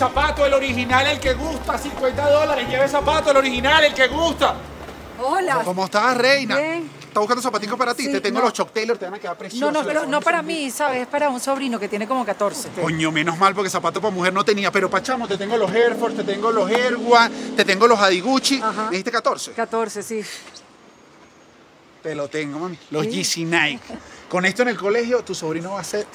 [0.00, 2.66] zapato, el original, el que gusta, 50 dólares.
[2.70, 4.54] Lleve el zapato, el original, el que gusta.
[5.22, 5.60] Hola.
[5.62, 6.56] ¿Cómo estás, reina?
[6.56, 6.90] Bien.
[7.00, 8.04] ¿Estás buscando zapaticos para ti?
[8.04, 8.46] Sí, te tengo no.
[8.46, 9.70] los Chuck Taylor, te van a quedar preciosos.
[9.70, 11.02] No, no, pero no para mí, ¿sabes?
[11.02, 12.70] Es para un sobrino que tiene como 14.
[12.80, 14.72] Coño, menos mal porque zapatos para mujer no tenía.
[14.72, 18.00] Pero pachamo, te tengo los Air Force, te tengo los Air One, te tengo los
[18.00, 18.58] Adiguchi.
[18.62, 18.84] Ajá.
[18.84, 19.52] ¿Me dijiste 14?
[19.52, 20.22] 14, sí.
[22.02, 22.78] Te lo tengo, mami.
[22.90, 23.10] Los Sí.
[23.10, 23.80] Yeezy Nike.
[24.30, 26.06] Con esto en el colegio, tu sobrino va a ser...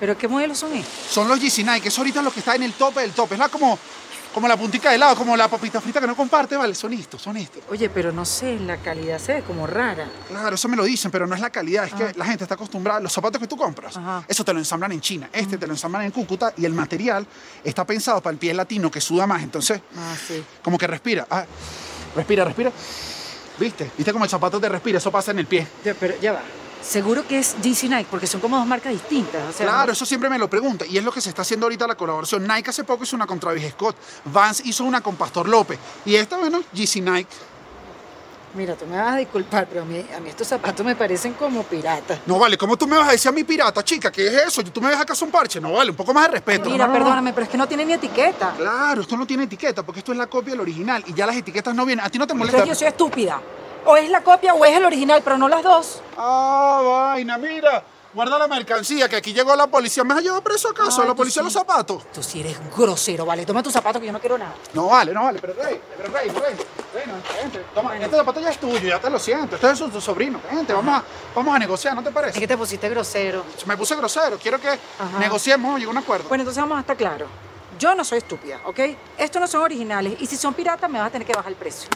[0.00, 0.92] ¿Pero qué modelos son estos?
[1.10, 3.34] Son los Yeezy Nike, eso ahorita es lo que está en el tope del tope.
[3.34, 3.78] Es la como,
[4.34, 6.74] como la puntica de helado, como la papita frita que no comparte, vale.
[6.74, 7.62] Son estos, son estos.
[7.70, 10.06] Oye, pero no sé, la calidad se ve como rara.
[10.28, 12.54] Claro, eso me lo dicen, pero no es la calidad, es que la gente está
[12.56, 14.22] acostumbrada, los zapatos que tú compras, Ajá.
[14.28, 17.26] eso te lo ensamblan en China, este te lo ensamblan en Cúcuta y el material
[17.64, 20.44] está pensado para el pie latino que suda más, entonces Ah, sí.
[20.62, 21.46] como que respira, ah,
[22.14, 22.70] respira, respira,
[23.58, 23.90] ¿viste?
[23.96, 24.98] ¿Viste como el zapato te respira?
[24.98, 25.66] Eso pasa en el pie.
[25.82, 26.42] Ya, pero ya va.
[26.86, 29.42] Seguro que es GC Nike, porque son como dos marcas distintas.
[29.48, 31.42] O sea, Claro, no- eso siempre me lo pregunta y es lo que se está
[31.42, 32.46] haciendo ahorita la colaboración.
[32.46, 36.14] Nike hace poco hizo una con Travis Scott, Vans hizo una con Pastor López y
[36.14, 37.28] esta, bueno, GC Nike.
[38.54, 41.34] Mira, tú me vas a disculpar, pero a mí, a mí estos zapatos me parecen
[41.34, 42.20] como piratas.
[42.24, 44.10] No vale, ¿cómo tú me vas a decir a mi pirata, chica?
[44.10, 44.62] ¿Qué es eso?
[44.64, 45.60] ¿Tú me ves acaso un parche?
[45.60, 46.70] No vale, un poco más de respeto.
[46.70, 47.04] Mira, No, no, no.
[47.04, 48.54] perdóname, pero es que no tiene ni etiqueta.
[48.56, 51.36] Claro, esto no tiene etiqueta porque esto es la copia del original y ya las
[51.36, 52.06] etiquetas no vienen.
[52.06, 52.58] ¿A ti no te molesta?
[52.62, 53.40] Entonces yo soy estúpida.
[53.86, 56.02] O es la copia o es el original, pero no las dos.
[56.16, 56.80] Ah,
[57.14, 57.82] vaina, mira.
[58.12, 60.02] Guarda la mercancía, que aquí llegó la policía.
[60.02, 61.02] ¿Me has llevado preso acaso?
[61.02, 61.44] Ay, ¿La policía sí.
[61.44, 62.02] los zapatos?
[62.14, 63.44] Tú sí eres grosero, ¿vale?
[63.44, 64.54] Toma tus zapatos que yo no quiero nada.
[64.72, 66.56] No vale, no vale, pero rey, pero rey, rey.
[66.94, 67.12] Reina,
[67.42, 67.62] vente.
[67.74, 69.56] Toma, este zapato ya es tuyo, ya te lo siento.
[69.56, 70.40] Este es tu sobrino.
[70.50, 71.04] Vente, vamos a,
[71.34, 72.40] vamos a negociar, ¿no te Es parece?
[72.40, 73.44] que te pusiste grosero.
[73.66, 75.18] Me puse grosero, quiero que Ajá.
[75.20, 76.26] negociemos, llegue a un acuerdo.
[76.28, 77.28] Bueno, entonces vamos a estar claros.
[77.78, 78.78] Yo no soy estúpida, ¿ok?
[79.18, 81.58] Estos no son originales y si son piratas me vas a tener que bajar el
[81.58, 81.90] precio.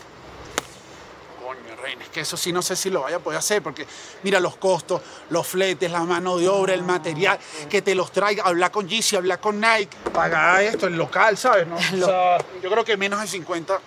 [1.81, 3.87] Coño, reina, es que eso sí no sé si lo vaya a poder hacer, porque
[4.23, 5.01] mira los costos,
[5.31, 7.39] los fletes, la mano de obra, el material,
[7.69, 11.67] que te los traiga, hablar con Yeezy, hablar con Nike, pagar esto, el local, ¿sabes?
[11.67, 11.77] No?
[12.01, 13.81] O sea, yo creo que menos de 50.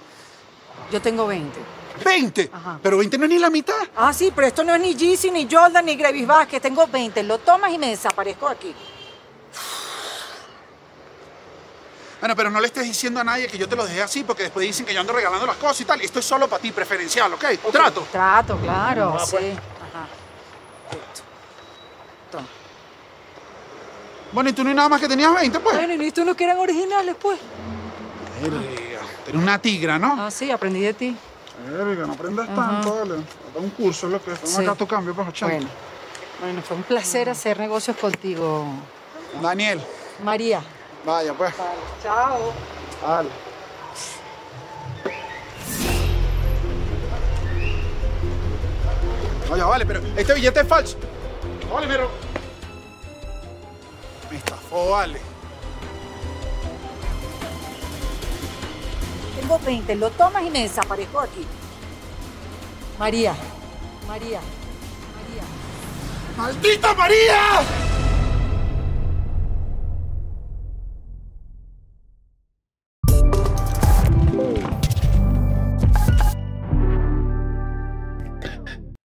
[0.91, 1.59] Yo tengo 20.
[2.03, 2.79] 20, Ajá.
[2.81, 3.75] pero 20 no es ni la mitad.
[3.95, 6.61] Ah, sí, pero esto no es ni Yeezy, ni Jordan, ni Gravis Vázquez.
[6.61, 7.23] Tengo 20.
[7.23, 8.73] Lo tomas y me desaparezco aquí.
[12.23, 14.43] Bueno, pero no le estés diciendo a nadie que yo te los dejé así, porque
[14.43, 15.99] después dicen que yo ando regalando las cosas y tal.
[15.99, 17.43] Esto es solo para ti, preferencial, ¿ok?
[17.69, 18.07] Trato.
[18.09, 19.17] Trato, claro.
[19.19, 19.31] Ah, sí.
[19.31, 19.57] pues.
[19.57, 20.07] Ajá.
[20.89, 21.23] Listo.
[22.31, 22.47] Toma.
[24.31, 25.75] Bueno, y tú no hay nada más que tenías 20, pues.
[25.75, 27.39] Bueno, y estos no que eran originales, pues.
[28.41, 28.57] Verga,
[29.27, 30.15] Eres una tigra, ¿no?
[30.17, 31.17] Ah, sí, aprendí de ti.
[31.69, 32.55] Verga, no aprendas Ajá.
[32.55, 33.15] tanto, vale.
[33.53, 34.39] Da un curso es lo que es.
[34.45, 34.61] Sí.
[34.61, 35.55] acá tu cambio, pues, 80.
[35.55, 35.69] Bueno.
[36.39, 38.65] Bueno, fue un placer hacer negocios contigo,
[39.41, 39.81] Daniel,
[40.23, 40.63] María.
[41.05, 41.57] Vaya, pues.
[41.57, 42.53] Vale, chao.
[43.01, 43.29] Dale.
[49.51, 50.97] Oye, vale, pero este billete es falso.
[51.71, 52.09] Vale, pero.
[54.31, 55.19] Me estafó, vale.
[59.39, 61.45] Tengo 20, lo tomas y me desaparezco aquí.
[62.97, 63.35] María,
[64.07, 64.39] María,
[65.19, 65.43] María.
[66.37, 67.92] ¡Maldita María!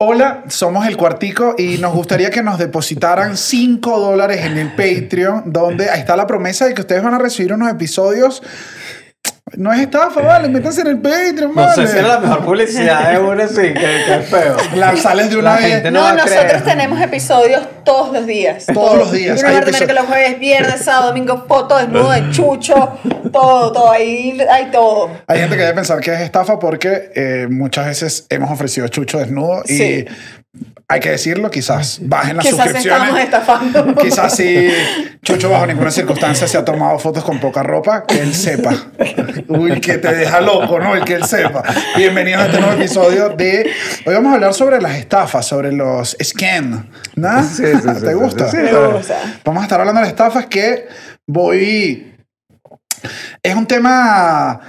[0.01, 5.51] Hola, somos el Cuartico y nos gustaría que nos depositaran 5 dólares en el Patreon,
[5.51, 8.41] donde está la promesa de que ustedes van a recibir unos episodios.
[9.57, 11.87] No es estafa, vale, métanse en el Patreon, No vale.
[11.87, 14.57] sé si era la mejor publicidad de uno, sí, que, que es feo.
[14.75, 15.65] La sales de una La vez.
[15.67, 16.63] gente no No, nosotros creer.
[16.63, 18.65] tenemos episodios todos los días.
[18.73, 19.87] Todos los días, Y Uno hay va a tener episodios.
[19.87, 22.99] que los jueves, viernes, sábado, domingo, foto desnudo de chucho,
[23.31, 25.09] todo, todo, ahí hay todo.
[25.27, 29.17] Hay gente que debe pensar que es estafa porque eh, muchas veces hemos ofrecido chucho
[29.19, 30.05] desnudo y Sí.
[30.87, 33.01] Hay que decirlo, quizás bajen las Quizás suscripciones.
[33.01, 33.95] estamos estafando.
[34.01, 34.69] Quizás si
[35.23, 38.73] Chucho bajo ninguna circunstancia se ha tomado fotos con poca ropa, que él sepa.
[39.47, 40.95] Uy, que te deja loco, ¿no?
[40.95, 41.63] El que él sepa.
[41.95, 43.69] Bienvenidos a este nuevo episodio de...
[44.07, 47.43] Hoy vamos a hablar sobre las estafas, sobre los scam, ¿no?
[47.43, 48.49] Sí, sí, sí, ¿Te gusta?
[48.49, 48.63] sí, sí.
[48.63, 49.21] Me gusta.
[49.45, 50.87] Vamos a estar hablando de estafas que
[51.27, 52.15] voy...
[53.43, 54.59] Es un tema...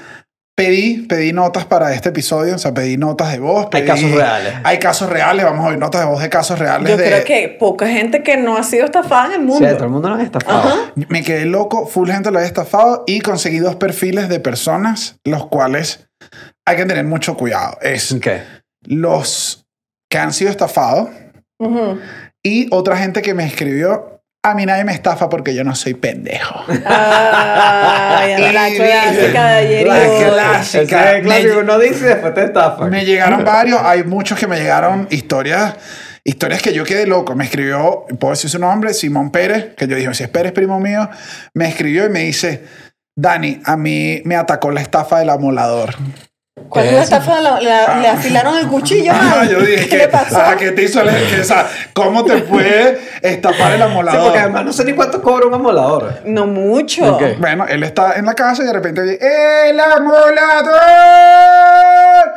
[0.64, 3.68] Pedí, pedí notas para este episodio, o sea, pedí notas de voz.
[3.72, 4.52] Hay pedí- casos reales.
[4.64, 6.90] Hay casos reales, vamos a oír notas de voz de casos reales.
[6.90, 9.74] Yo de, creo que poca gente que no ha sido estafada en el Sí, mundo.
[9.74, 10.58] todo el mundo nos ha estafado.
[10.68, 10.92] Ajá.
[11.08, 15.46] Me quedé loco, full gente lo había estafado y conseguí dos perfiles de personas, los
[15.46, 16.08] cuales
[16.66, 17.78] hay que tener mucho cuidado.
[17.80, 18.42] Es ¿Qué?
[18.82, 19.66] los
[20.10, 21.08] que han sido estafados
[21.58, 21.98] Ujú.
[22.42, 25.94] y otra gente que me escribió, a mí nadie me estafa porque yo no soy
[25.94, 26.64] pendejo.
[26.86, 29.86] Ay, Y la clásica de ayer.
[29.86, 29.98] La
[30.32, 31.12] clásica.
[31.16, 32.90] Es clásico, Me- uno dice después te estafan.
[32.90, 35.74] Me llegaron varios, hay muchos que me llegaron historias,
[36.24, 37.34] historias que yo quedé loco.
[37.34, 40.80] Me escribió, puedo decir su nombre, Simón Pérez, que yo dije, si es Pérez, primo
[40.80, 41.08] mío,
[41.54, 42.64] me escribió y me dice,
[43.14, 45.96] Dani, a mí me atacó la estafa del amolador.
[46.68, 47.40] ¿Cuál es la estafa?
[47.40, 49.12] ¿La- la- ¿Le afilaron el cuchillo?
[49.20, 50.36] Ah, yo dije ¿Qué le pasó?
[50.40, 54.22] ah, te hizo el, que, o sea, ¿cómo te puede estafar el Sí, amolador?
[54.24, 56.20] porque además no sé ni cuánto cobra un amolador.
[56.24, 57.18] No mucho.
[57.38, 59.18] Bueno, él está en la casa y de repente oye,
[59.70, 59.80] ¡El
[61.00, 62.34] amolador!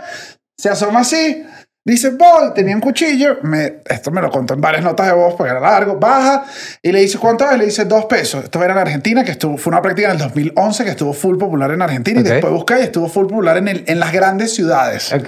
[0.57, 1.45] Se asoma así,
[1.85, 5.33] dice, voy, tenía un cuchillo, me, esto me lo contó en varias notas de voz
[5.35, 6.45] porque era largo, baja
[6.81, 7.57] y le dice, ¿cuánto es?
[7.57, 8.43] Le dice, dos pesos.
[8.45, 11.37] Esto era en Argentina, que estuvo, fue una práctica en el 2011 que estuvo full
[11.37, 14.53] popular en Argentina y después busca y estuvo full popular en, el- en las grandes
[14.55, 15.11] ciudades.
[15.13, 15.27] Ok.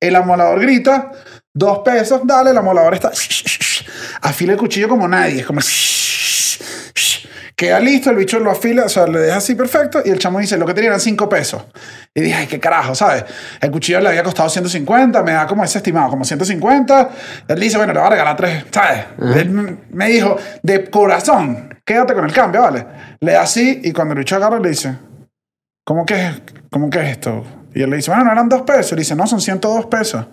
[0.00, 1.12] El amolador grita,
[1.54, 3.12] dos pesos, dale, el amolador está...
[4.22, 5.60] Afila el cuchillo como nadie, es como...
[7.62, 10.40] Queda listo, el bicho lo afila, o sea, le deja así perfecto y el chamo
[10.40, 11.62] dice, lo que tenía eran cinco pesos.
[12.12, 13.24] Y dije, ay, qué carajo, ¿sabes?
[13.60, 17.10] El cuchillo le había costado 150, me da como ese estimado, como 150.
[17.46, 19.04] Él dice, bueno, le va a regalar tres, ¿sabes?
[19.36, 22.84] Él me dijo, de corazón, quédate con el cambio, ¿vale?
[23.20, 24.96] Le da así y cuando el bicho agarra le dice,
[25.84, 27.44] ¿cómo que es, cómo que es esto?
[27.76, 28.90] Y él le dice, bueno, no eran dos pesos.
[28.94, 30.26] Le dice, no, son 102 pesos.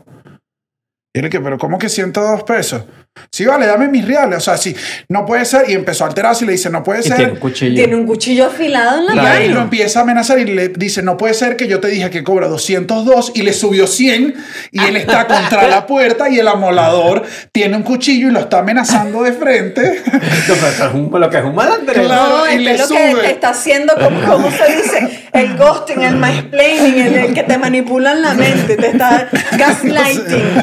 [1.11, 2.83] Y le pero ¿cómo que 102 pesos?
[3.31, 4.37] Sí, vale, dame mis reales.
[4.37, 4.75] O sea, sí,
[5.09, 5.67] no puede ser.
[5.67, 7.15] Y empezó a alterarse y le dice, no puede Y ser.
[7.17, 7.75] tiene un cuchillo.
[7.75, 9.63] Tiene un cuchillo afilado en la Y ahí lo mano.
[9.63, 12.47] empieza a amenazar y le dice, no puede ser que yo te dije que cobra
[12.47, 14.35] 202 y le subió 100
[14.71, 18.59] y él está contra la puerta y el amolador tiene un cuchillo y lo está
[18.59, 20.01] amenazando de frente.
[20.47, 22.03] No, pero es un- lo que es un malandreo.
[22.05, 22.37] Claro.
[22.45, 23.21] No, y le lo que sube.
[23.21, 25.28] te está haciendo, como, ¿cómo se dice?
[25.39, 30.61] El ghosting, el mansplaining, el, el que te manipula en la mente, te está gaslighting.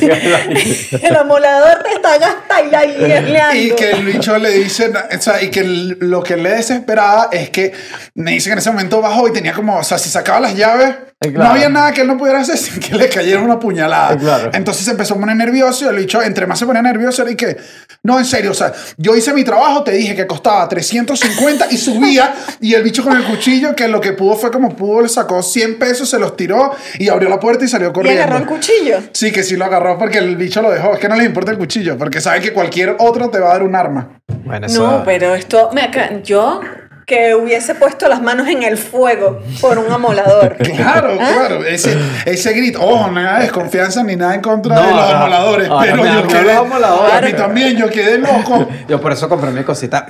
[0.00, 3.36] El, el, amolador te está gaslighting.
[3.56, 7.50] Y que el bicho le dice, o sea, y que lo que le desesperaba es
[7.50, 7.72] que
[8.14, 10.54] me dice que en ese momento bajó y tenía como, o sea, si sacaba las
[10.54, 11.38] llaves, claro.
[11.44, 14.14] no había nada que él no pudiera hacer sin que le cayera una puñalada.
[14.14, 14.50] Eh, claro.
[14.54, 17.30] Entonces se empezó a poner nervioso y el bicho, entre más se ponía nervioso, era
[17.30, 17.56] y que,
[18.02, 21.76] no, en serio, o sea, yo hice mi trabajo, te dije que costaba 350 y
[21.76, 25.08] subía y el bicho con el cuchillo, que lo que pudo fue como pudo, le
[25.08, 28.22] sacó 100 pesos, se los tiró y abrió la puerta y salió Y corriendo.
[28.22, 29.00] agarró el cuchillo.
[29.12, 30.94] Sí, que sí lo agarró porque el bicho lo dejó.
[30.94, 33.52] Es que no les importa el cuchillo, porque saben que cualquier otro te va a
[33.54, 34.20] dar un arma.
[34.44, 36.60] Bueno, eso- No, pero esto, me acá- yo
[37.08, 40.56] que hubiese puesto las manos en el fuego por un amolador.
[40.78, 41.32] Claro, ¿Ah?
[41.34, 41.64] claro.
[41.64, 41.96] Ese,
[42.26, 45.16] ese grito, ojo, nada de desconfianza ni nada en contra No, de los no.
[45.16, 45.70] amoladores.
[45.80, 46.42] Pero yo quedé.
[46.44, 47.14] los amoladores.
[47.14, 48.68] A mí también, yo quedé loco.
[48.88, 50.06] Yo por eso compré mi cosita.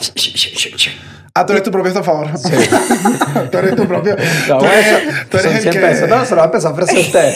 [1.39, 2.27] Ah, tú eres tu propio estafador.
[3.53, 4.17] tú eres tu propio.
[4.49, 5.79] No, tú eres, tú eres son el 100 que.
[5.81, 6.09] pesos.
[6.09, 7.35] No, se lo va a empezar a ofrecer a usted.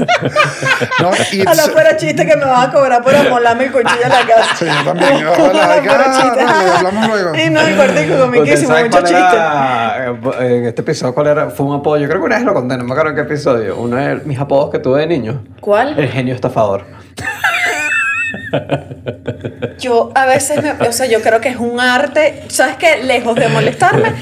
[1.00, 4.02] No, y A la fuera chiste que me vas a cobrar por amolarme el cuchillo
[4.02, 4.56] en la casa.
[4.58, 5.18] Sí, yo también.
[5.18, 7.36] Yo, la hablamos luego.
[7.36, 9.36] Y no, el ¿Usted comiquísimo, mucho cuál chiste.
[9.36, 10.06] era,
[10.40, 11.50] eh, en este episodio cuál era?
[11.50, 11.98] Fue un apodo.
[11.98, 13.76] Yo creo que una vez lo conté, no me acuerdo en qué episodio.
[13.76, 15.44] Uno de mis apodos que tuve de niño.
[15.60, 15.96] ¿Cuál?
[15.98, 16.84] El genio estafador.
[19.78, 23.02] Yo a veces, me, o sea, yo creo que es un arte, ¿sabes qué?
[23.02, 24.12] Lejos de molestarme,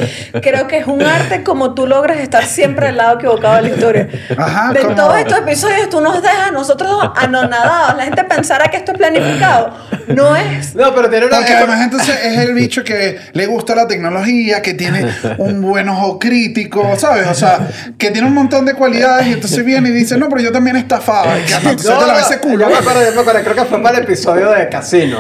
[0.41, 3.69] creo que es un arte como tú logras estar siempre al lado equivocado de la
[3.69, 4.09] historia.
[4.37, 4.95] Ajá, de ¿cómo?
[4.95, 7.97] todos estos episodios tú nos dejas a nosotros anonadados.
[7.97, 9.75] La gente pensará que esto es planificado.
[10.09, 10.75] No es.
[10.75, 11.37] No, pero tiene una.
[11.37, 15.07] Porque además entonces es el bicho que le gusta la tecnología, que tiene
[15.39, 17.27] un buen ojo crítico, ¿sabes?
[17.27, 17.69] O sea,
[17.99, 20.77] que tiene un montón de cualidades y entonces viene y dice, no, pero yo también
[20.77, 21.39] estafaba.
[21.39, 22.67] Y que entonces No, te la ves ese culo.
[22.67, 25.19] Yo me acuerdo, yo me acuerdo, creo que fue para episodio de Casino.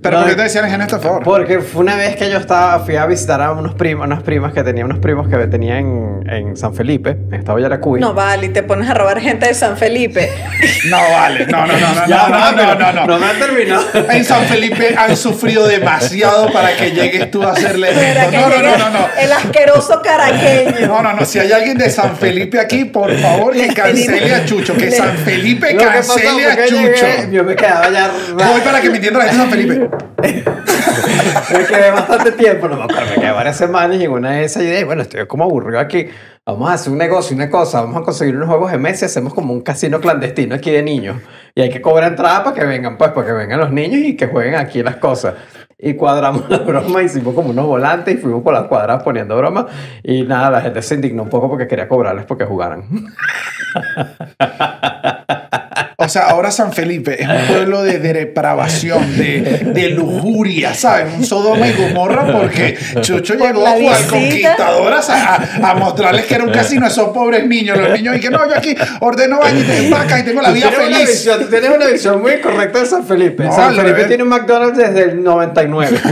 [0.00, 1.24] Pero No, ¿por qué te decían el genio estafador?
[1.24, 4.52] Porque fue una vez que yo estaba, fui a visitar a unos primos, unas primas
[4.52, 7.98] que tenía unos primos que tenía en, en San Felipe, en estado Yaracuy.
[7.98, 10.30] No vale, y te pones a robar gente de San Felipe.
[10.88, 11.46] No, vale.
[11.46, 13.84] No, no, no, no, Ya, no, no, no, no, No me han terminado.
[14.10, 18.30] En San Felipe han sufrido demasiado para que llegues tú a hacerle esto.
[18.30, 19.08] No, no, no, no, no.
[19.18, 20.86] El asqueroso caraqueño.
[20.86, 21.24] No, no, no.
[21.24, 24.74] Si hay alguien de San Felipe aquí, por favor, que Le cancele a Chucho.
[24.76, 26.76] Que San Felipe cancele a Chucho.
[26.76, 28.10] llegué, yo me quedaba ya.
[28.32, 29.87] Voy para que me entienda la gente de San Felipe.
[31.52, 34.44] Me quedé bastante tiempo, no me acuerdo, me quedé varias semanas y en una de
[34.44, 36.08] esas ideas, bueno, estoy como aburrido aquí.
[36.44, 39.06] Vamos a hacer un negocio, una cosa, vamos a conseguir unos juegos de mesa y
[39.06, 41.16] hacemos como un casino clandestino aquí de niños.
[41.54, 44.16] Y hay que cobrar entrada para que vengan, pues, para que vengan los niños y
[44.16, 45.34] que jueguen aquí las cosas.
[45.78, 49.66] Y cuadramos la broma, hicimos como unos volantes y fuimos por las cuadras poniendo bromas.
[50.02, 52.84] Y nada, la gente se indignó un poco porque quería cobrarles porque jugaran.
[56.00, 59.40] O sea, ahora San Felipe es un pueblo de depravación, de,
[59.74, 61.12] de lujuria, ¿sabes?
[61.16, 64.06] Un Sodoma y Gomorra porque Chucho llegó al visita.
[64.08, 67.76] conquistadoras a, a- a mostrarles que era un casino a esos pobres niños.
[67.76, 70.52] Los niños y que no, yo aquí ordeno baño y te vaca y tengo la
[70.52, 71.08] vida tienes Una feliz.
[71.10, 73.42] visión, tú tienes una visión muy correcta de San Felipe.
[73.46, 75.98] No, San Felipe tiene un McDonald's desde el 99.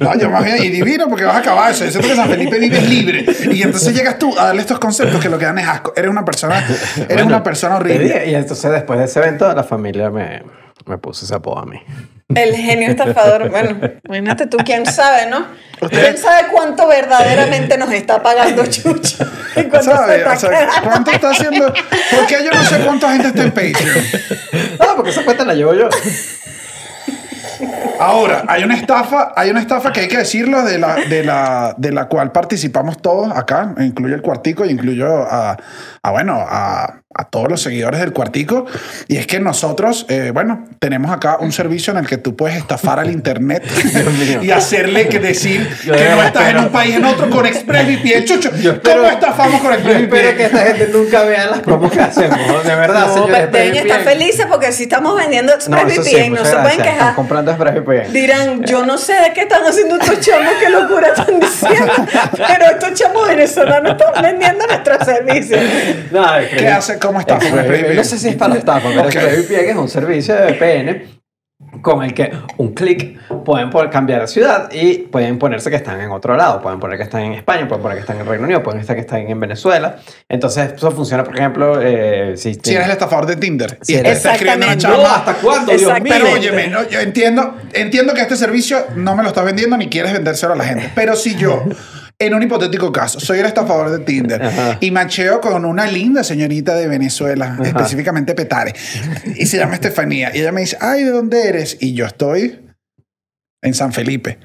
[0.00, 1.84] No, yo más bien, y divino porque vas a acabar eso.
[1.84, 3.24] Yo siento que San Felipe vives libre.
[3.50, 5.92] Y entonces llegas tú a darle estos conceptos que lo que dan es asco.
[5.96, 6.64] Eres una persona,
[7.08, 8.24] eres una persona horrible.
[8.30, 10.42] Y entonces después de ese evento la familia me...
[10.86, 11.78] Me puse ese apodo a mí.
[12.34, 13.50] El genio estafador.
[13.58, 15.46] Bueno, imagínate tú, quién sabe, ¿no?
[15.88, 19.26] ¿Quién sabe cuánto verdaderamente nos está pagando Chucho?
[19.54, 20.68] Cuánto está O sea.
[20.82, 21.72] ¿Cuánto está haciendo?
[22.10, 24.04] Porque yo no sé cuánta gente está en Patreon.
[24.78, 25.88] No, porque esa cuenta la llevo yo.
[27.98, 31.74] Ahora, hay una estafa, hay una estafa que hay que decirlo de la, de la,
[31.76, 35.56] de la cual participamos todos acá, incluye el cuartico y incluyo a,
[36.02, 38.64] a, bueno, a, a todos los seguidores del cuartico.
[39.08, 42.56] Y es que nosotros, eh, bueno, tenemos acá un servicio en el que tú puedes
[42.56, 43.64] estafar al internet
[44.42, 47.44] y hacerle que decir Yo que no estás en espero- un país en otro con
[47.44, 48.24] ExpressVPN.
[48.24, 50.44] Chucho, espero- ¿cómo estafamos con Yo espero que ExpressVPN?
[50.44, 52.38] esta gente nunca vea las promos que hacemos.
[52.64, 53.44] De verdad, No, señores.
[53.46, 54.04] estar ExpressVPN.
[54.04, 56.86] felices porque si estamos vendiendo No, eso sí, ExpressVPN, no, se pueden gracias.
[56.94, 57.14] Quejar.
[57.16, 58.12] comprando ExpressVPN.
[58.12, 61.92] Dirán, yo no sé de qué están haciendo estos chamos, qué locura están diciendo,
[62.36, 65.60] pero estos chamos venezolanos están vendiendo nuestros servicios.
[66.12, 66.24] No,
[66.56, 66.98] ¿Qué hace?
[67.08, 67.36] ¿Cómo está?
[67.36, 67.96] ExpressVPN.
[67.96, 69.14] No sé si es para estafa, pero Ok.
[69.14, 71.18] ExpressVPN es un servicio de VPN
[71.82, 76.00] con el que un clic pueden poder cambiar de ciudad y pueden ponerse que están
[76.00, 76.60] en otro lado.
[76.62, 78.94] Pueden poner que están en España, pueden poner que están en Reino Unido, pueden estar
[78.94, 79.96] que están en Venezuela.
[80.28, 83.96] Entonces, eso funciona, por ejemplo, eh, si, Si eres el estafador de Tinder Sí, y
[83.96, 86.14] eres- está escribiendo una chama, No, ¿hasta cuándo, Dios mío?
[86.16, 89.88] Pero óyeme, no, yo entiendo, entiendo que este servicio no me lo estás vendiendo ni
[89.88, 90.90] quieres vendérselo a la gente.
[90.94, 91.64] Pero si yo,
[92.20, 94.78] en un hipotético caso, soy el estafador de Tinder Ajá.
[94.80, 98.74] y macheo con una linda señorita de Venezuela, específicamente Petare,
[99.36, 101.76] y se llama Estefanía, y ella me dice, ay, ¿de dónde eres?
[101.80, 102.60] Y yo estoy
[103.62, 104.38] en San Felipe.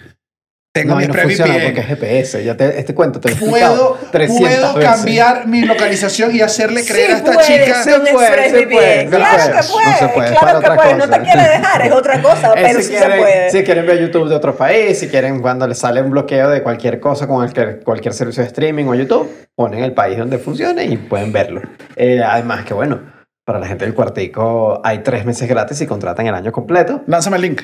[0.75, 1.65] Tengo No, mi no funciona ExpressVPN.
[1.65, 2.43] porque es GPS.
[2.43, 4.91] Ya te, este cuento te lo he Puedo, explicado 300 puedo veces.
[4.91, 7.83] cambiar mi localización y hacerle creer a Sí esta puede, chica.
[7.83, 9.05] Se puede, se puede, Claro puede.
[9.05, 10.95] que No puede, se puede, claro para que otra puede.
[10.95, 13.49] No te quiere dejar, es otra cosa, Eh, pero si, sí quieren, se puede.
[13.51, 16.63] si quieren ver YouTube de otro país, si quieren cuando les sale un bloqueo de
[16.63, 20.39] cualquier cosa con el que- cualquier servicio de streaming o YouTube, ponen el país donde
[20.39, 21.61] funcione y pueden verlo.
[21.95, 22.99] Eh, además que bueno,
[23.45, 27.35] para la gente del cuartico hay tres meses gratis y contratan el año completo Lánzame
[27.35, 27.61] el link.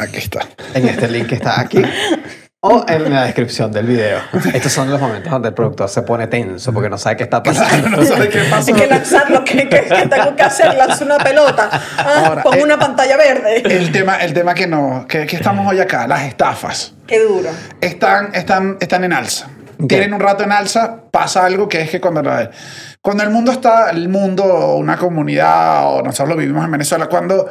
[0.00, 0.40] Aquí está.
[0.74, 1.82] en este link que está aquí.
[2.60, 4.18] O en la descripción del video.
[4.52, 7.40] Estos son los momentos donde el productor se pone tenso porque no sabe qué está
[7.42, 7.88] pasando.
[7.90, 8.74] no sabes qué pasó.
[8.74, 11.68] Hay que lanzar lo que, que- que tengo que hacer, lanzar una pelota.
[11.98, 13.62] Ah, Ahora, pongo eh, una pantalla verde.
[13.64, 17.50] El tema, el tema que no, que, que estamos hoy acá, las estafas, Qué duro.
[17.80, 19.48] están, están, están en alza.
[19.86, 22.50] Tienen un rato en alza, pasa algo que es que cuando, la-
[23.00, 27.06] cuando el mundo está, el mundo, o una comunidad, o nosotros lo vivimos en Venezuela,
[27.06, 27.48] cuando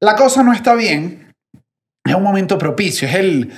[0.00, 1.27] la cosa no está bien,
[2.08, 3.52] es un momento propicio, es el,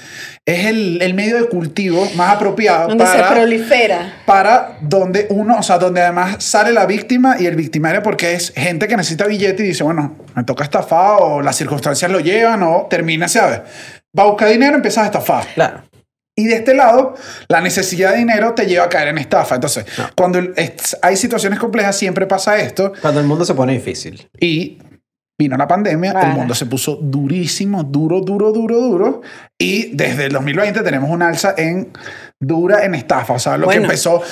[0.47, 4.15] es el, el medio de cultivo más apropiado Donde se para, prolifera.
[4.27, 8.53] para donde uno, o sea, donde además sale la víctima y el victimario porque es
[8.55, 12.63] gente que necesita billete y dice, bueno, me toca estafar o las circunstancias lo llevan
[12.63, 13.61] o termina, ¿sabes?
[14.19, 15.47] Va a buscar dinero, empiezas a estafar.
[15.55, 15.83] Claro.
[16.37, 17.15] Y de este lado,
[17.49, 19.57] la necesidad de dinero te lleva a caer en estafa.
[19.57, 19.85] Entonces,
[20.17, 20.41] cuando
[21.03, 22.93] hay situaciones complejas, siempre pasa esto.
[23.03, 24.27] Cuando el mundo se pone difícil.
[24.41, 24.79] Y
[25.41, 29.23] vino la pandemia, el mundo se puso durísimo, duro, duro, duro, duro.
[29.59, 31.89] Y desde el 2020 tenemos un alza en
[32.39, 33.33] dura en estafa.
[33.33, 33.81] O sea, lo Bueno.
[33.81, 34.23] que empezó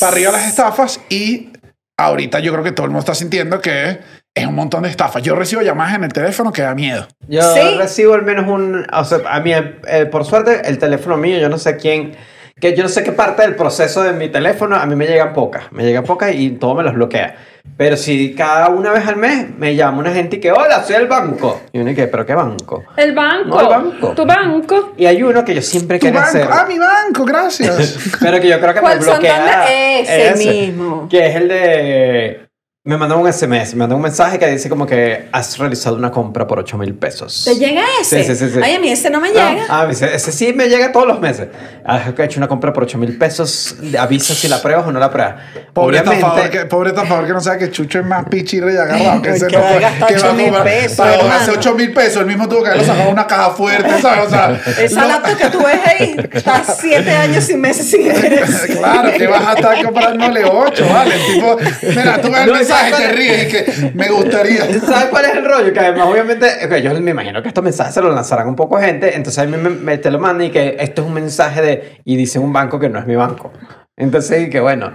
[0.00, 1.50] para arriba las estafas y
[1.96, 3.98] ahorita yo creo que todo el mundo está sintiendo que
[4.34, 5.22] es un montón de estafas.
[5.22, 7.06] Yo recibo llamadas en el teléfono que da miedo.
[7.28, 7.60] Yo Sí.
[7.78, 8.84] recibo al menos un...
[8.92, 12.16] O sea, a mí, eh, por suerte, el teléfono mío, yo no sé quién...
[12.60, 15.32] Que yo no sé qué parte del proceso de mi teléfono, a mí me llegan
[15.32, 15.70] pocas.
[15.72, 17.36] Me llegan pocas y todo me los bloquea.
[17.76, 20.94] Pero si cada una vez al mes me llama una gente y que, hola, soy
[20.94, 21.60] el banco.
[21.72, 22.84] Y uno y que, ¿pero qué banco?
[22.96, 23.48] El banco.
[23.48, 24.08] No, el banco.
[24.10, 24.92] Tu banco.
[24.96, 26.18] Y hay uno que yo siempre banco.
[26.20, 26.46] hacer.
[26.48, 28.16] Ah, mi banco, gracias.
[28.20, 29.36] Pero que yo creo que me ¿Cuál bloquea.
[29.36, 30.04] Santander?
[30.08, 31.08] Ese mismo.
[31.08, 32.43] Que es el de.
[32.86, 36.10] Me mandan un SMS, me mandan un mensaje que dice como que has realizado una
[36.10, 37.42] compra por 8 mil pesos.
[37.42, 38.22] ¿Te llega ese?
[38.22, 38.60] Sí, sí, sí, sí.
[38.62, 39.64] Ay, a mí ese no me Ah, llega.
[39.70, 41.48] Ah, ese, ese sí me llega todos los meses.
[41.82, 43.76] Has hecho una compra por 8 mil pesos.
[43.98, 45.36] Avisa si la pruebas o no la pruebas.
[45.72, 49.22] Pobre estafador, que, pobre que no sabe que Chucho es más pichirre y agarrado.
[49.22, 51.50] Que, ese Que no va a gastar que va a 8.000 comprar- pesos, Para hace
[51.52, 54.26] 8 mil pesos, el mismo tuvo que haberlo sacado una caja fuerte, ¿sabes?
[54.26, 58.06] O sea, Esa lo- laptop que tú ves ahí, estás siete años y meses sin
[58.10, 58.76] ejercer.
[58.76, 61.14] Claro, que vas a estar comprándole 8, ¿vale?
[61.14, 61.56] El tipo,
[61.98, 63.48] mira, tú ves el No, mensaje y ¿sabes te ríes y
[63.90, 64.80] que me gustaría.
[64.80, 65.72] ¿Sabes cuál es el rollo?
[65.72, 68.78] Que además, obviamente, ok, yo me imagino que estos mensajes se los lanzarán un poco
[68.78, 71.62] gente, entonces a mí me, me- te lo mandan y que esto es un mensaje
[71.62, 72.00] de.
[72.04, 73.52] y dice un banco que no es mi banco.
[73.96, 74.92] Entonces, y que bueno,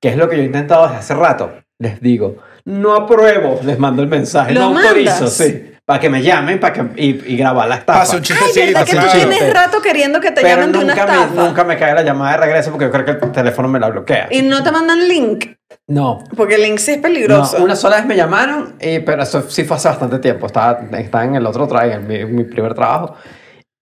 [0.00, 1.52] ¿qué es lo que yo he intentado desde hace rato?
[1.78, 5.32] Les digo, no apruebo, les mando el mensaje, ¿Lo no autorizo, mandas?
[5.34, 5.66] sí.
[5.86, 7.98] Para que me llamen para que, y, y grabar la estafa.
[8.00, 9.12] Pasa un Ay, chistecito, ¿verdad que tú claro.
[9.18, 11.42] tienes rato queriendo que te Pero llamen de una nunca me, estafa?
[11.48, 13.88] nunca me cae la llamada de regreso porque yo creo que el teléfono me la
[13.88, 14.28] bloquea.
[14.30, 15.46] Y no te mandan link,
[15.88, 17.58] No, porque el link sí es peligroso.
[17.58, 20.46] No, una sola vez me llamaron, y, pero eso sí fue hace bastante tiempo.
[20.46, 23.14] Estaba, estaba en el otro trabajo, en mi, en mi primer trabajo.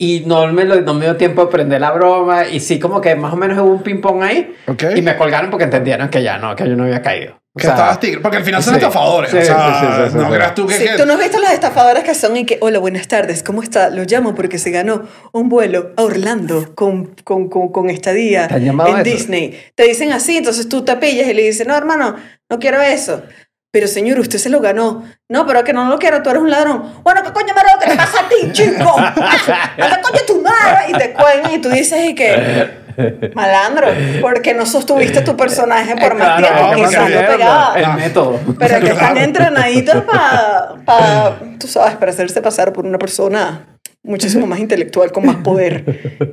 [0.00, 2.46] Y no me, lo- no me dio tiempo de prender la broma.
[2.46, 4.54] Y sí, como que más o menos hubo un ping-pong ahí.
[4.68, 4.84] Ok.
[4.96, 7.36] Y me colgaron porque entendieron que ya no, que yo no había caído.
[7.58, 8.20] Que sea, estabas tigre.
[8.20, 8.78] Porque al final son sí.
[8.78, 9.30] estafadores.
[9.30, 10.32] Sí, o sea, sí, sí, sí, no sí.
[10.34, 10.74] creas tú que.
[10.74, 13.42] Sí, que- tú no has visto las estafadoras que son y que, hola, buenas tardes,
[13.42, 13.90] ¿cómo está?
[13.90, 18.54] Lo llamo porque se ganó un vuelo a Orlando con, con, con, con estadía ¿Te
[18.54, 19.04] han llamado en eso?
[19.04, 19.60] Disney.
[19.74, 22.16] Te dicen así, entonces tú te pillas y le dices, no, hermano,
[22.48, 23.22] no quiero eso.
[23.70, 25.04] Pero señor, usted se lo ganó.
[25.28, 27.02] No, pero que no lo quiero, tú eres un ladrón.
[27.02, 28.96] Bueno, ¿qué coño me ¿Qué te pasa a ti, chico?
[28.98, 30.86] ¡Hasta coño tu madre!
[30.88, 32.87] Y te cuelgan y tú dices, ¿y qué?
[33.34, 33.88] Malandro,
[34.20, 37.74] porque no sostuviste tu personaje por más Claro, tiempo, quizás no pegaba.
[37.76, 38.40] El método.
[38.58, 43.66] Pero que están entrenaditos para, tú sabes, para hacerse pasar por una persona
[44.04, 45.84] muchísimo más intelectual, con más poder.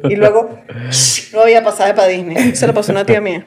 [0.07, 0.59] Y luego,
[1.33, 2.55] no había pasaje para Disney.
[2.55, 3.43] Se lo pasó una tía mía.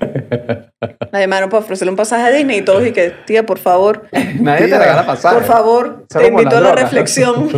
[1.10, 4.06] La llamaron para ofrecerle un pasaje a Disney y todos y que, tía, por favor,
[4.12, 5.34] Nadie te Mira, regala pasaje.
[5.36, 6.82] por favor, Solo te invito a la drogas.
[6.82, 7.48] reflexión.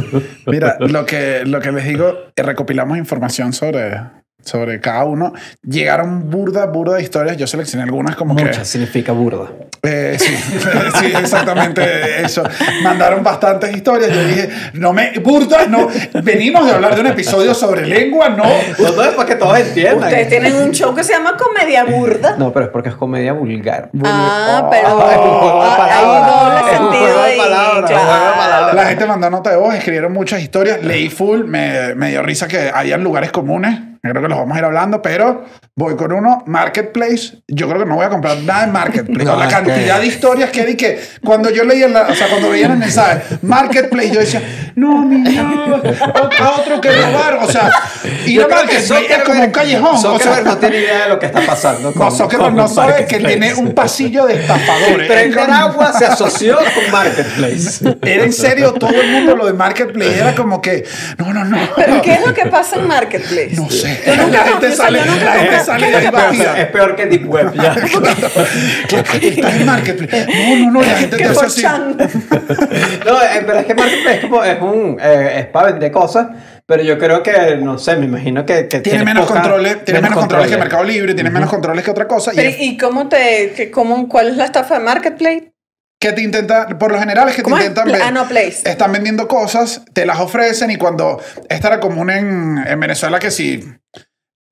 [0.47, 3.99] Mira, lo que, lo que les digo, eh, recopilamos información sobre,
[4.45, 5.33] sobre cada uno.
[5.63, 7.37] Llegaron burda, burda de historias.
[7.37, 8.45] Yo seleccioné algunas como que.
[8.45, 9.51] Mucha significa burda.
[9.83, 10.37] Eh, sí,
[11.01, 12.43] sí, exactamente eso.
[12.83, 14.13] Mandaron bastantes historias.
[14.13, 15.13] Yo dije, no me.
[15.21, 15.89] Burda, no.
[16.23, 18.45] Venimos de hablar de un episodio sobre lengua, no.
[18.45, 20.05] No, es para que todos entiendan.
[20.09, 22.37] Ustedes tienen un show que se llama Comedia Burda.
[22.37, 23.91] No, pero es porque es comedia vulgar.
[24.05, 25.91] Ah, Oh, pero es un juego de palabras.
[25.91, 28.77] hay doble Es un sentido juego de ahí.
[28.77, 32.49] La gente mandó nota de voz, escribieron muchas historias, leí full, me, me dio risa
[32.49, 33.79] que hayan lugares comunes.
[34.02, 35.45] Yo creo que los vamos a ir hablando, pero
[35.76, 37.42] voy con uno, Marketplace.
[37.49, 39.25] Yo creo que no voy a comprar nada en Marketplace.
[39.25, 42.28] No, la cantidad que- de historias que di que cuando yo leía, la, o sea,
[42.28, 44.42] cuando veían el mensaje, Marketplace, yo decía,
[44.75, 45.45] no, mira,
[46.14, 47.40] otro, otro que robar.
[47.42, 47.71] O sea,
[48.25, 49.95] ir a Marketplace es como un callejón.
[49.95, 51.92] O Zuckerberg sea, no tiene idea de lo que está pasando.
[51.95, 55.09] no, Zuckerberg no sabe que tiene un pasillo de estafadores.
[55.11, 57.97] De como- agua se asoció con Marketplace.
[58.02, 60.85] Era en serio, todo el mundo lo de Marketplace era como que,
[61.19, 61.59] no, no, no.
[61.76, 63.50] ¿Pero qué es lo que pasa en Marketplace?
[63.57, 63.90] No sé.
[64.31, 66.55] La gente sale, la gente sale ¿qué de es ahí vacía.
[66.63, 67.75] Es peor que Deep Web ya.
[67.75, 70.26] Estás en Marketplace.
[70.26, 71.63] No, no, no, la gente te hace así.
[71.63, 76.29] No, eh, pero es que Marketplace es como, es un, eh, es para vender cosas,
[76.67, 80.00] pero yo creo que, no sé, me imagino que, que Tiene menos poca- controles, tiene
[80.00, 82.33] menos controles que Mercado Libre, tiene menos controles que otra cosa.
[82.35, 85.53] Y es- ¿y cómo te, que, cómo, cuál es la estafa de Marketplace?
[86.00, 87.63] Que te intenta, por lo general es que te ¿Cómo es?
[87.67, 88.63] intentan ver- ah, no, Place.
[88.69, 93.30] Están vendiendo cosas, te las ofrecen y cuando esta era común en, en Venezuela que
[93.30, 93.63] si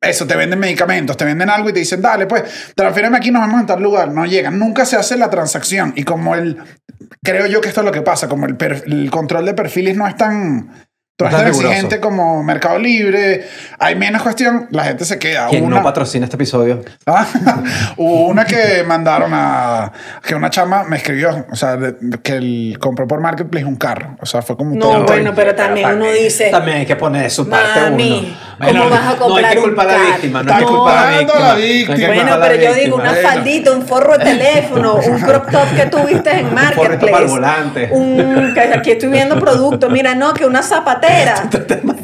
[0.01, 2.45] eso, te venden medicamentos, te venden algo y te dicen, dale, pues,
[2.77, 4.13] transfíreme aquí, nos vemos en tal lugar.
[4.13, 5.93] No llegan, nunca se hace la transacción.
[5.97, 6.57] Y como el,
[7.25, 9.97] creo yo que esto es lo que pasa, como el, per- el control de perfiles
[9.97, 10.71] no es tan,
[11.25, 11.67] no es Tan riguroso.
[11.69, 13.45] exigente como Mercado Libre,
[13.81, 15.49] hay menos cuestión, la gente se queda.
[15.49, 16.85] ¿Quién Una- no patrocina este episodio?
[17.07, 17.27] Ah,
[17.97, 19.91] Hubo una que mandaron a.
[20.25, 24.17] que una chama me escribió, o sea, de- que él compró por Marketplace un carro.
[24.21, 25.07] O sea, fue como No, todo.
[25.07, 28.69] bueno, pero también uno dice, También hay que poner de su parte mami, uno.
[28.69, 30.09] ¿cómo vas a No hay comprar que un culpar a la carro?
[30.13, 31.39] víctima, no Está hay que culpar a la culpando víctima.
[31.39, 31.97] a la No hay que víctima.
[31.97, 32.95] culpar Bueno, la pero yo digo, víctima.
[33.03, 33.29] una Bueno.
[33.29, 37.11] faldita, un forro de teléfono, un crop top que tuviste en forrito Marketplace.
[37.13, 37.89] para el volante.
[37.91, 39.91] Un, que aquí estoy viendo producto.
[39.91, 41.08] Mira, no, que una zapatera.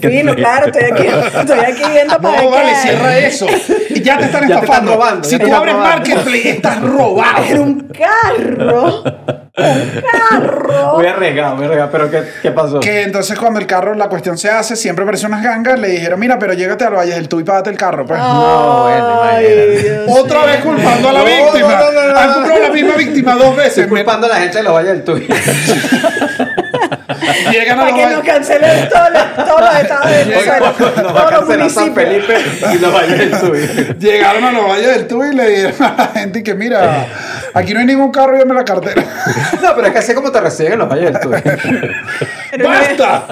[0.01, 1.07] Fino, claro, estoy aquí,
[1.41, 3.47] estoy aquí viendo para No, vale, cierra eso.
[3.91, 4.93] Y ya te están Ya te están estafando.
[4.95, 5.97] robando, si tú abres robando.
[5.97, 7.45] Marketplace, estás robado.
[7.45, 9.03] Era un carro.
[9.57, 10.97] Un carro.
[10.97, 11.91] Muy arriesgado, muy arriesgado.
[11.93, 12.81] Pero ¿qué, qué pasó?
[12.81, 16.19] Que entonces cuando el carro, la cuestión se hace, siempre aparecen unas gangas, le dijeron,
[16.19, 18.05] mira, pero llégate al Valle del Tú y págate el carro.
[18.05, 18.19] Pues.
[18.19, 19.83] No, bueno, imagínate.
[19.83, 21.69] Dios Otra vez culpando a la No, víctima.
[21.69, 22.35] no, no, no, no, Han no.
[22.35, 23.79] comprado la misma víctima dos veces.
[23.79, 25.27] Estoy culpando a la gente de los valles del Tuy.
[27.53, 30.59] Llegan a Para que valles- no cancelen todos los, todos los estados de Venezuela.
[30.61, 30.77] Nos
[31.15, 32.75] Todos los municipios.
[32.75, 33.95] Y los valles del Tuy.
[33.99, 37.07] Llegaron a los valles del Tuy y le dijeron a la gente que mira,
[37.55, 39.03] aquí no hay ningún carro, llame la cartera.
[39.63, 42.63] No, pero es que así como te reciben en los valles del Tuy.
[42.65, 43.27] ¡Basta!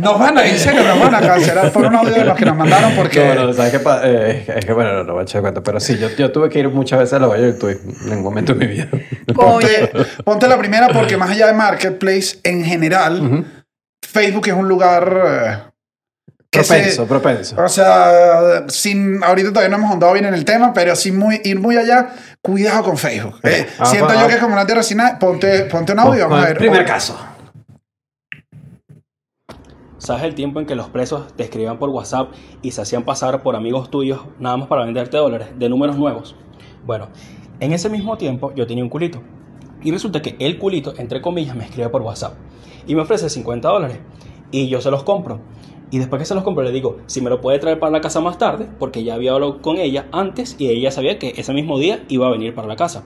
[0.00, 2.44] Nos van a, en serio, nos van a cancelar por un audio de los que
[2.44, 3.34] nos mandaron porque...
[3.34, 4.02] No, no, ¿sabes qué pasa?
[4.04, 6.48] Eh, es que bueno, no, no voy a echar cuenta, pero sí, yo, yo tuve
[6.48, 8.88] que ir muchas veces a los valles del Tuy en un momento de mi vida.
[9.34, 9.90] Ponte,
[10.24, 13.44] ponte la primera porque más allá de Marketplace, en general,
[14.06, 15.22] Facebook es un lugar...
[15.26, 15.58] eh,
[16.50, 17.56] que se- Propenso, propenso.
[17.62, 21.42] o sea, sin, ahorita todavía no hemos ahondado bien en el tema, pero sin muy,
[21.44, 22.08] ir muy allá,
[22.40, 23.38] cuidado con Facebook.
[23.42, 24.28] Eh, Ah, siento ah, yo ah.
[24.28, 25.18] que es como una tierra sin nada.
[25.18, 26.56] Ponte, ponte un audio, vamos a ver.
[26.56, 27.18] primer caso.
[29.98, 32.30] ¿Sabes el tiempo en que los presos te escribían por WhatsApp
[32.62, 36.36] y se hacían pasar por amigos tuyos nada más para venderte dólares de números nuevos?
[36.86, 37.08] Bueno,
[37.58, 39.20] en ese mismo tiempo yo tenía un culito.
[39.82, 42.34] Y resulta que el culito, entre comillas, me escribe por WhatsApp
[42.86, 43.98] y me ofrece 50 dólares.
[44.52, 45.40] Y yo se los compro.
[45.90, 48.00] Y después que se los compro le digo si me lo puede traer para la
[48.00, 51.52] casa más tarde, porque ya había hablado con ella antes y ella sabía que ese
[51.52, 53.02] mismo día iba a venir para la casa.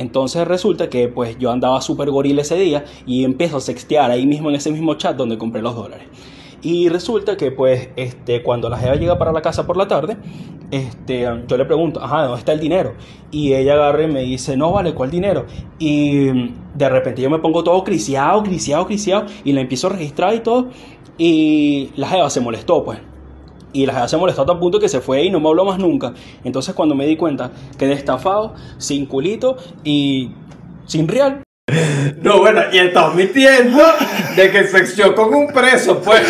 [0.00, 4.24] Entonces resulta que pues yo andaba súper gorila ese día y empiezo a sextear ahí
[4.24, 6.06] mismo en ese mismo chat donde compré los dólares.
[6.62, 10.16] Y resulta que pues este, cuando la jeva llega para la casa por la tarde,
[10.70, 12.94] este, yo le pregunto, ajá, ¿dónde está el dinero?
[13.30, 15.44] Y ella agarra y me dice, no, vale, ¿cuál dinero?
[15.78, 16.28] Y
[16.74, 20.40] de repente yo me pongo todo criciado, criciado, criciado, y la empiezo a registrar y
[20.40, 20.68] todo.
[21.18, 23.00] Y la jeva se molestó, pues.
[23.72, 25.78] Y la se molestó a tal punto que se fue y no me habló más
[25.78, 26.12] nunca.
[26.44, 30.30] Entonces cuando me di cuenta quedé estafado, sin culito y
[30.86, 31.42] sin real.
[32.22, 33.82] No, bueno, y estás mintiendo
[34.36, 36.22] de que se con un preso, pues.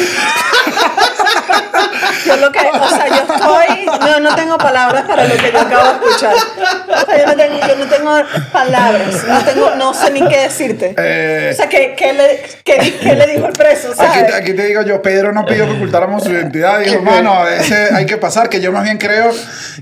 [2.31, 5.59] Yo lo que, o sea, yo estoy, no, no tengo palabras para lo que yo
[5.61, 6.35] acabo de escuchar.
[6.35, 8.11] O sea, yo no tengo, yo no tengo
[8.53, 10.95] palabras, no tengo, no sé ni qué decirte.
[10.99, 13.89] Eh, O sea, ¿qué, qué le, qué, qué le dijo el preso?
[13.93, 14.27] Aquí, ¿sabes?
[14.27, 16.81] te- aquí te digo yo, Pedro no pidió que ocultáramos su identidad.
[16.81, 19.31] Dijo, mano, a veces hay que pasar, que yo más bien creo.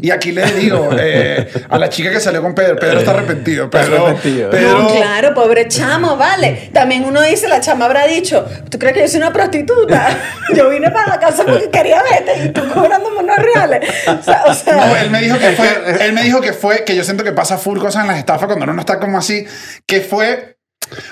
[0.00, 3.68] Y aquí le digo eh, a la chica que salió con Pedro, Pedro está arrepentido.
[3.70, 4.50] Pedro, arrepentido.
[4.50, 6.70] Pedro- No, claro, pobre chamo, vale.
[6.72, 10.08] También uno dice, la chama habrá dicho, ¿tú crees que yo soy una prostituta?
[10.54, 13.88] Yo vine para la casa porque quería verte y tú cobrándome unos reales.
[14.06, 16.84] O sea, o sea, No, él me dijo que fue, él me dijo que fue,
[16.84, 19.18] que yo siento que pasa full cosas en las estafas cuando uno no está como
[19.18, 19.46] así,
[19.86, 20.56] que fue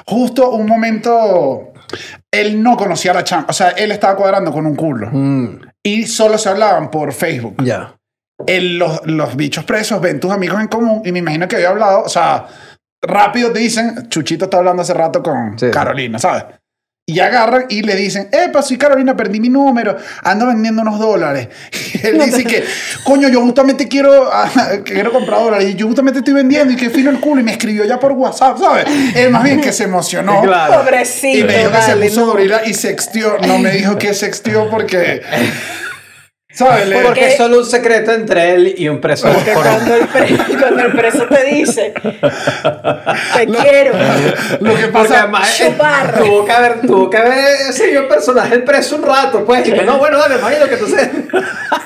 [0.06, 1.72] justo un momento,
[2.32, 5.10] él no conocía a la chama, o sea, él estaba cuadrando con un culo
[5.82, 7.56] y solo se hablaban por Facebook.
[7.62, 7.94] Ya.
[8.46, 11.70] El- los, los bichos presos ven tus amigos en común y me imagino que había
[11.70, 12.46] hablado, o sea,
[13.02, 15.70] rápido te dicen, Chuchito está hablando hace rato con Sí.
[15.70, 16.44] Carolina, ¿sabes?
[17.08, 21.46] Y agarran y le dicen, epa, soy Carolina, perdí mi número, ando vendiendo unos dólares.
[21.96, 22.64] Y él dice que,
[23.04, 24.50] coño, yo justamente quiero, ah,
[24.84, 27.52] quiero comprar dólares y yo justamente estoy vendiendo y que fino el culo y me
[27.52, 28.86] escribió ya por WhatsApp, ¿sabes?
[29.14, 30.42] Él más bien que se emocionó.
[30.46, 30.82] Claro.
[30.82, 31.38] pobrecito.
[31.38, 32.64] Y me dijo que se puso no.
[32.66, 33.38] y sextió.
[33.46, 35.22] No me dijo que sextió porque...
[36.56, 36.84] ¿Sabes?
[36.86, 39.28] Porque Porque- es solo un secreto entre él y un preso.
[39.30, 41.92] Porque por- cuando el, pre- cuando el preso te dice,
[43.36, 43.92] te quiero.
[44.60, 45.20] Lo que pasa...
[45.22, 46.14] además eh, Chupar.
[46.18, 49.68] tuvo que haber, tuvo que haber seguido el personaje el preso un rato, pues.
[49.68, 51.10] Y que no, bueno, dale, imagino que entonces.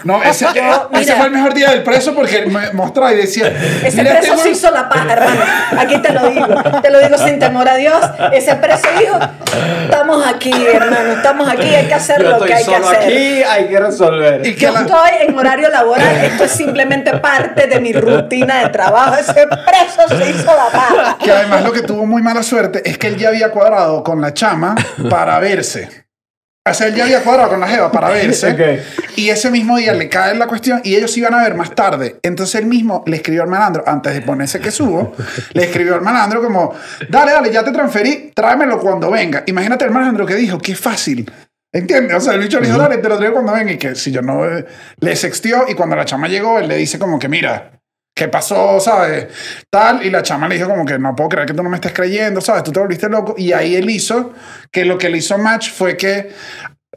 [0.05, 1.17] No, ese, Yo, ese mira.
[1.17, 3.49] fue el mejor día del preso porque me mostraba y decía...
[3.85, 5.41] Ese "Mira, preso este se hizo la paja, hermano.
[5.79, 6.47] Aquí te lo digo.
[6.81, 7.99] Te lo digo sin temor a Dios.
[8.33, 9.19] Ese preso dijo,
[9.85, 11.13] estamos aquí, hermano.
[11.13, 12.97] Estamos aquí, hay que hacer Yo lo que hay que hacer.
[13.03, 14.47] aquí, hay que resolver.
[14.47, 18.63] Y que Yo la- estoy en horario laboral, esto es simplemente parte de mi rutina
[18.63, 19.17] de trabajo.
[19.17, 21.19] Ese preso se hizo la paja.
[21.19, 24.21] Que además lo que tuvo muy mala suerte es que él ya había cuadrado con
[24.21, 24.75] la chama
[25.09, 25.89] para verse.
[26.69, 28.83] O sea, él ya había cuadrado con la jeva para verse.
[29.17, 31.75] Y ese mismo día le cae la cuestión y ellos se iban a ver más
[31.75, 32.21] tarde.
[32.23, 35.15] Entonces él mismo le escribió al malandro, antes de ponerse que subo,
[35.55, 36.75] le escribió al malandro como,
[37.09, 39.43] dale, dale, ya te transferí, tráemelo cuando venga.
[39.47, 41.33] Imagínate el malandro que dijo, qué fácil.
[41.73, 42.17] ¿Entiendes?
[42.17, 43.73] O sea, el bicho le dijo, dale, te lo traigo cuando venga.
[43.73, 44.45] Y que si yo no...
[44.45, 44.67] eh,
[45.01, 47.81] le sextió y cuando la chama llegó, él le dice como que, mira,
[48.15, 48.81] ¿qué pasó?
[48.81, 49.29] ¿Sabes?
[49.71, 50.05] Tal.
[50.05, 51.93] Y la chama le dijo como que no puedo creer que tú no me estés
[51.93, 52.65] creyendo, ¿sabes?
[52.65, 53.35] Tú te volviste loco.
[53.39, 54.33] Y ahí él hizo
[54.73, 56.31] que lo que le hizo match fue que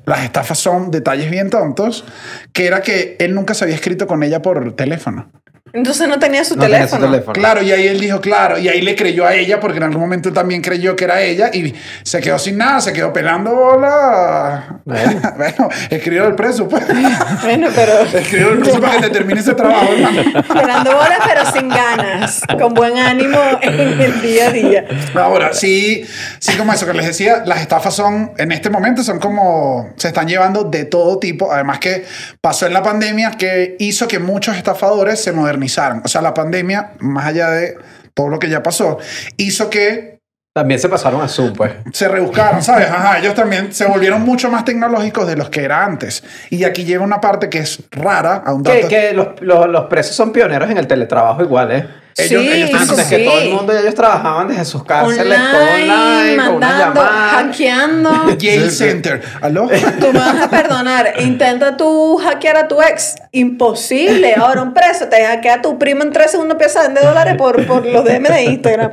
[0.05, 2.03] las estafas son detalles bien tontos,
[2.51, 5.31] que era que él nunca se había escrito con ella por teléfono.
[5.73, 7.12] Entonces no tenía su No tenía su teléfono.
[7.12, 7.33] teléfono.
[7.33, 10.01] Claro, y ahí él dijo, claro, y ahí le creyó a ella, porque en algún
[10.01, 14.81] momento también creyó que era ella, y se quedó sin nada, se quedó pelando bola.
[14.86, 15.21] Bueno.
[15.36, 16.83] Bueno, escribió el preso, pues.
[17.41, 20.21] Bueno, pero Escribió el preso para que te termine ese trabajo, hermano.
[20.39, 24.86] esperando bolas, pero sin ganas, con buen ánimo en el día a día.
[25.15, 26.05] Ahora, sí,
[26.39, 30.09] sí, como eso que les decía, las estafas son, en este momento, son como, se
[30.09, 31.51] están llevando de todo tipo.
[31.51, 32.05] Además que
[32.39, 35.62] pasó en la pandemia que hizo que muchos estafadores se modernizaran.
[36.04, 37.78] O sea, la pandemia, más allá de
[38.13, 38.97] todo lo que ya pasó,
[39.38, 40.19] hizo que
[40.56, 41.71] También se pasaron a Zoom, pues.
[41.93, 42.88] se rebuscaron, ¿sabes?
[42.89, 46.23] Ajá, ellos también se volvieron mucho más tecnológicos de los que era antes.
[46.52, 48.88] Y aquí llega una parte que es rara, a un Que, dato.
[48.88, 51.88] que los, los, los presos son pioneros en el teletrabajo igual, ¿eh?
[52.17, 53.15] Ellos- sí, ellos Antes sí.
[53.15, 57.02] que todo el mundo, ellos trabajaban desde sus cárceles, todo Online, online, con una mandando,
[57.02, 57.30] llamada.
[57.30, 58.12] hackeando.
[58.41, 59.21] Jail Center.
[59.41, 59.67] ¿Aló?
[59.99, 61.13] Tú me vas a perdonar.
[61.19, 63.15] Intenta tú hackear a tu ex.
[63.32, 64.36] Imposible.
[64.36, 67.36] Ahora un preso te hackea a tu primo en tres segundos, empieza a vender dólares
[67.38, 68.91] por, por los DM de Instagram.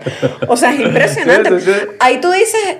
[0.48, 1.60] O sea, es impresionante.
[1.60, 1.86] Sí, sí, sí.
[2.00, 2.78] Ahí tú dices,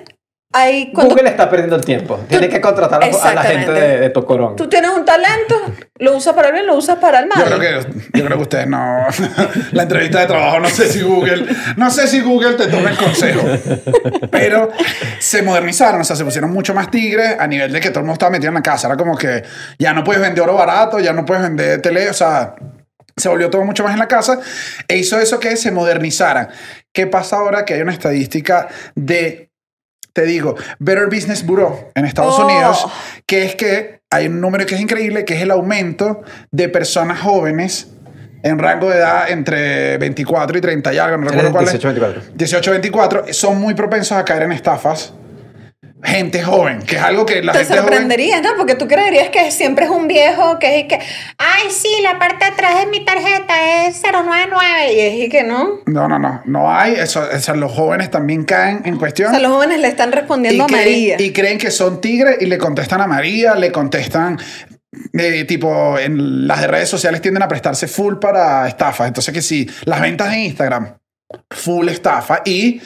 [0.52, 2.18] cuando Google está perdiendo el tiempo.
[2.28, 4.56] Tiene que contratar a, la gente de, de Tocorón.
[4.56, 5.54] tú tienes un talento,
[5.98, 7.38] lo usas para el bien, lo usas para el mal.
[7.38, 9.06] Yo creo que, yo creo que ustedes no.
[9.72, 11.46] La entrevista de trabajo, no sé si Google.
[11.76, 13.42] No sé si Google te toma el consejo.
[14.32, 14.70] Pero
[15.20, 18.06] se modernizaron, o sea, se pusieron mucho más tigres a nivel de que todo el
[18.06, 18.88] mundo estaba metido en la casa.
[18.88, 19.44] Era como que
[19.78, 22.54] ya no puedes vender oro barato, ya no puedes vender tele, o sea.
[23.16, 24.40] Se volvió todo mucho más en la casa
[24.88, 26.48] e hizo eso que se modernizaran.
[26.90, 29.49] ¿Qué pasa ahora que hay una estadística de
[30.20, 32.44] te digo, Better Business Bureau en Estados Oh.
[32.46, 32.86] Unidos,
[33.26, 37.20] que es que hay un número que es increíble, que es el aumento de personas
[37.20, 37.88] jóvenes
[38.42, 41.74] en rango de edad entre 24 y 30 y algo, no recuerdo cuál es.
[41.82, 42.22] 18-24.
[42.34, 45.12] 18 24 son muy propensos a caer en estafas
[46.02, 47.84] gente joven, que es algo que la Te gente joven...
[47.88, 48.50] sorprenderías, ¿no?
[48.56, 50.98] Porque tú creerías que siempre es un viejo que es que,
[51.36, 55.42] ay, sí, la parte de atrás de mi tarjeta es 099 y es y que
[55.42, 55.80] no.
[55.86, 59.30] No, no, no, no hay, eso, o sea, los jóvenes también caen en O cuestión.
[59.30, 61.16] sea, los jóvenes le están respondiendo a creen, María.
[61.20, 64.38] y creen que son tigres y le contestan a María, le contestan,
[65.12, 69.06] eh, tipo, en las de redes sociales tienden a prestarse full para estafas.
[69.08, 70.96] Entonces que sí, las ventas en Instagram,
[71.50, 72.40] full estafa.
[72.44, 72.80] Y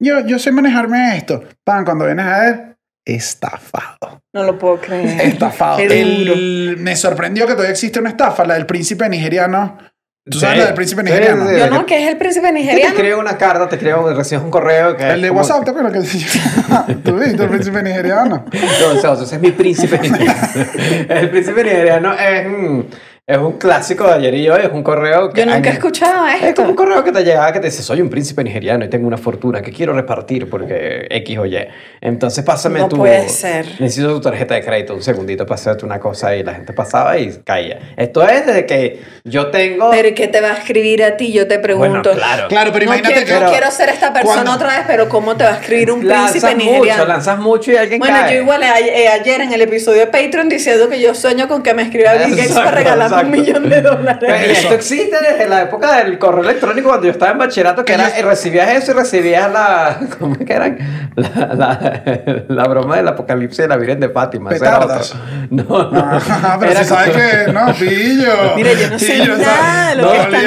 [0.00, 1.42] yo, yo sé manejarme esto.
[1.64, 4.22] Pan, cuando vienes a ver, estafado.
[4.34, 5.20] No lo puedo creer.
[5.28, 5.78] Estafado.
[5.80, 9.78] El- me sorprendió que todavía existe una estafa, la del príncipe nigeriano.
[10.30, 10.60] ¿Tú sabes Sí.
[10.60, 11.48] la del príncipe Sí, nigeriano?
[11.48, 11.56] sí.
[11.58, 12.88] Yo no, que es el príncipe Que te nigeriano.
[12.94, 15.92] escribe una carta, te escribe, recibes un correo que El de como- WhatsApp, ¿te acuerdas
[15.92, 18.44] que Tú viste el príncipe nigeriano.
[18.52, 20.36] No, o sea, ese es mi príncipe nigeriano.
[21.08, 22.46] El príncipe nigeriano es
[23.30, 25.42] es un clásico de ayer y hoy, es un correo que...
[25.44, 26.62] Yo nunca he escuchado Es esto.
[26.62, 29.06] como un correo que te llegaba que te dice, soy un príncipe nigeriano y tengo
[29.06, 31.58] una fortuna que quiero repartir porque X o Y.
[32.00, 32.96] Entonces pásame No tu...
[32.96, 33.66] puede ser.
[33.80, 37.18] Necesito tu tarjeta de crédito, un segundito para hacerte una cosa y la gente pasaba
[37.18, 37.78] y caía.
[37.98, 39.90] Esto es desde que yo tengo...
[39.90, 41.30] Pero ¿y qué te va a escribir a ti?
[41.30, 41.90] Yo te pregunto.
[42.14, 42.48] Bueno, claro.
[42.48, 43.44] Claro, pero no imagínate quiero, que.
[43.44, 46.00] no quiero ser esta persona cuando- otra vez, pero ¿cómo te va a escribir un
[46.00, 47.04] príncipe Lanzas mucho, nigeriano?
[47.04, 48.36] lanzas mucho y alguien Bueno, cae.
[48.36, 51.62] yo igual a- eh, ayer en el episodio de Patreon diciendo que yo sueño con
[51.62, 54.58] que me escriba Bill Gates para regalarme un millón de dólares.
[54.58, 58.18] Esto existe desde la época del correo electrónico cuando yo estaba en bachillerato, que era,
[58.18, 59.98] y recibías eso y recibías la.
[60.18, 60.78] ¿Cómo es que eran?
[61.16, 62.02] La, la,
[62.48, 64.50] la broma del apocalipsis de la Virgen de Fátima.
[64.50, 65.14] Petardas.
[65.50, 65.90] No, no.
[65.94, 68.32] Ah, pero Era si sabes como- que no, pillo.
[68.56, 70.44] Mira, yo no sé Pillo, nada de lo que están-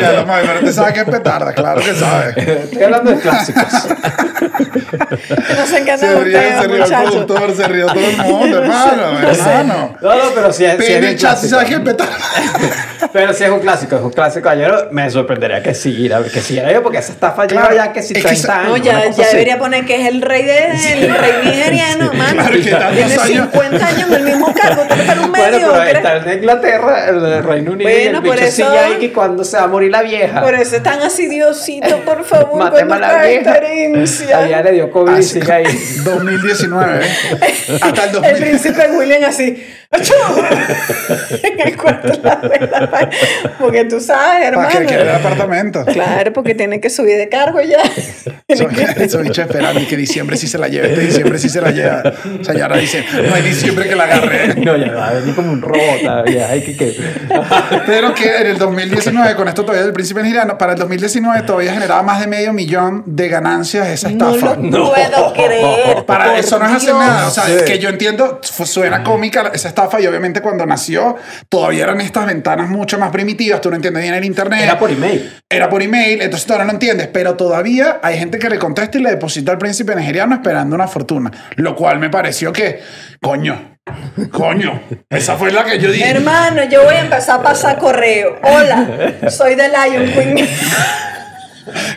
[0.00, 2.36] pero te sabes que es petarda, claro que sabes.
[2.36, 3.64] Estoy hablando de clásicos.
[3.70, 9.18] No sé qué Se rió, se rió el productor, se rió todo el mundo, hermano,
[9.28, 9.96] hermano.
[10.00, 11.50] No, no, pero sí, es- sí Pero en el si clásico.
[11.50, 12.16] sabes que es petarda.
[13.12, 14.48] Pero sí es un clásico, es un clásico.
[14.48, 18.02] Ayer me sorprendería que siguiera, que siguiera yo, porque esa estafa Claro, lleva ya que
[18.02, 18.68] si es que 30 se- años.
[18.68, 22.42] No, ya, ya debería poner que es el rey de, el rey nigeriano, mano.
[22.42, 23.48] Claro que tantos Tiene años.
[23.52, 27.20] 50 años en el mismo cargo, eres un Bueno, pero está el de Inglaterra, el
[27.22, 29.66] de Reino Unido, y Bueno, el bicho eso- sigue ahí que cuando se va a
[29.66, 30.40] morir la vieja.
[30.42, 33.50] Por eso están así, Diosito, por favor, Matemos con a la vieja.
[33.50, 34.38] nuestra herencia.
[34.38, 35.64] A ella le dio COVID y Así- sigue ahí.
[36.04, 37.78] 2019, ¿eh?
[37.80, 38.34] Hasta el El 2000.
[38.36, 40.14] príncipe William así, ¡achú!
[41.42, 43.10] en el cuarto de la
[43.58, 44.78] porque tú sabes, Para hermano.
[44.80, 45.84] que quede el apartamento.
[45.84, 47.82] Claro, porque tiene que subir de cargo ya.
[48.48, 51.70] Eso, bicho esperando y que diciembre sí se la lleve, este diciembre sí se la
[51.70, 52.02] lleva.
[52.40, 54.54] O sea, ya ahora dice, no hay diciembre que la agarre.
[54.60, 56.00] No, ya va a venir como un robot.
[56.02, 56.96] todavía, Hay que, que...
[57.86, 61.72] Pero que en el 2019, con esto todavía del príncipe nigeriano, para el 2019 todavía
[61.72, 64.56] generaba más de medio millón de ganancias esa No estafa.
[64.56, 66.04] lo puedo creer.
[66.04, 67.26] Para eso no es hacer nada.
[67.28, 67.64] O sea, Sí.
[67.66, 71.16] que yo entiendo, suena cómica esa estafa y obviamente cuando nació
[71.48, 73.60] todavía eran estas ventanas mucho más primitivas.
[73.60, 74.60] Tú no entiendes bien el internet.
[74.62, 75.32] Era por email.
[75.48, 78.98] Era por email, entonces tú ahora no entiendes, pero todavía hay gente que le contesta
[78.98, 82.80] y le deposita al príncipe nigeriano esperando una fortuna, lo cual me pareció que,
[83.20, 83.78] coño,
[84.30, 86.08] coño, esa fue la que yo dije.
[86.08, 88.38] Hermano, yo voy a empezar a pasar correo.
[88.42, 90.48] Hola, soy de Lion Queen.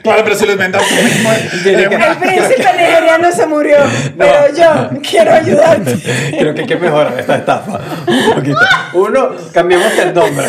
[0.04, 1.30] Claro, pero si lo inventas tú mismo.
[1.64, 3.78] Que- una- El príncipe nigeriano se murió,
[4.18, 5.98] pero yo quiero ayudarte.
[6.40, 7.80] Creo que hay que mejorar esta estafa.
[8.08, 8.58] Un poquito.
[8.94, 10.46] Uno, cambiamos el nombre.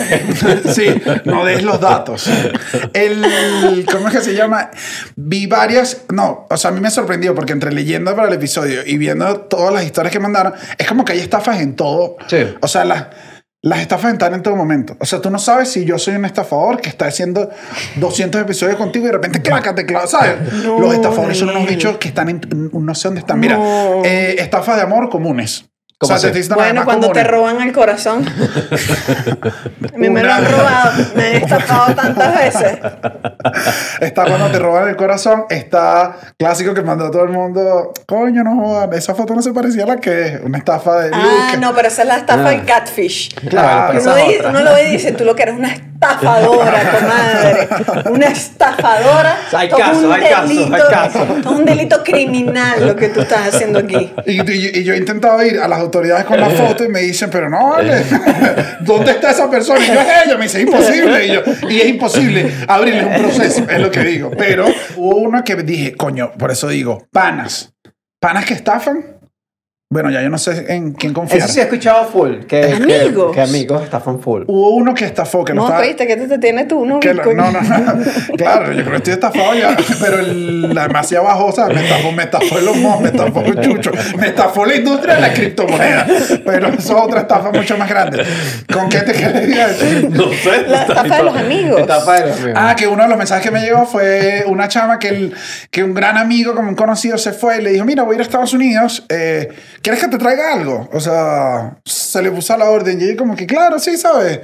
[0.75, 0.87] Sí,
[1.25, 2.29] no des los datos.
[2.93, 4.71] El, ¿cómo es que se llama?
[5.17, 8.81] Vi varias, no, o sea, a mí me sorprendió porque entre leyendo para el episodio
[8.85, 12.17] y viendo todas las historias que mandaron, es como que hay estafas en todo.
[12.27, 12.55] Sí.
[12.61, 13.05] O sea, las,
[13.67, 14.95] las estafas están en todo momento.
[15.01, 17.49] O sea, tú no sabes si yo soy un estafador que está haciendo
[17.97, 20.53] 200 episodios contigo y de repente claca, te clava, ¿sabes?
[20.65, 23.41] Los estafadores son unos bichos que están en, no sé dónde están.
[23.41, 24.05] Mira, No.
[24.05, 25.65] eh, estafas de amor comunes.
[26.05, 27.31] O ¿Cómo sea, te Bueno, más cuando te comunes.
[27.31, 28.25] roban el corazón.
[29.95, 32.79] A mí me lo han robado, me han estafado tantas veces.
[34.01, 35.45] Está cuando te roban el corazón.
[35.49, 37.93] Está clásico que mandó a todo el mundo.
[38.07, 38.93] Coño, no jodan.
[38.95, 40.41] Esa foto no se parecía a la que es.
[40.43, 41.19] Una estafa de Ah,
[41.53, 41.59] Luke.
[41.61, 42.51] no, pero esa es la estafa Ah.
[42.51, 43.35] del catfish.
[43.49, 44.51] Claro, pero Uno, esa es di- otra.
[44.51, 45.75] uno lo ve y dice, tú lo que eres una
[46.13, 48.11] estafadora, comadre.
[48.11, 49.39] Una estafadora.
[49.53, 51.43] Hay Todo casos, un hay casos, hay delito- casos.
[51.43, 54.13] todo un delito criminal lo que tú estás haciendo aquí.
[54.27, 57.01] Y, y- y yo he intentado ir a las autoridades con la foto y me
[57.01, 58.05] dicen, pero no, vale.
[58.81, 59.81] ¿Dónde está esa persona?
[59.81, 60.37] Y yo es ella.
[60.37, 61.27] Me dice, es imposible.
[61.27, 64.31] Y, yo, y es imposible abrirles un proceso, es lo que digo.
[64.37, 67.73] Pero hubo una que dije, coño, por eso digo, panas.
[68.21, 69.05] Panas que estafan.
[69.95, 71.39] Bueno, ya yo no sé en quién confiar.
[71.45, 72.41] Eso sí he escuchado full.
[72.49, 73.33] Que, Amigos.
[73.33, 74.43] Que, amigos estafan full.
[74.49, 75.83] Hubo uno que estafó, que no, No, estaba...
[75.87, 76.99] viste que te, te tiene tú, ¿no?
[76.99, 77.95] que lo- no, no, no.
[78.37, 79.77] Claro, yo creo que estoy estafado ya.
[80.01, 83.41] Pero el, la demasiado bajo, o sea, me estafó, me estafó el humo, me estafó
[83.43, 86.07] el chucho, me estafó la industria de la criptomoneda.
[86.45, 88.25] Pero eso es otra estafa mucho más grande.
[88.73, 90.11] ¿Con qué te quería decir?
[90.11, 90.67] No sé.
[90.67, 91.81] La estafa de los amigos.
[91.81, 92.59] Estafa de los amigos.
[92.61, 95.35] Ah, que uno de los mensajes que me llegó fue una chama que, el,
[95.71, 98.17] que un gran amigo, como un conocido, se fue y le dijo, mira, voy a
[98.17, 99.51] ir a Estados Unidos, eh,
[99.85, 100.89] ¿quieres que te traiga algo?
[100.93, 104.41] O sea, se le puso a la orden y como que, claro, sí, ¿sabes?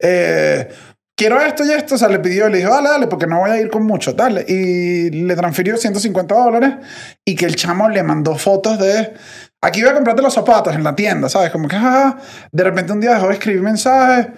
[0.00, 0.66] Eh,
[1.14, 3.50] quiero esto y esto, o sea, le pidió, le dijo, dale, dale, porque no voy
[3.50, 4.46] a ir con mucho, dale.
[4.48, 6.74] Y le transfirió 150 dólares
[7.22, 9.12] y que el chamo le mandó fotos de...
[9.60, 11.50] Aquí voy a comprarte los zapatos en la tienda, ¿sabes?
[11.50, 12.16] Como que, ah,
[12.50, 14.28] de repente un día dejó de escribir mensajes.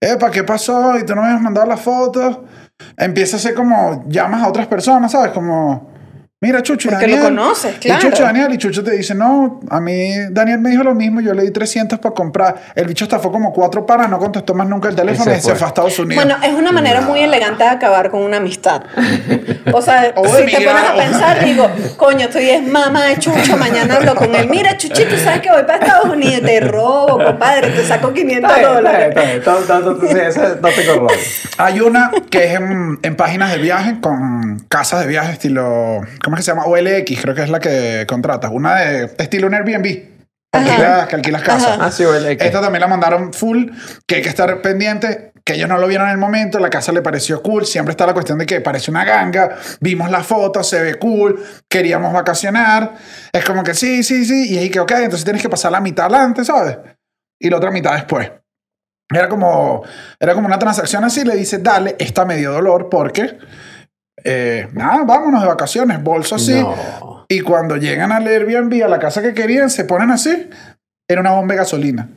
[0.00, 0.96] Epa, ¿qué pasó?
[0.96, 2.38] Y tú no me has mandado las fotos.
[2.96, 5.32] Empieza a ser como llamas a otras personas, ¿sabes?
[5.32, 5.90] Como,
[6.40, 7.34] mira, Chucho, y Porque lo Daniel.
[7.36, 8.00] conoces, Y claro.
[8.00, 11.34] Chucho, Daniel, y Chucho te dice, no, a mí Daniel me dijo lo mismo, yo
[11.34, 12.54] le di 300 para comprar.
[12.74, 15.48] El bicho estafó como cuatro paras, no contestó más nunca el teléfono Y y se
[15.50, 15.64] se fue.
[15.66, 16.24] a Estados Unidos.
[16.24, 18.82] Bueno, es una manera muy elegante de acabar con una amistad.
[19.72, 23.18] O sea, O si te pones a o- pensar, digo, coño, estoy es mamá de
[23.18, 24.48] Chucho, mañana hablo con él.
[24.48, 26.42] Mira, Chuchito, ¿sabes que voy para Estados Unidos?
[26.42, 29.08] Te robo, compadre, te saco 500 Está bien, está bien, dólares.
[29.38, 30.60] está bien.
[30.62, 31.08] No te corrobo.
[31.58, 36.36] Hay una que es en, en páginas de viaje con casas de viaje estilo, ¿cómo
[36.36, 36.66] es que se llama?
[36.66, 38.52] OLX, creo que es la que contratas.
[38.52, 39.82] Una de estilo un Airbnb.
[39.82, 41.78] Que alquilas, que alquilas casas.
[41.80, 42.32] Ah, sí, huele.
[42.32, 43.70] Esta también la mandaron full,
[44.06, 46.92] que hay que estar pendiente, que ellos no lo vieron en el momento, la casa
[46.92, 50.62] le pareció cool, siempre está la cuestión de que parece una ganga, vimos la foto,
[50.62, 52.94] se ve cool, queríamos vacacionar,
[53.32, 55.80] es como que sí, sí, sí, y ahí que ok, entonces tienes que pasar la
[55.80, 56.78] mitad adelante, ¿sabes?
[57.40, 58.30] Y la otra mitad después.
[59.12, 59.82] Era como,
[60.20, 63.38] era como una transacción así, le dice, dale, está medio dolor porque,
[64.24, 66.54] eh, nada, vámonos de vacaciones, bolso así.
[66.60, 67.24] No.
[67.28, 70.50] Y cuando llegan al Airbnb, a la casa que querían, se ponen así.
[71.08, 72.08] Era una bomba de gasolina.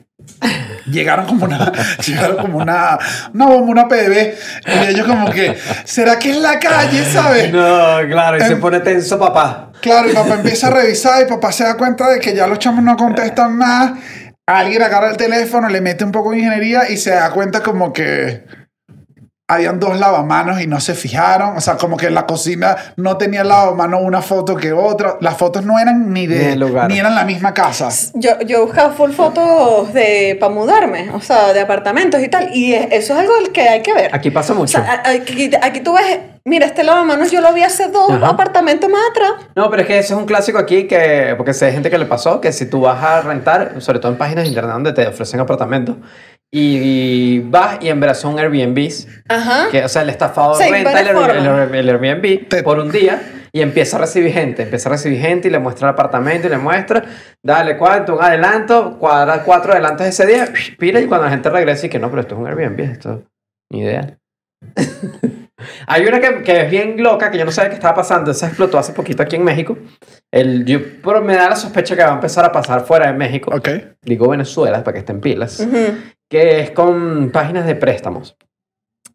[0.85, 1.71] Llegaron como una,
[2.05, 2.97] llegaron como una,
[3.33, 4.33] una bomba, una PDB.
[4.65, 7.51] Y ellos como que, ¿será que es la calle, sabes?
[7.51, 9.71] No, claro, y se Em- pone tenso papá.
[9.81, 12.59] Claro, y papá empieza a revisar y papá se da cuenta de que ya los
[12.59, 13.93] chamos no contestan más.
[14.45, 17.93] Alguien agarra el teléfono, le mete un poco de ingeniería y se da cuenta como
[17.93, 18.45] que
[19.49, 21.57] habían dos lavamanos y no se fijaron.
[21.57, 25.17] O sea, como que la cocina no tenía lavamanos una foto que otra.
[25.21, 26.89] Las fotos no eran ni Ni de del lugar.
[26.89, 27.89] ni eran la misma casa.
[28.15, 32.49] Yo, yo he buscado full fotos de para mudarme, o sea, de apartamentos y tal,
[32.55, 34.15] y es- eso es algo que hay que ver.
[34.15, 34.81] Aquí pasa O mucho.
[34.81, 38.29] sea, aquí, aquí tú ves, mira, este lavamanos yo lo vi hace dos Ajá.
[38.29, 39.31] apartamentos más atrás.
[39.55, 42.05] No, pero es que eso es un clásico aquí que, porque sé gente que le
[42.05, 45.05] pasó, que si tú vas a rentar, sobre todo en páginas de internet donde te
[45.07, 45.97] ofrecen apartamentos,
[46.55, 49.69] y, vas y en verdad son Airbnbs, Ajá.
[49.71, 53.21] que, o sea, el estafador Sí, renta el, el, el Airbnb Te- por un día
[53.51, 56.49] y empieza a recibir gente, empieza a recibir gente y le muestra el apartamento y
[56.51, 57.03] le muestra,
[57.43, 61.87] dale cuánto, un adelanto, cuadra cuatro adelantos ese día, pira y cuando la gente regresa
[61.87, 63.23] y que no, pero esto es un Airbnb, esto
[63.71, 64.17] ni idea.
[65.87, 68.31] Hay una que, que es bien loca, que yo no sabía qué estaba pasando.
[68.31, 69.77] Esa explotó hace poquito aquí en México.
[70.31, 73.13] El, yo, pero me da la sospecha que va a empezar a pasar fuera de
[73.13, 73.51] México.
[73.55, 73.69] Ok.
[74.01, 75.59] Digo Venezuela, para que estén pilas.
[75.59, 75.77] Ujú.
[76.33, 78.35] Que es con páginas de préstamos.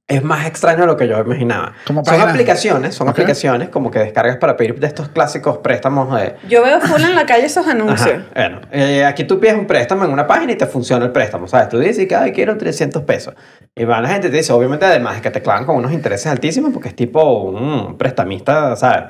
[0.07, 1.73] Es más extraño de lo que yo imaginaba.
[1.85, 2.31] ¿Cómo Son páginas?
[2.33, 3.15] aplicaciones, son Ok.
[3.15, 7.17] aplicaciones como que descargas para pedir de estos clásicos préstamos de, Yo veo full en
[7.17, 8.09] la calle esos anuncios.
[8.09, 11.11] Ajá, Bueno, eh, aquí tú pides un préstamo en una página y te funciona el
[11.11, 11.71] préstamo, ¿sabes?
[11.71, 13.35] Tú dices que ay, quiero 300 pesos.
[13.75, 16.29] Y va la gente te dice, obviamente, además de que te clavan con unos intereses
[16.29, 19.07] altísimos porque es tipo un prestamista, ¿sabes?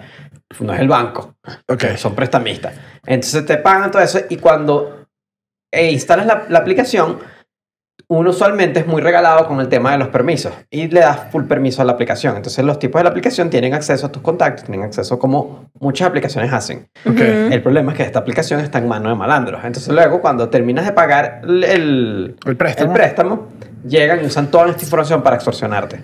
[0.61, 1.35] No es el banco,
[1.69, 1.85] Ok.
[1.97, 2.73] son prestamistas.
[3.05, 5.05] Entonces te pagan todo eso y cuando
[5.71, 7.19] eh, instalas la, la aplicación,
[8.07, 11.45] uno usualmente es muy regalado con el tema de los permisos y le das full
[11.45, 12.37] permiso a la aplicación.
[12.37, 16.09] Entonces los tipos de la aplicación tienen acceso a tus contactos, tienen acceso como muchas
[16.09, 16.89] aplicaciones hacen.
[17.05, 17.21] Ok.
[17.21, 19.63] El problema es que esta aplicación está en mano de malandros.
[19.65, 22.93] Entonces luego cuando terminas de pagar el, el, El préstamo.
[22.93, 23.47] el préstamo,
[23.87, 26.01] llegan y usan toda esta información para extorsionarte.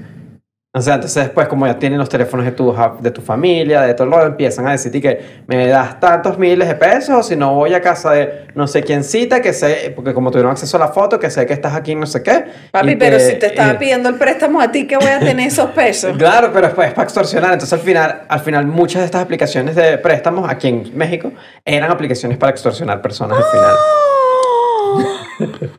[0.76, 3.94] O sea, entonces después como ya tienen los teléfonos de tu, de tu familia, de
[3.94, 7.36] todo el rollo, empiezan a decirte que me das tantos miles de pesos o si
[7.36, 10.76] no voy a casa de no sé quién cita, que sé, porque como tuvieron acceso
[10.76, 12.44] a la foto, que sé que estás aquí no sé qué.
[12.72, 15.46] Papi, pero si te estaba y- pidiendo el préstamo a ti, que voy a tener
[15.46, 16.16] esos pesos?
[16.18, 17.52] Claro, pero después es para extorsionar.
[17.52, 21.30] Entonces, al final, al final, muchas de estas aplicaciones de préstamos aquí en México
[21.64, 23.74] eran aplicaciones para extorsionar personas al final.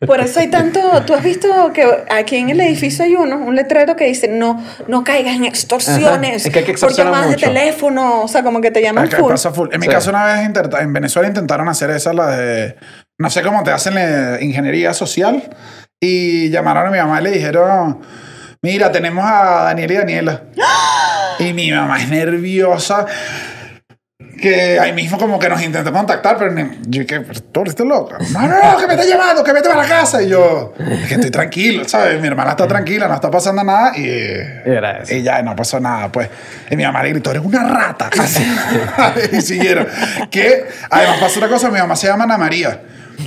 [0.05, 3.55] Por eso hay tanto, tú has visto que aquí en el edificio hay uno, un
[3.55, 6.05] letrero que dice no, no caigas en extorsiones
[6.41, 7.39] Ajá, es que hay que por llamadas mucho.
[7.39, 9.69] de teléfono, o sea, como que te llaman full.
[9.71, 9.91] En mi Sí.
[9.91, 12.75] caso, una vez en Venezuela intentaron hacer esa, la de.
[13.17, 15.41] No sé cómo te hacen la ingeniería social.
[16.01, 18.01] Y llamaron a mi mamá y le dijeron:
[18.61, 20.41] Mira, tenemos a Daniel y Daniela.
[21.39, 23.05] Y mi mamá es nerviosa.
[24.41, 27.19] Que ahí mismo como que nos intentó contactar, pero ni- yo que,
[27.51, 28.17] tú eres loca.
[28.31, 30.21] No, no, no, que me está llevando, que vete para la casa.
[30.21, 32.19] Y yo, es que estoy tranquilo, ¿sabes?
[32.21, 35.13] Mi hermana está tranquila, no está pasando nada y, Era eso.
[35.15, 36.29] y ya no pasó nada, pues.
[36.69, 38.09] Y mi mamá le gritó, eres una rata.
[38.19, 38.45] Así.
[39.31, 39.87] y siguieron.
[40.29, 42.81] Que además pasó otra cosa, mi mamá se llama Ana María.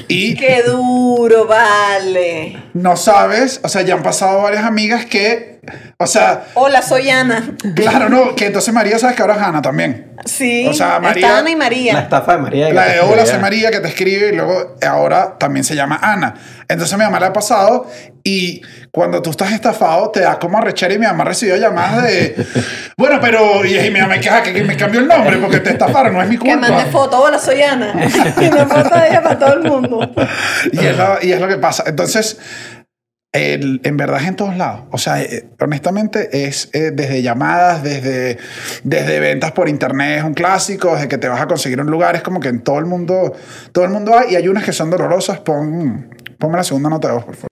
[0.07, 2.63] Y Qué duro, vale.
[2.75, 5.61] no sabes, o sea, ya han pasado varias amigas que,
[5.99, 7.55] o sea, Hola, soy Ana.
[7.75, 10.08] claro, no, que entonces María sabes que ahora es Ana también.
[10.29, 10.67] Sí.
[10.69, 11.99] O sea, María- Está Ana y La María.
[12.01, 12.73] estafa de María.
[12.73, 15.99] La de que- Hola, soy María que te escribe y luego ahora también se llama
[16.03, 16.35] Ana.
[16.69, 17.89] Entonces mi mamá le ha pasado
[18.23, 18.61] y
[18.93, 22.37] cuando tú estás estafado te da como arrechera y mi mamá recibió llamadas de,
[22.99, 25.61] bueno, pero, y, y mi mamá que, ah, que, que me cambió el nombre porque
[25.61, 26.69] te estafaron, no es mi Que culpa.
[26.69, 27.23] mande foto.
[27.23, 27.95] Hola, soy Ana.
[28.41, 30.11] Y una foto de ella para todo el mundo.
[30.73, 31.85] Y es, lo, y es lo que pasa.
[31.87, 32.39] Entonces,
[33.33, 34.85] el- en verdad es en todos lados.
[34.91, 38.39] O sea, eh, honestamente es eh, desde llamadas, desde,
[38.85, 42.17] desde ventas por internet, es un clásico, desde que te vas a conseguir un lugar,
[42.17, 43.35] es como que en todo el mundo,
[43.73, 45.41] todo el mundo hay y hay unas que son dolorosas.
[45.41, 47.49] Pon, ponme la segunda nota de voz, por favor.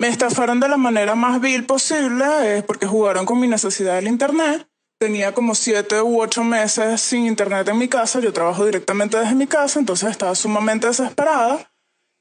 [0.00, 4.06] Me estafaron de la manera más vil posible, eh, porque jugaron con mi necesidad del
[4.06, 4.68] internet.
[5.00, 8.20] Tenía como siete u ocho meses sin internet en mi casa.
[8.20, 11.70] Yo trabajo directamente desde mi casa, entonces estaba sumamente desesperada.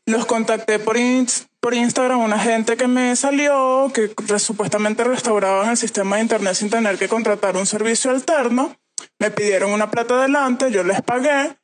[0.07, 0.95] Los contacté por,
[1.59, 6.69] por Instagram, una gente que me salió, que supuestamente restauraban el sistema de internet sin
[6.69, 8.75] tener que contratar un servicio alterno.
[9.19, 11.57] Me pidieron una plata adelante, yo les pagué.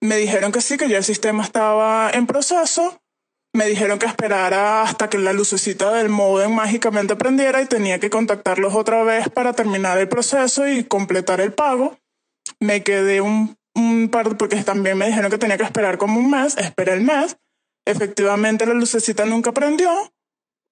[0.00, 3.00] Me dijeron que sí, que ya el sistema estaba en proceso.
[3.52, 8.08] Me dijeron que esperara hasta que la lucecita del modem mágicamente prendiera y tenía que
[8.08, 11.98] contactarlos otra vez para terminar el proceso y completar el pago.
[12.60, 16.30] Me quedé un, un par, porque también me dijeron que tenía que esperar como un
[16.30, 17.36] mes, esperé el mes.
[17.86, 19.90] Efectivamente la lucecita nunca prendió.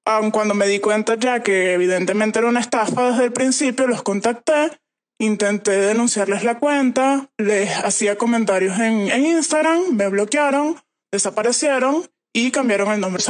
[0.06, 4.02] Aun cuando me di cuenta ya que evidentemente era una estafa desde el principio, los
[4.02, 4.78] contacté,
[5.20, 10.76] intenté denunciarles la cuenta, les hacía comentarios en, en Instagram, me bloquearon,
[11.12, 13.22] desaparecieron y cambiaron el nombre.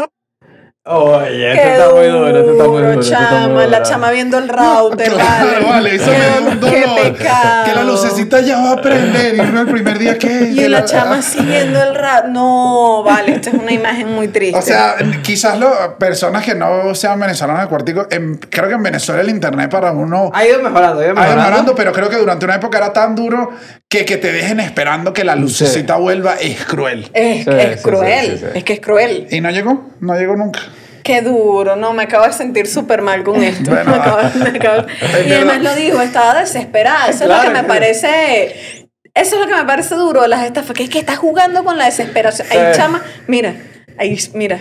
[0.91, 2.93] Oye, Qué está muy duro, este está muy duro.
[3.01, 3.66] este está muy chama.
[3.66, 5.64] La chama viendo el router, Claro, vale.
[5.68, 7.12] vale, eso Qué- me da un Qué dolor.
[7.12, 7.64] pecado.
[7.66, 10.49] Que la lucecita ya va a prender y uno el primer día que...
[10.51, 12.28] Y que la chama siguiendo el router.
[12.30, 14.59] No, vale, esta es una imagen muy triste.
[14.59, 18.82] O sea, quizás lo, personas que no sean venezolanas del cuartico, en- creo que en
[18.82, 21.43] Venezuela el internet para uno Ha ido mejorando, ha ido ha ido mejorando.
[21.43, 23.51] mejorando, pero creo que durante una época era tan duro
[23.91, 27.11] que que te dejen esperando que la lucecita vuelva es cruel.
[27.12, 28.59] es, Sí, es sí, cruel, sí, sí, sí.
[28.59, 29.26] es que es cruel.
[29.30, 30.61] Y no llegó, no llegó nunca.
[31.09, 33.71] Qué duro, no, me acabo de sentir súper mal con esto.
[33.71, 34.87] Bueno, me acabo- me acabo-
[35.27, 37.09] y además lo digo, estaba desesperada.
[37.09, 38.87] Eso es lo que me parece.
[39.15, 41.79] Eso es lo que me parece duro las estafas, que es que estás jugando con
[41.79, 42.47] la desesperación.
[42.51, 42.59] Sí.
[42.75, 43.55] chama, mira,
[43.97, 44.61] ahí, mira,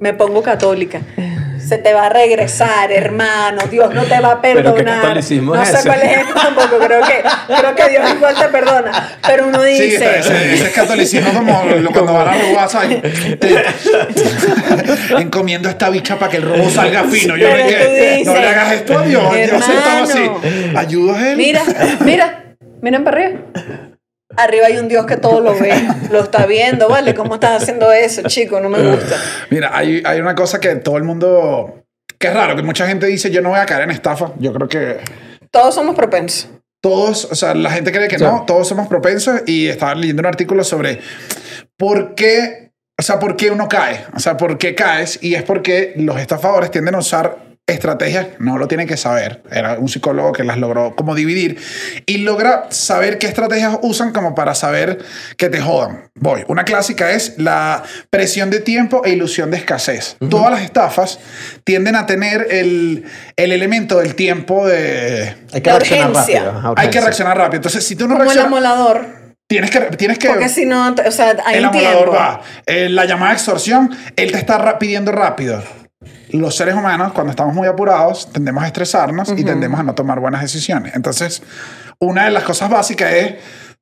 [0.00, 1.00] me pongo católica.
[1.68, 3.62] Se te va a regresar, hermano.
[3.70, 5.02] Dios no te va a Pero qué perdonar.
[5.02, 5.88] catolicismo no es sé ese.
[5.88, 6.78] cuál es este tampoco.
[6.78, 7.22] Creo que,
[7.60, 9.18] creo que Dios igual te perdona.
[9.26, 10.18] Pero uno Sí, dice.
[10.18, 13.02] ese, ese es catolicismo como lo- cuando van a robar, ¿sabes?
[13.38, 13.64] Te-
[15.18, 17.36] encomiendo a esta bicha para que el robo salga fino.
[17.36, 19.34] Yo Pero me tú quedé, dices, no le hagas esto a Dios.
[19.34, 20.18] Dios estaba así.
[20.18, 20.78] hermano.
[20.78, 21.36] Ayuda a él.
[21.36, 21.62] Mira,
[22.00, 22.44] mira,
[22.80, 23.40] miren para arriba.
[24.38, 25.72] Arriba hay un Dios que todo lo ve,
[26.10, 27.14] lo está viendo, ¿vale?
[27.14, 28.60] ¿Cómo estás haciendo eso, chico?
[28.60, 29.16] No me gusta.
[29.50, 31.84] Mira, hay, hay una cosa que todo el mundo.
[32.18, 34.32] que es raro, que mucha gente dice: Yo no voy a caer en estafa.
[34.38, 34.98] Yo creo que
[35.50, 36.48] Todos somos propensos.
[36.80, 38.24] todos, o sea, la gente cree que Sí.
[38.24, 39.40] no, todos somos propensos.
[39.46, 41.00] Y estaba leyendo un artículo sobre
[41.76, 45.18] por qué, o sea, por qué uno cae, o sea, por qué caes.
[45.22, 47.38] Y es porque los estafadores tienden a usar
[47.68, 49.42] estrategias, no lo tienen que saber.
[49.50, 51.58] Era un psicólogo que las logró como dividir
[52.06, 54.98] y logra saber qué estrategias usan como para saber
[55.36, 56.10] que te jodan.
[56.14, 56.44] Voy.
[56.48, 60.16] Una clásica es la presión de tiempo e ilusión de escasez.
[60.30, 61.20] Todas las estafas
[61.64, 63.04] tienden a tener el,
[63.36, 65.36] el elemento del tiempo de...
[65.52, 66.44] Hay que La reaccionar urgencia.
[66.44, 66.74] rápido.
[66.76, 67.56] Hay que reaccionar rápido.
[67.58, 69.06] Entonces, si tú no Como el reaccionas, amolador.
[69.46, 72.12] tienes que, tienes que Porque si no, o sea, hay el un amolador tiempo.
[72.16, 72.40] va.
[72.66, 75.62] Eh, la llamada de extorsión, él te está pidiendo rápido.
[76.30, 80.20] Los seres humanos, cuando estamos muy apurados, tendemos a estresarnos y tendemos a no tomar
[80.20, 80.94] buenas decisiones.
[80.94, 81.42] Entonces,
[81.98, 83.34] una de las cosas básicas es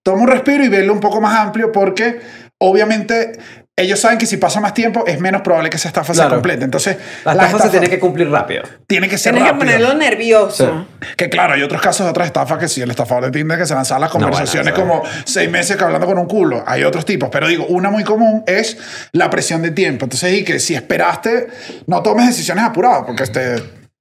[0.03, 2.21] toma un respiro y verlo un poco más amplio porque
[2.59, 3.33] obviamente
[3.79, 6.37] ellos saben que si pasa más tiempo es menos probable que esa estafa se Claro.
[6.37, 6.65] complete.
[6.65, 6.97] Entonces,
[7.27, 8.63] La estafa se tiene que cumplir rápido.
[8.87, 9.73] tiene que ser Tienes que rápido.
[9.79, 10.87] ponerlo nervioso.
[11.17, 13.67] Que claro, hay otros casos de otras estafas que sí, el estafador de Tinder que
[13.67, 16.65] se lanzaba las conversaciones como seis meses que hablando con un culo.
[16.67, 18.79] Hay otros tipos, pero digo, una muy común es
[19.13, 20.07] la presión de tiempo.
[20.07, 21.49] Entonces, y que si esperaste,
[21.87, 23.57] no tomes decisiones apuradas porque este,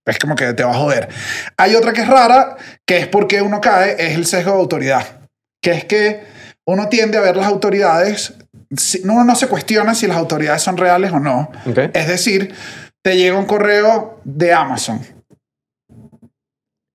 [0.05, 1.09] es como que te va a joder.
[1.57, 2.55] Hay otra que es rara,
[2.85, 5.05] que es porque uno cae, es el sesgo de autoridad.
[5.61, 6.23] Que es que
[6.65, 8.33] uno tiende a ver las autoridades,
[9.03, 11.51] uno no se cuestiona si las autoridades son reales o no.
[11.65, 11.77] Ok.
[11.93, 12.53] Es decir,
[13.03, 14.99] te llega un correo de Amazon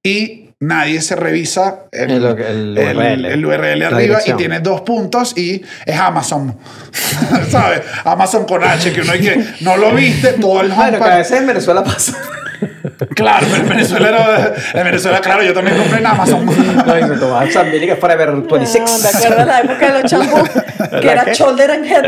[0.05, 3.25] y nadie se revisa el, El- el URL.
[3.27, 6.57] el URL La arriba y tiene dos puntos y es Amazon.
[7.51, 7.83] ¿Sabes?
[8.05, 11.17] Amazon con H, que uno hay que no lo viste, todo el Bueno, que a
[11.19, 12.17] veces en Venezuela pasa.
[13.15, 16.47] Claro, pero en Venezuela, era- en Venezuela, claro, yo también compré en Amazon.
[16.49, 18.85] Amazon Music Forever 26.
[18.85, 20.51] No, ¿Te acuerdas la época de los champús?
[21.01, 22.05] que era shoulder and head.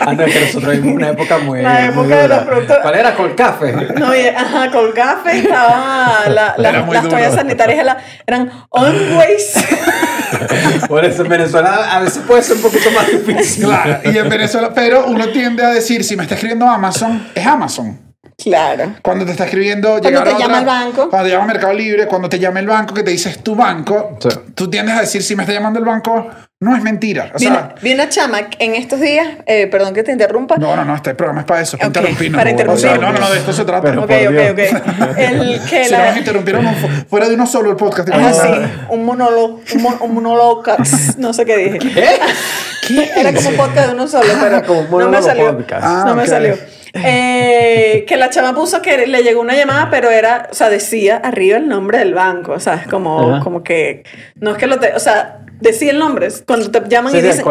[0.00, 1.62] Ah, no, que nosotros vimos una época muy.
[1.62, 2.36] La muy de dura.
[2.36, 3.14] los productos- ¿Cuál era?
[3.14, 3.72] Con café.
[3.98, 7.96] No, y, ajá, con café estaba la, la- Era muy las toallas sanitarias era-
[8.26, 9.52] eran always.
[10.88, 13.64] Por eso en Venezuela a veces puede ser un poquito más difícil.
[13.64, 17.46] Claro, y en Venezuela, pero uno tiende a decir, si me está escribiendo Amazon, es
[17.46, 18.05] Amazon.
[18.38, 18.94] Claro.
[19.02, 21.10] Cuando te está escribiendo Cuando te llama otra- el banco.
[21.10, 24.18] Cuando te llama Mercado Libre, cuando te llama el banco, que te dices tu banco,
[24.20, 24.28] Sí.
[24.54, 26.28] tú tiendes a decir, si me está llamando el banco,
[26.58, 27.32] no es mentira.
[27.34, 30.56] O Vi sea, una, vi una chama en estos días, eh, perdón que te interrumpa.
[30.56, 32.38] no, no, no, este programa es para eso, para Ok, interrumpirnos.
[32.38, 33.00] para O sea, interrumpir.
[33.00, 33.82] no, no, no, de esto se trata.
[33.82, 34.72] Pero- ok, ok, Dios.
[34.72, 35.18] ok.
[35.18, 36.66] El que si la, nos interrumpieron
[37.10, 38.08] fuera de uno solo el podcast.
[38.08, 38.38] imagínate.
[38.64, 40.62] así, un monólogo, un, mon- un monólogo,
[41.18, 41.78] no sé qué dije.
[41.78, 43.10] ¿Qué?
[43.16, 45.56] Era como un podcast de uno solo, pero como un no me salió.
[45.56, 45.82] podcast.
[45.84, 46.28] Ah, no me ok.
[46.28, 46.56] salió.
[47.04, 51.16] Eh, que la chama puso que le llegó una llamada, pero era, o sea, decía
[51.16, 53.44] arriba el nombre del banco, o sea, es como, Ajá.
[53.44, 54.04] como que,
[54.36, 57.22] no es que lo te, o sea, decía el nombre, cuando te llaman Sí, y
[57.22, 57.44] dicen,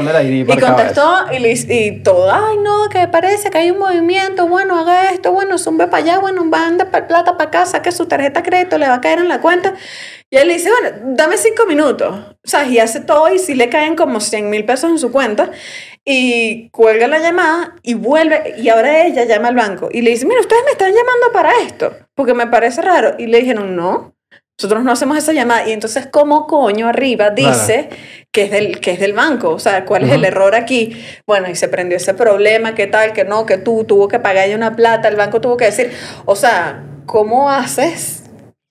[0.44, 4.78] y contestó y, le- y todo, ay no, que parece que hay un movimiento, bueno,
[4.80, 8.42] haga esto, bueno, zumbe para allá, bueno, manda pa- plata para acá, saque su tarjeta
[8.42, 9.74] de crédito, le va a caer en la cuenta.
[10.30, 12.16] Y él le dice, bueno, dame cinco minutos.
[12.44, 15.12] O sea, y hace todo y sí le caen como 100 mil pesos en su
[15.12, 15.50] cuenta.
[16.08, 18.54] Y cuelga la llamada y vuelve.
[18.60, 21.52] Y ahora ella llama al banco y le dice, mira, ustedes me están llamando para
[21.66, 21.92] esto.
[22.14, 23.16] Porque me parece raro.
[23.18, 24.14] Y le dijeron, no.
[24.58, 25.68] Nosotros no hacemos esa llamada.
[25.68, 27.90] Y entonces, ¿cómo coño arriba dice
[28.32, 29.50] que, es del, que es del banco?
[29.50, 31.04] O sea, ¿cuál es el error aquí?
[31.28, 33.12] Bueno, y se prendió ese problema, ¿qué tal?
[33.12, 35.92] Que no, que tú tuvo que pagar una plata, el banco tuvo que decir.
[36.24, 38.25] O sea, ¿cómo haces?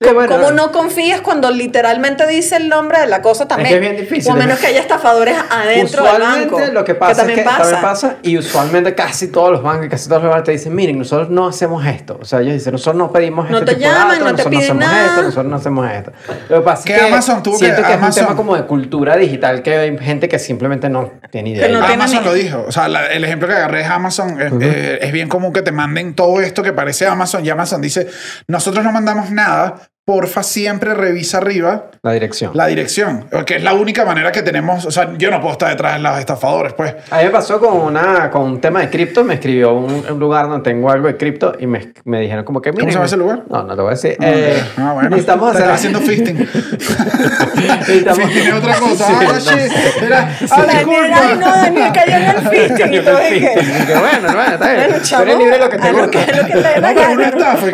[0.05, 3.69] Sí, ¿Cómo, bueno, cómo no confías cuando literalmente dice el nombre de la cosa también?
[3.69, 4.31] que es bien difícil.
[4.31, 6.73] O a menos que haya estafadores adentro del usualmente banco.
[6.73, 7.61] lo que pasa también es que pasa.
[7.63, 10.73] también pasa y usualmente casi todos los bancos y casi todos los bancos te dicen
[10.75, 13.75] miren nosotros no hacemos esto o sea ellos dicen nosotros no pedimos No este te
[13.77, 15.07] tipo de llaman, datos, no te nosotros piden no hacemos nada.
[15.09, 16.11] esto nosotros no hacemos esto
[16.49, 18.35] lo que pasa Que es que Amazon tuvo que- siento que, es Amazon- un tema
[18.37, 22.19] como de cultura digital que hay gente que simplemente no tiene idea no tiene Amazon
[22.19, 22.65] ni- lo dijo.
[22.67, 24.39] O sea, la- el ejemplo que agarré es Amazon.
[24.41, 27.45] Es, eh, es bien común que te manden todo esto que parece Amazon.
[27.45, 28.07] Y Amazon dice,
[28.47, 29.75] nosotros no mandamos nada.
[30.05, 33.25] Porfa, siempre revisa arriba la dirección la dirección.
[33.43, 34.85] Que es la única manera que tenemos.
[34.85, 36.93] O sea, yo no puedo estar detrás de los estafadores, pues.
[37.09, 40.19] a mí me pasó con, una, con un tema de cripto, me escribió un, un
[40.19, 43.05] lugar donde tengo algo de cripto y me, me dijeron como que miren, se llama
[43.07, 43.43] ese lugar?
[43.49, 44.15] No, no te voy a decir.
[44.19, 45.09] Ah, Eh, ah, bueno.
[45.15, 45.61] necesitamos hacer...
[45.63, 46.37] está haciendo fisting.
[46.37, 49.05] Necesitamos- fisting es otra cosa.
[49.07, 49.39] Sí, ah, no.
[49.39, 50.03] shit.
[50.03, 50.19] Era,
[50.51, 51.19] ah, Daniel, disculpa.
[51.19, 52.93] ay, no, Daniel cayó en el fisting.
[52.93, 54.83] y todo, y que- bueno, bueno, está bien.
[54.85, 56.25] Bueno, Tú chavo, eres libre de lo que te haz lo gusta.
[56.25, 57.53] que- lo que te dé la No, pero una gana.
[57.53, 57.65] estafa.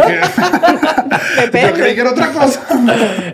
[1.42, 1.68] Depende.
[1.68, 2.68] Yo creí que era otra cosa.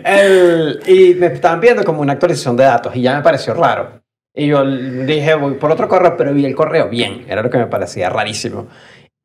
[0.04, 4.00] El- y me estaban viendo como una actualización de datos y ya me pareció raro.
[4.34, 7.24] Y yo dije, voy por otro correo, pero vi el correo bien.
[7.28, 8.68] Era lo que me parecía rarísimo.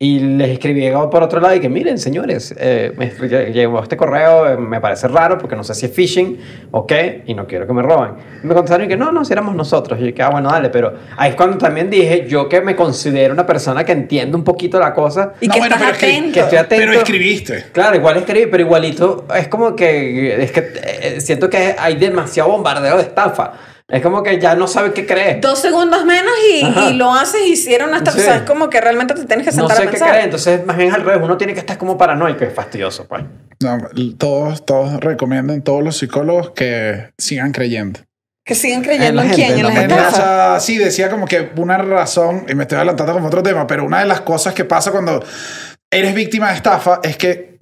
[0.04, 3.06] Y les escribí por otro lado y que miren, señores, eh, me
[3.52, 6.38] llegó este correo, eh, me parece raro porque no sé si es phishing
[6.72, 8.10] o qué, y no quiero que me roben.
[8.42, 9.98] Y me contestaron que no, no, si éramos nosotros.
[9.98, 12.76] Y yo dije, ah, bueno, dale, pero ahí es cuando también dije, yo que me
[12.76, 16.06] considero una persona que entiende un poquito la cosa, Y No, que bueno, estás que-
[16.06, 16.32] atento.
[16.34, 16.84] que estoy atento.
[16.86, 17.64] Pero escribiste.
[17.72, 22.50] Claro, igual escribí, pero igualito es como que es que eh, siento que hay demasiado
[22.50, 23.52] bombardeo de estafa.
[23.90, 25.40] Es como que ya no sabes qué creer.
[25.42, 28.16] Dos segundos menos y, y lo haces y hicieron una estafa.
[28.16, 28.22] Sí.
[28.22, 30.08] O sea, es como que realmente te tienes que No sentar sé a qué pensar.
[30.08, 33.24] creer, entonces más bien al revés, uno tiene que estar como paranoico, es fastidioso, pues.
[33.62, 33.78] No,
[34.16, 38.00] todos, todos recomiendan, todos los psicólogos que sigan creyendo.
[38.46, 40.64] Que siguen En creyendo la en, quién, en en las En- estafas.
[40.64, 44.00] sí, decía como que una razón, y me estoy adelantando como otro tema, pero una
[44.00, 45.22] de las cosas que pasa cuando
[45.90, 47.53] eres víctima de estafa es que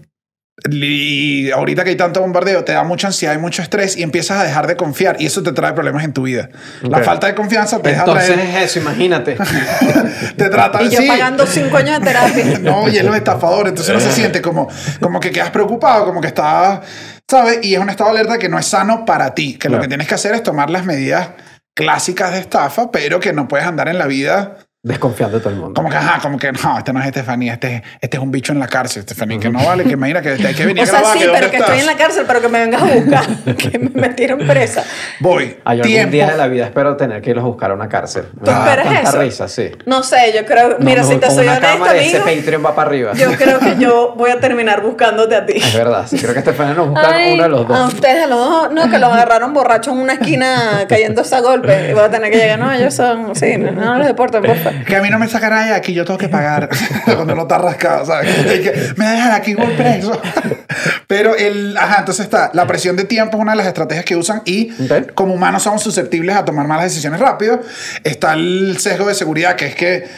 [0.70, 4.38] y ahorita que hay tanto bombardeo, te da mucha ansiedad y mucho estrés y empiezas
[4.38, 6.50] a dejar de confiar y eso te trae problemas en tu vida.
[6.82, 9.38] La falta de confianza te deja Entonces traer, es eso, imagínate.
[10.36, 11.08] te trata Y yo sí.
[11.08, 12.58] pagando cinco años de terapia.
[12.62, 14.68] No, y es los estafadores, entonces no se siente como,
[15.00, 16.80] como que quedas preocupado, como que estás,
[17.28, 17.60] ¿sabes?
[17.62, 19.88] Y es un estado de alerta que no es sano para ti, que lo que
[19.88, 21.30] tienes que hacer es tomar las medidas
[21.74, 24.58] clásicas de estafa, pero que no puedes andar en la vida
[24.92, 25.74] Desconfiando de todo el mundo.
[25.74, 28.52] como que, ajá, como que no, este no es Estefanía, este, este es un bicho
[28.52, 30.86] en la cárcel, Estefanía, que no vale, que mira que hay que venir O a
[30.86, 31.68] sea, grabar, sí, que pero dónde que estás.
[31.70, 33.26] estoy en la cárcel, pero que me vengas a buscar.
[33.56, 34.82] que me metieron presa.
[35.20, 36.10] Voy, Ay, yo algún tiempo.
[36.10, 38.24] día de la vida espero tener que irlos a buscar a una cárcel.
[38.44, 39.20] ¿Tú esperas tanta eso?
[39.20, 39.70] risa, sí.
[39.86, 40.76] No sé, yo creo.
[40.80, 43.12] Mira, No, si te soy honesta, cámara, ese amigo, Patreon va para arriba.
[43.12, 45.58] yo creo que yo voy a terminar buscándote a ti.
[45.58, 47.94] Es verdad, sí, creo que Estefania nos busca Ay, uno de los A dos.
[47.94, 51.90] ustedes, a los dos, no, que los agarraron borrachos en una esquina cayéndose a golpe.
[51.90, 54.56] Y voy a tener que llegar, no, ellos son, sí, no, no los deporten, por
[54.56, 54.71] favor.
[54.86, 56.68] Que a mí no me sacará de aquí, yo tengo que pagar
[57.04, 58.34] cuando no está rascado, ¿sabes?
[58.34, 60.20] Que me dejan aquí igual preso.
[61.06, 64.16] Pero el, ajá, entonces está, la presión de tiempo es una de las estrategias que
[64.16, 65.12] usan y Ok.
[65.14, 67.60] como humanos somos susceptibles a tomar malas decisiones rápido.
[68.04, 70.08] Está el sesgo de seguridad, que es que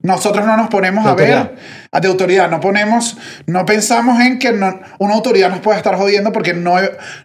[0.00, 1.54] nosotros no nos ponemos a ver,
[1.92, 3.16] de autoridad, no ponemos,
[3.46, 6.76] no pensamos en que no- una autoridad nos puede estar jodiendo porque no,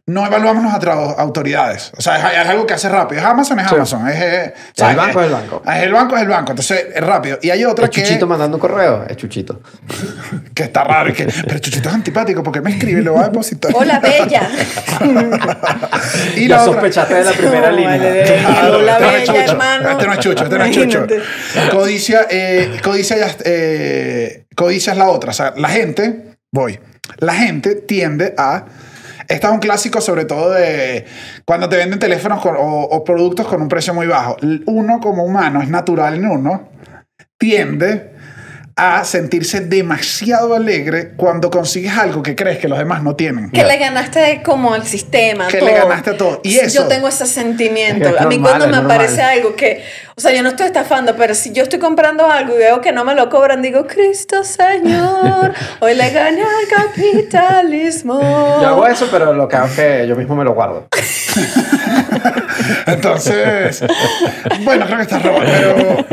[0.07, 1.91] no evaluamos nuestras autoridades.
[1.97, 3.21] O sea, es, es algo que hace rápido.
[3.21, 3.75] Es Amazon, es Sí.
[3.75, 4.07] Amazon.
[4.09, 5.61] Es, es- El banco es el banco.
[5.67, 6.51] Es el banco, es el banco.
[6.51, 7.37] Entonces, es rápido.
[7.41, 9.05] Y hay otra Es que, Chuchito mandando un correo.
[9.07, 9.61] Es Chuchito.
[10.55, 11.09] que está raro.
[11.09, 13.71] y que, pero Chuchito es antipático porque me escribe y lo va a depositar.
[13.75, 14.49] Hola, bella.
[16.35, 17.89] y Ya la otra- sospechaste de la primera No, línea.
[17.97, 19.51] vale, de- Claro, Hola, este no es bella, Chucho.
[19.51, 19.89] hermano.
[19.89, 21.07] Este no es Chucho, este no es Chucho.
[21.71, 25.31] Codicia, eh, codicia, ya- eh, codicia es la otra.
[25.31, 26.79] O sea, la gente, voy,
[27.17, 28.65] la gente tiende a...
[29.29, 31.05] Esta es un clásico sobre todo de
[31.45, 34.35] cuando te venden teléfonos con- o, o productos con un precio muy bajo.
[34.65, 36.69] Uno como humano, es natural en uno,
[37.37, 38.11] tiende
[38.75, 43.51] a sentirse demasiado alegre cuando consigues algo que crees que los demás no tienen.
[43.51, 45.47] Que le ganaste como al sistema.
[45.47, 45.69] Que todo.
[45.69, 46.41] le ganaste a todo.
[46.43, 48.09] Y eso- Yo tengo ese sentimiento.
[48.09, 48.91] Es a mí normal, cuando me normal.
[48.97, 49.83] aparece algo que,
[50.15, 52.91] o sea, yo no estoy estafando, pero si yo estoy comprando algo y veo que
[52.91, 58.19] no me lo cobran, digo, Cristo Señor, hoy le gané al capitalismo.
[58.61, 60.87] Yo hago eso, pero lo que hago es que yo mismo me lo guardo.
[62.85, 63.83] Entonces,
[64.63, 66.05] bueno, creo que estás robando, pero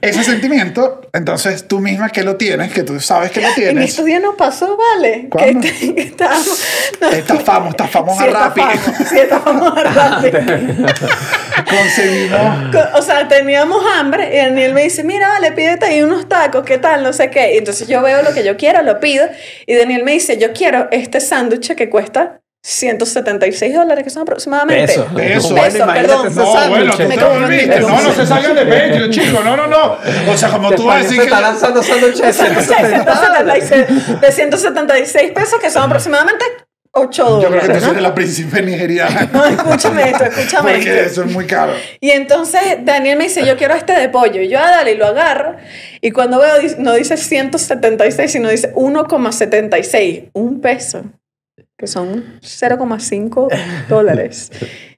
[0.00, 3.90] ese sentimiento, entonces tú misma que lo tienes, que tú sabes que lo En tienes,
[3.90, 5.28] estos días nos pasó, ¿vale?
[5.30, 5.60] ¿Cuándo?
[5.60, 6.64] Que, que estábamos...
[7.12, 8.62] estafamos, estafamos Sí, a Rappi,
[9.08, 10.30] sí, estafamos a Rappi.
[11.70, 16.28] conseguimos, Co- O sea, teníamos hambre y Daniel me dice, mira, vale, pídete ahí unos
[16.28, 17.02] tacos, ¿qué tal?
[17.02, 17.54] No sé qué.
[17.54, 19.26] Y entonces yo veo lo que yo quiero, lo pido.
[19.66, 24.92] Y Daniel me dice, yo quiero este sándwich que cuesta 176 dólares, que son aproximadamente.
[24.92, 25.08] Peso.
[25.18, 25.48] Eso.
[25.54, 26.34] Bueno, Peso, perdón.
[26.34, 29.66] no, bueno, tú Me te volviste, no, no se salgan de Patreon, chico, no, no,
[29.66, 29.96] no,
[30.30, 33.64] o sea, como tú vas a decir se que está lanzando sándwiches de 170 dólares.
[33.68, 36.44] 176, de 176 pesos, que son aproximadamente
[36.92, 37.88] 8 yo creo que tú dólares.
[37.88, 41.06] eres la príncipe nigeriana, No, escúchame esto, escúchame porque esto.
[41.10, 41.72] eso es muy caro.
[42.00, 44.42] Y entonces Daniel me dice, yo quiero este de pollo.
[44.42, 45.56] Y yo, ah, dale, y lo agarro.
[46.00, 50.30] Y cuando veo, no dice 176, sino dice 1,76.
[50.32, 51.04] Un peso.
[51.76, 53.48] Que son 0,5
[53.88, 54.50] dólares.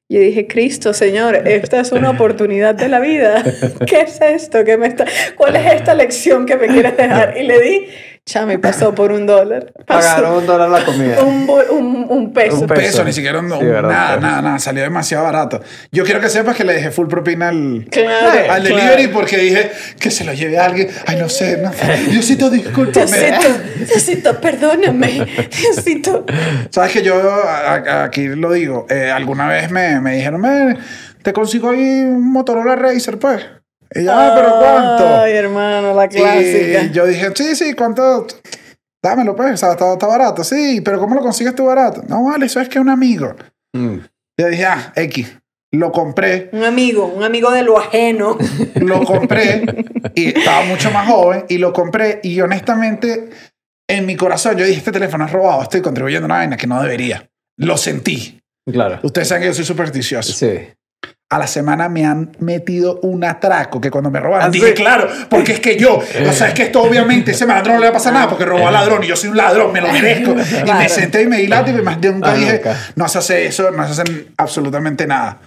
[0.09, 3.43] Y dije, Cristo, Señor, esta es una oportunidad de la vida.
[3.86, 4.64] ¿Qué es esto?
[4.64, 5.07] ¿Qué me está...
[5.36, 7.36] ¿Cuál es esta lección que me quieres dejar?
[7.38, 7.86] Y le di,
[8.25, 9.73] chame, pasó por un dólar.
[9.87, 11.20] Pagaron un dólar la comida.
[11.23, 12.61] un, bo- un, un peso.
[12.61, 13.05] Un peso, Peso.
[13.05, 15.61] ni siquiera un, Sí, verdad, nada, nada, nada, salió demasiado barato.
[15.91, 18.77] Yo quiero que sepas que le dejé full propina al, Claro, al claro.
[18.77, 20.89] delivery porque dije que se lo lleve a alguien.
[21.07, 21.70] Ay, no sé, no.
[22.11, 23.07] Diosito, discúlpame.
[23.07, 23.49] Diosito,
[23.87, 25.27] Diosito, perdóname.
[25.61, 26.25] Diosito.
[26.70, 30.79] Sabes que yo a- a- aquí lo digo, eh, alguna vez me, me dijeron, "Ven,
[31.23, 33.43] te consigo ahí un Motorola Racer, pues.
[33.95, 35.20] Y yo, ah, pero ¿cuánto?
[35.20, 36.82] Ay, hermano, la clásica.
[36.82, 38.26] Y yo dije, sí, sí, ¿cuánto?
[39.03, 40.45] Dámelo, pues, o sea, está, está barato.
[40.45, 42.03] Sí, pero ¿cómo lo consigues tú barato?
[42.09, 43.34] No, vale, eso es que es un amigo.
[43.72, 43.99] Mm.
[44.38, 45.38] Yo dije, ah, X.
[45.74, 48.36] Lo compré, Un amigo, un amigo de lo ajeno.
[48.74, 49.64] lo compré
[50.14, 53.30] y estaba mucho más joven y lo compré y honestamente
[53.88, 56.66] en mi corazón yo dije, este teléfono es robado, estoy contribuyendo a una vaina que
[56.66, 57.26] no debería.
[57.57, 58.38] Lo sentí.
[58.70, 59.01] Claro.
[59.03, 60.32] Ustedes saben que yo soy supersticioso.
[60.34, 60.68] Sí.
[61.33, 65.09] A la semana me han metido un atraco que cuando me robaron ¿Ah, dije, claro,
[65.30, 67.91] porque es que yo, o sea, es que esto obviamente ese malandro no le va
[67.91, 70.33] a pasar nada porque robó al ladrón y yo soy un ladrón, me lo merezco.
[70.66, 72.62] Y me senté y me di látigo y más de nunca Ah, dije,
[72.97, 75.41] no se hace eso, no se hacen absolutamente nada.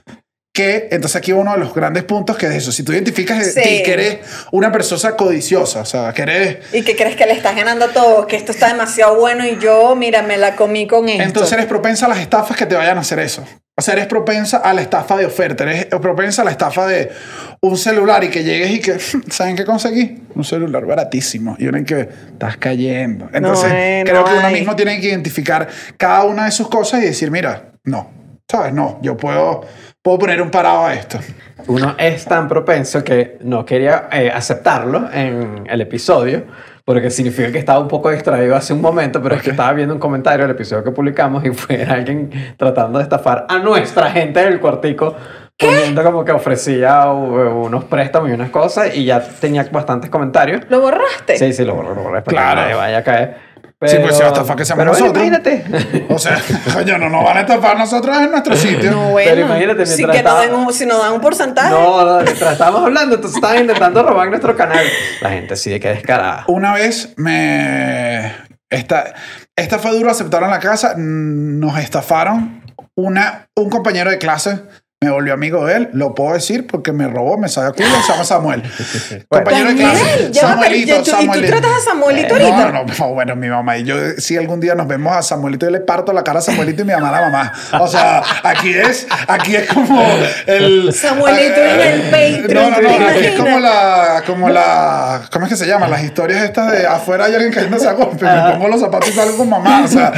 [0.56, 3.62] Que entonces aquí uno de los grandes puntos que es eso, si tú identificas de
[3.62, 3.84] Sí.
[3.84, 4.20] que eres
[4.54, 6.58] una persona codiciosa, o sea, que eres...
[6.72, 9.94] Y que crees que le estás ganando todo, que esto está demasiado bueno y yo,
[9.98, 11.24] mira, me la comí con esto.
[11.24, 13.44] Entonces eres propensa a las estafas que te vayan a hacer eso.
[13.78, 17.12] O sea, eres propensa a la estafa de oferta, eres propensa a la estafa de
[17.60, 18.98] un celular y que llegues y que,
[19.30, 20.22] ¿saben qué conseguí?
[20.36, 21.58] Un celular baratísimo.
[21.60, 22.00] Y uno en que
[22.32, 23.30] estás cayendo.
[23.34, 24.54] Entonces, hay, creo no que uno hay.
[24.54, 28.10] mismo tiene que identificar cada una de sus cosas y decir, mira, no,
[28.50, 28.72] ¿sabes?
[28.72, 29.66] No, yo puedo,
[30.06, 31.18] puedo poner un parado a esto.
[31.66, 36.44] Uno es tan propenso que no quería eh, aceptarlo en el episodio,
[36.86, 39.96] porque significa que estaba un poco distraído hace un momento, pero es que estaba viendo
[39.96, 44.42] un comentario del episodio que publicamos y fue alguien tratando de estafar a nuestra gente
[44.46, 45.16] del cuartico,
[45.58, 50.62] poniendo como que ofrecía unos préstamos y unas cosas y ya tenía bastantes comentarios.
[50.70, 51.36] ¿Lo borraste?
[51.36, 52.56] Sí, sí, lo borré, lo borré para Claro.
[52.58, 53.38] que nadie vaya a caer.
[53.84, 55.16] Sí, pues, si va a estafar que seamos pero nosotros.
[55.26, 56.06] imagínate.
[56.10, 56.42] O sea,
[56.74, 58.90] coño, no nos van a estafar nosotros en nuestro sitio.
[58.92, 59.30] No, bueno.
[59.32, 61.70] Pero imagínate, si, mientras que nos estaba- den un, si nos dan un porcentaje.
[61.70, 64.86] No, no, mientras estábamos hablando, entonces estaban intentando robar nuestro canal.
[65.22, 66.46] La gente sí de que descarada.
[66.48, 68.32] Una vez me...
[68.70, 69.14] Esta,
[69.56, 72.64] esta fue duro, aceptaron la casa, nos estafaron.
[72.96, 74.62] Una, un compañero de clase
[75.06, 75.90] me volvió amigo de él.
[75.94, 78.64] Lo puedo decir porque me robó, me sacó culo, se llama Samuel.
[79.30, 80.30] Compañero de clase.
[80.32, 82.72] Ya va, pero- ¿y tú- y tú tratas a Samuelito Eh, ahorita?
[82.72, 85.66] No, no, no, bueno, mi mamá y yo, si algún día nos vemos a Samuelito,
[85.66, 87.54] yo le parto la cara a Samuelito y mi mamá a la mamá.
[87.80, 90.02] O sea, aquí es, aquí es como
[90.48, 90.94] el...
[90.94, 95.46] Samuelito en el Patreon, No, no, ¿te no, aquí es como la, como la, ¿cómo
[95.46, 95.88] es que se llama?
[95.88, 99.14] Las historias estas de afuera hay alguien cayéndose a golpe, me pongo los zapatos y
[99.14, 99.84] salgo con mamá.
[99.84, 100.12] O sea,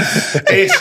[0.52, 0.72] es,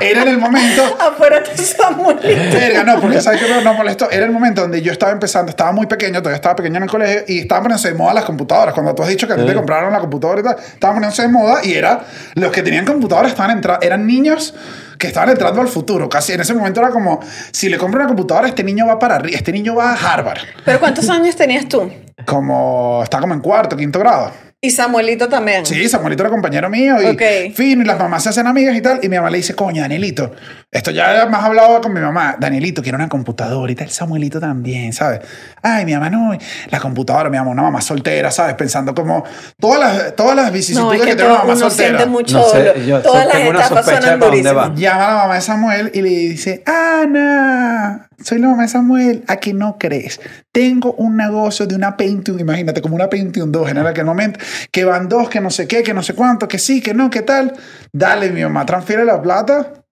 [0.00, 0.82] era en el momento...
[1.00, 2.26] Afuera está Samuelito.
[2.56, 4.10] Verga, no, porque sabes que no molestó.
[4.10, 6.88] Era el momento donde yo estaba empezando, estaba muy pequeño, todavía estaba pequeño en el
[6.88, 8.74] colegio y estaban poniéndose de moda las computadoras.
[8.74, 11.22] Cuando tú has dicho que a ti te compraron la computadora y tal, estaban poniéndose
[11.22, 12.00] de moda y era
[12.34, 14.54] los que tenían computadoras estaban entrando, eran niños
[14.98, 16.08] que estaban entrando al futuro.
[16.08, 17.20] Casi en ese momento era como,
[17.52, 20.40] si le compro una computadora, este niño va para arriba, este niño va a Harvard.
[20.64, 21.90] ¿Pero cuántos años tenías tú?
[22.24, 24.45] Como, está como en cuarto, quinto grado.
[24.66, 25.64] Y Samuelito también.
[25.64, 27.54] Sí, Samuelito era compañero mío y Ok.
[27.54, 28.98] fino, y las mamás se hacen amigas y tal.
[29.02, 30.32] Y mi mamá le dice, coño, Danielito,
[30.72, 32.36] esto ya más hablado con mi mamá.
[32.38, 33.90] Danielito, quiero una computadora y tal.
[33.90, 35.20] Samuelito también, ¿sabes?
[35.62, 36.36] Ay, mi mamá no,
[36.70, 38.54] la computadora, mi mamá, una mamá soltera, ¿sabes?
[38.54, 39.24] Pensando como
[39.60, 41.88] todas las, todas las No, vicisitudes es que que tiene una mamá uno soltera.
[41.98, 44.70] siente mucho No sé, yo Todas las etapas suenan durísimas.
[44.74, 49.24] Llama a la mamá de Samuel y le dice, Ana, soy la mamá de Samuel,
[49.26, 50.20] ¿a que no crees?
[50.52, 54.40] Tengo un negocio de una Pentium, imagínate, como una Pentium 2 en aquel momento,
[54.70, 57.10] que van dos, que no sé qué, que no sé cuánto, que sí, que no,
[57.10, 57.54] que tal.
[57.92, 59.84] Dale, mi mamá, transfiere la plata.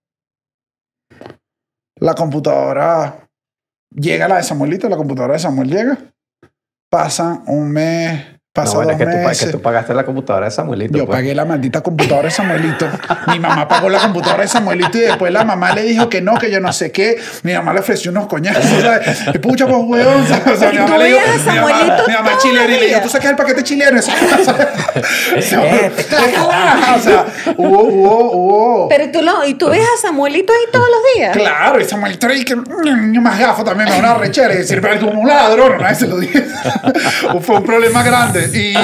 [1.96, 3.28] La computadora
[3.90, 5.98] llega la de Samuelito, la computadora de Samuel llega.
[6.90, 8.98] Pasa un mes, pasa No, bueno, es
[9.40, 10.96] que tú, que pagaste la computadora de Samuelito.
[10.96, 11.16] Yo pues.
[11.16, 12.86] pagué la maldita computadora de Samuelito.
[13.26, 16.34] Mi mamá pagó la computadora de Samuelito y después la mamá le dijo que no,
[16.36, 17.18] que yo no sé qué.
[17.42, 18.64] Mi mamá le ofreció unos coñazos.
[18.64, 19.24] ¿sabes?
[19.34, 20.22] Y pucha, pues, huevón.
[20.22, 22.86] O sea, mi ¿Y mamá le dijo, a mi mamá, mi mamá chilena y le
[22.86, 23.00] dijo?
[23.00, 23.98] ¿tú sacas el paquete chileno?
[23.98, 24.70] Eso- o sea,
[25.36, 27.26] Este, o sea,
[27.56, 28.88] hubo, hubo, hubo.
[28.88, 31.36] Pero tú, lo, y tú ves a Samuelito ahí todos los días.
[31.36, 34.58] Claro, y Samuelito ahí que mm, niño más gafo también, me da una rechera y
[34.58, 36.44] decir, pero tú un ladrón, nadie se lo dije.
[37.40, 38.43] fue un problema grande.
[38.52, 38.74] Y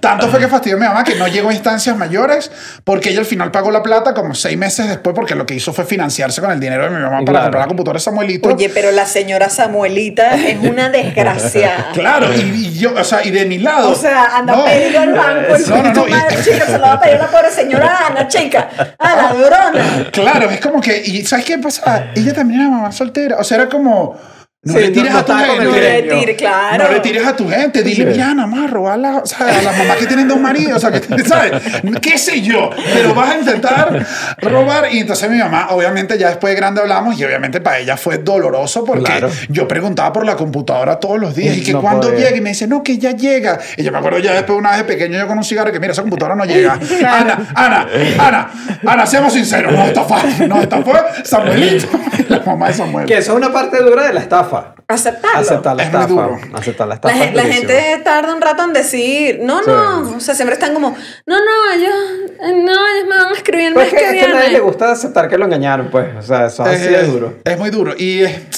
[0.00, 2.50] tanto fue que fastidió a mi mamá que no llegó a instancias mayores
[2.84, 5.72] porque ella al final pagó la plata como seis meses después porque lo que hizo
[5.72, 7.42] fue financiarse con el dinero de mi mamá para Claro.
[7.44, 8.48] comprar la computadora de Samuelito.
[8.48, 11.90] Oye, pero la señora Samuelita es una desgraciada.
[11.94, 13.90] Claro, y, y yo, o sea, y de mi lado.
[13.90, 16.72] O sea, anda no, a pedir al banco el no, no, no, madre, chica, se
[16.78, 18.68] lo va a pedir a la pobre señora Ana, chica.
[18.98, 20.10] A la ladrona.
[20.12, 22.06] Claro, es como que, y ¿sabes qué pasa?
[22.14, 24.16] Ella también era mamá soltera, o sea, era como,
[24.64, 25.64] no Sí, le no- tires no a tu el No gente.
[25.64, 25.70] le
[26.02, 26.20] Milenio.
[26.20, 26.84] tire, claro.
[26.84, 29.76] No le tires a tu gente, dile, mira, nada más robarla, o sea, a las
[29.78, 31.52] mamás que tienen dos maridos, o sea, que, ¿sabes?
[32.00, 32.70] ¿Qué sé yo?
[32.92, 34.06] Pero vas a intentar
[34.40, 34.92] robar.
[34.92, 38.18] Y entonces mi mamá, obviamente, ya después de grande hablamos, y obviamente para ella fue
[38.18, 39.30] doloroso porque Claro.
[39.48, 42.50] yo preguntaba por la computadora todos los días, y que No cuando llega, y me
[42.50, 43.58] dice, no, que ya llega.
[43.76, 45.80] Y yo me acuerdo ya después, una vez de pequeño, yo con un cigarro, que
[45.80, 46.78] mira, esa computadora no llega.
[47.06, 47.86] Ana, Ana,
[48.18, 48.50] Ana,
[48.86, 50.16] Ana, seamos sinceros, no estafó,
[50.48, 50.92] no estafó
[51.24, 51.86] Samuelito,
[52.28, 53.06] la mamá de Samuel.
[53.06, 54.53] Que eso es una parte dura de la estafa.
[54.88, 55.40] Aceptarlo.
[55.40, 56.22] Aceptar la Es muy estafa.
[56.22, 56.38] duro.
[56.54, 57.14] Aceptar la La, estafa.
[57.14, 60.74] gen- es la gente tarda un rato en decir, no, no, o sea, siempre están
[60.74, 60.90] como,
[61.26, 61.94] no, no, ellos,
[62.42, 64.34] eh, no, ellos me van a escribir el Pues mes es que, es que a
[64.34, 66.08] nadie le gusta aceptar que lo engañaron, pues.
[66.18, 67.34] O sea, eso así Eh, es duro.
[67.44, 67.94] Es muy duro.
[67.96, 68.48] Y eh,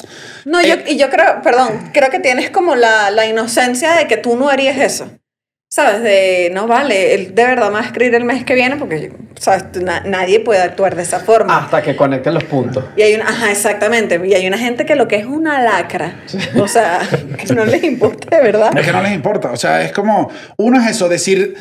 [0.44, 4.16] No, yo, y yo creo, perdón, creo que tienes como la, la inocencia de que
[4.16, 5.08] tú no harías eso.
[5.76, 6.02] ¿Sabes?
[6.02, 9.12] De, no vale, él de verdad me va a escribir el mes que viene porque,
[9.38, 9.64] ¿sabes?
[9.82, 11.58] Na- nadie puede actuar de esa forma.
[11.58, 12.82] Hasta que conecten los puntos.
[12.96, 14.18] Y hay una, ajá, exactamente.
[14.24, 16.22] Y hay una gente que lo que es una lacra.
[16.58, 17.00] O sea,
[17.46, 18.70] que no les importa de verdad.
[18.74, 19.50] Es que no les importa.
[19.52, 21.56] O sea, es como, uno es eso, decir,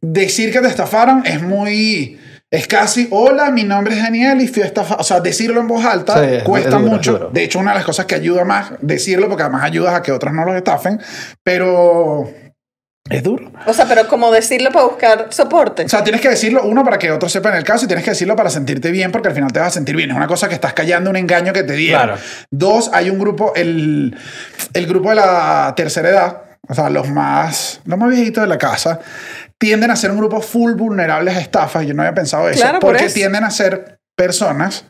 [0.00, 2.18] decir que te estafaron es muy,
[2.50, 5.00] es casi, hola, mi nombre es Daniel y fui estafado.
[5.00, 7.12] O sea, decirlo en voz alta Sí, cuesta duro, mucho.
[7.12, 7.30] duro.
[7.30, 10.10] De hecho, una de las cosas que ayuda más decirlo, porque además ayudas a que
[10.10, 10.98] otros no los estafen,
[11.44, 12.28] pero
[13.10, 13.50] es duro.
[13.66, 15.84] O sea, pero como decirlo para buscar soporte.
[15.84, 18.12] O sea, tienes que decirlo, uno, para que otros sepan el caso, y tienes que
[18.12, 20.10] decirlo para sentirte bien, porque al final te vas a sentir bien.
[20.10, 22.02] Es una cosa que estás callando un engaño que te dieron.
[22.02, 22.20] Claro.
[22.50, 24.16] Dos, hay un grupo, el,
[24.72, 28.58] el grupo de la tercera edad, o sea, los más, los más viejitos de la
[28.58, 29.00] casa,
[29.58, 31.84] tienden a ser un grupo full vulnerables a estafas.
[31.84, 32.60] Yo no había pensado eso.
[32.60, 33.14] Claro, por porque eso.
[33.14, 34.84] tienden a ser personas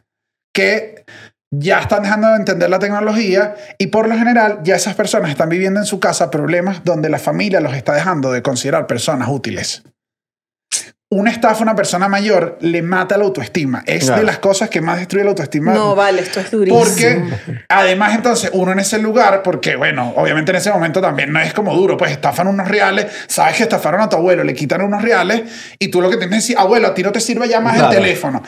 [0.53, 1.05] que
[1.53, 5.49] ya están dejando de entender la tecnología y por lo general ya esas personas están
[5.49, 9.83] viviendo en su casa problemas donde la familia los está dejando de considerar personas útiles.
[11.13, 13.83] Una estafa a una persona mayor le mata la autoestima.
[13.85, 14.21] Es Claro.
[14.21, 15.75] de las cosas que más destruye la autoestima.
[15.75, 16.79] No, vale, esto es durísimo.
[16.85, 17.21] Porque
[17.69, 21.53] además entonces uno en ese lugar, porque bueno, obviamente en ese momento también no es
[21.53, 25.03] como duro, pues estafan unos reales, sabes que estafaron a tu abuelo, le quitan unos
[25.03, 25.43] reales
[25.81, 27.75] y tú lo que tienes es decir, abuelo, a ti no te sirve ya más
[27.75, 27.91] Claro.
[27.91, 28.41] el teléfono.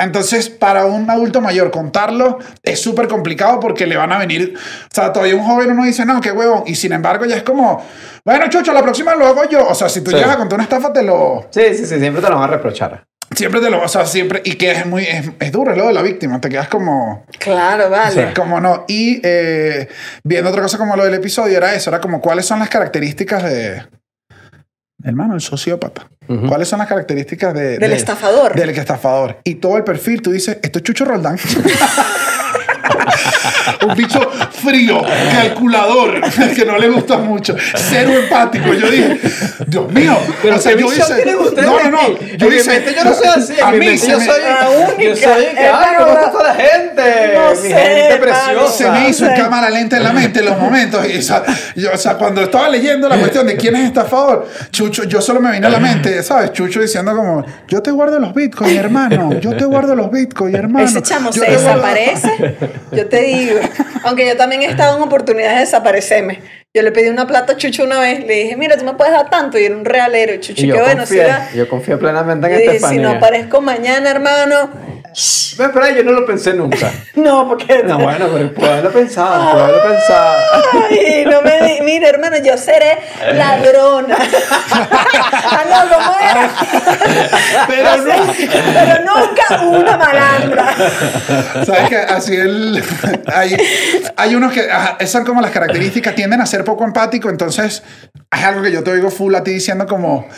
[0.00, 4.94] Entonces, para un adulto mayor contarlo es súper complicado porque le van a venir, o
[4.94, 7.84] sea, todavía un joven uno dice, no, qué huevón, y sin embargo ya es como,
[8.24, 9.66] bueno, chucho, la próxima lo hago yo.
[9.68, 10.16] O sea, si tú Sí.
[10.16, 12.52] llegas a contar una estafa, te lo, Sí, sí, sí, siempre te lo van a
[12.52, 13.04] reprochar.
[13.36, 15.86] Siempre te lo, o sea, siempre, y que es muy, es, es duro es lo
[15.86, 18.34] de la víctima, te quedas como, Claro, vale.
[18.34, 18.84] como no.
[18.88, 19.86] Y eh,
[20.24, 23.44] viendo otra cosa como lo del episodio, era eso, era como cuáles son las características
[23.44, 23.82] de,
[25.04, 26.08] hermano, el sociópata.
[26.48, 28.54] ¿Cuáles son las características de, Del de- estafador.
[28.54, 29.38] Del estafador.
[29.42, 31.36] Y todo el perfil, tú dices, esto es Chucho Roldán.
[33.88, 34.29] Un bicho
[34.62, 35.02] frío,
[35.32, 36.20] calculador,
[36.54, 38.72] que no le gusta mucho, cero empático.
[38.74, 39.18] Yo dije,
[39.66, 40.16] Dios mío.
[40.42, 41.24] Pero o sea, ¿qué yo hice.
[41.62, 42.18] No, no, no.
[42.38, 42.84] Yo hice.
[42.96, 43.60] yo no soy así.
[43.60, 44.40] A mí se yo me- soy.
[44.42, 45.44] La Yo única, soy.
[45.44, 46.18] que, es Ay, ¿cómo verdad.
[46.20, 47.02] está toda la gente?
[47.34, 48.72] No Mi sé, gente preciosa.
[48.72, 51.06] se me hizo en cámara lenta en la mente en los momentos.
[51.08, 51.42] Y, o, sea,
[51.76, 55.40] yo, o sea, cuando estaba leyendo la cuestión de quién es estafador, Chucho, yo solo
[55.40, 56.52] me vine a la mente, ¿sabes?
[56.52, 59.38] Chucho diciendo como, yo te guardo los bitcoins, hermano.
[59.40, 60.86] Yo te guardo los bitcoins, hermano.
[60.86, 61.60] Ese chamo Yo se te guardo-".
[61.76, 62.56] desaparece.
[62.92, 63.60] Yo te digo.
[64.04, 66.40] Aunque yo también he estado en oportunidades de desaparecerme.
[66.72, 68.24] Yo le pedí una plata a Chucho una vez.
[68.26, 69.58] Le dije, mira, tú me puedes dar tanto.
[69.58, 70.36] Y era un realero.
[70.36, 71.16] Chucho, Y yo qué bueno, si
[71.54, 74.70] yo confié plenamente en dije, si no aparezco mañana, hermano.
[75.56, 76.90] Pero yo no lo pensé nunca.
[77.14, 77.82] No, porque.
[77.82, 80.38] No, bueno, pero puedo haberlo pensado, puedo haberlo pensado.
[80.88, 82.98] Ay, no me di- mira, hermano, yo seré
[83.34, 84.16] ladrona.
[84.72, 86.50] ah, no, ¿cómo era?
[87.66, 88.32] Pero no.
[88.72, 90.74] Pero nunca una malandra.
[91.66, 91.96] ¿Sabes qué?
[91.96, 92.82] Así el,
[93.34, 93.56] hay,
[94.16, 97.82] hay unos que ajá, esas son como las características, tienden a ser poco empático, entonces
[98.32, 100.28] es algo que yo te oigo full a ti diciendo como,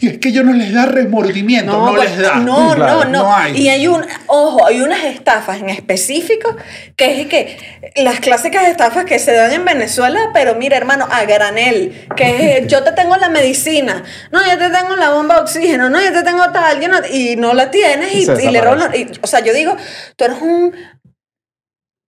[0.00, 2.36] y es que yo no les da remordimiento, no, pues, les da.
[2.36, 3.10] No, Claro, no, no.
[3.24, 3.56] no hay.
[3.60, 6.56] Y hay un, ojo, hay unas estafas en específico
[6.96, 7.58] que es que
[7.96, 12.66] las clásicas estafas que se dan en Venezuela, pero mira, hermano, a granel, que es,
[12.68, 16.12] yo te tengo la medicina, no, yo te tengo la bomba de oxígeno, no, yo
[16.12, 18.92] te tengo tal, yo no- y no la tienes y, Y se y le roban.
[19.22, 19.76] O sea, yo digo,
[20.16, 20.72] tú eres un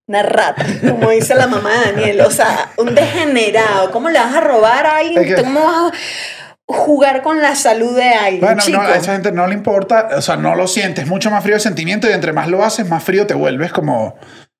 [0.07, 3.91] una rata, como dice la mamá de Daniel, o sea, un degenerado.
[3.91, 5.23] ¿Cómo le vas a robar a alguien?
[5.23, 5.95] Es ¿Cómo vas a
[6.65, 8.41] jugar con la salud de alguien?
[8.41, 8.81] Bueno, chico?
[8.81, 11.55] no, a esa gente no le importa, o sea, no lo sientes, mucho más frío
[11.55, 14.15] el sentimiento y entre más lo haces, más frío te vuelves como...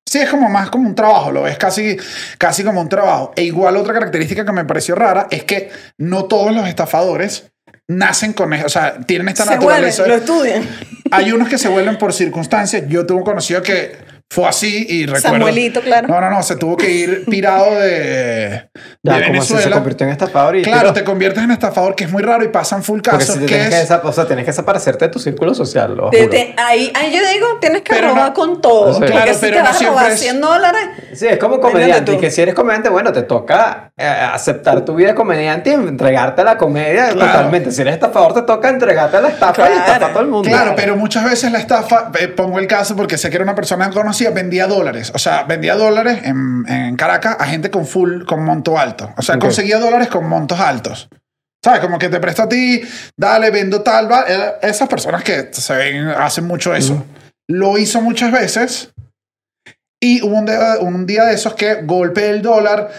[0.06, 1.98] Sí, es como más como un trabajo, lo ves casi,
[2.38, 3.34] casi como un trabajo.
[3.36, 7.52] E igual otra característica que me pareció rara es que no todos los estafadores
[7.90, 10.08] nacen con eso, o sea, tienen esta se vuelven, naturaleza.
[10.08, 10.70] lo estudian.
[11.12, 12.84] Hay unos que se vuelven por circunstancias.
[12.88, 13.98] Yo tuve un conocido que
[14.30, 15.30] fue así y recuerdo...
[15.30, 16.08] Samuelito, claro.
[16.10, 18.70] No, no, no, se tuvo que ir pirado de, de
[19.04, 19.76] Ya, como si se Venezuela.
[19.78, 20.94] convirtió en estafador y Claro, tiró.
[20.94, 23.36] te conviertes en estafador, que es muy raro y pasan full casos.
[23.36, 26.10] si que tienes, que es, o sea, tienes que desaparecerte de tu círculo social, lo
[26.12, 28.94] ahí, ahí yo digo, tienes que Pero robar no- con todo.
[28.96, 29.00] Sí.
[29.06, 30.82] Claro, si pero te no vas a robar es- 100 dólares.
[31.14, 32.12] Sí, es como comediante.
[32.12, 32.18] tú.
[32.18, 35.74] Y que si eres comediante, bueno, te toca eh, aceptar tu vida de comediante y
[35.74, 37.32] entregarte a la comedia Claro.
[37.32, 37.72] totalmente.
[37.72, 40.50] Si eres estafador, te toca entregarte a la estafa y estafar a todo el mundo.
[40.50, 43.56] Claro, pero muchas veces la estafa, eh, pongo el caso porque sé que era una
[43.56, 45.12] persona conocida, vendía dólares.
[45.14, 49.14] O sea, vendía dólares en, en Caracas a gente con full, con monto alto.
[49.18, 49.42] O sea, Ok.
[49.42, 51.08] conseguía dólares con montos altos.
[51.64, 51.80] ¿Sabes?
[51.82, 52.82] Como que te presto a ti,
[53.18, 54.26] dale, vendo tal, va.
[54.28, 57.04] Eh, Esas personas que se ven, hacen mucho eso.
[57.50, 58.92] Lo hizo muchas veces
[60.00, 62.90] y hubo un día, un día de esos que golpe el dólar.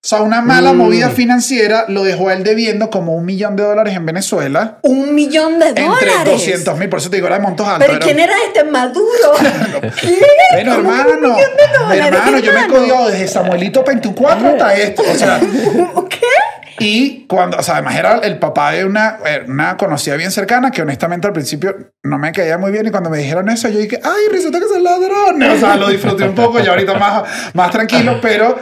[0.00, 0.76] O sea, una mala Mm.
[0.76, 4.78] movida financiera lo dejó a él debiendo como un millón de dólares en Venezuela.
[4.82, 6.24] Un millón de Entre dólares.
[6.34, 7.80] 200 mil, por eso te digo, era de montos altos.
[7.84, 9.32] Pero ¿y era- quién era este Maduro?
[10.00, 10.18] ¿Qué?
[10.52, 14.48] Bueno, ¿Cómo hermano, un millón de dólares, hermano, yo me he codiado desde Samuelito 24
[14.50, 15.02] hasta esto.
[15.02, 15.40] O sea,
[16.08, 16.20] ¿Qué?
[16.80, 20.70] y cuando, o sea, además era el papá de una, eh, una conocida bien cercana
[20.70, 21.74] que honestamente al principio
[22.04, 24.68] no me caía muy bien y cuando me dijeron eso yo dije, ay, resulta que
[24.68, 25.54] son ladrones.
[25.56, 28.56] O sea, lo disfruté un poco y ahorita más, más tranquilo, pero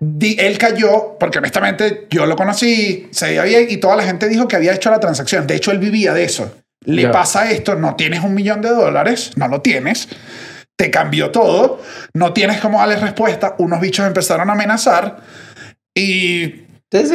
[0.00, 4.28] di- él cayó porque honestamente yo lo conocí, se veía bien y toda la gente
[4.28, 5.46] dijo que había hecho la transacción.
[5.46, 6.54] De hecho, él vivía de eso.
[6.84, 10.08] Le pasa esto, no tienes un millón de dólares, no lo tienes
[10.78, 11.80] te cambió todo,
[12.12, 15.16] no tienes cómo darle respuesta, unos bichos empezaron a amenazar
[15.94, 16.64] y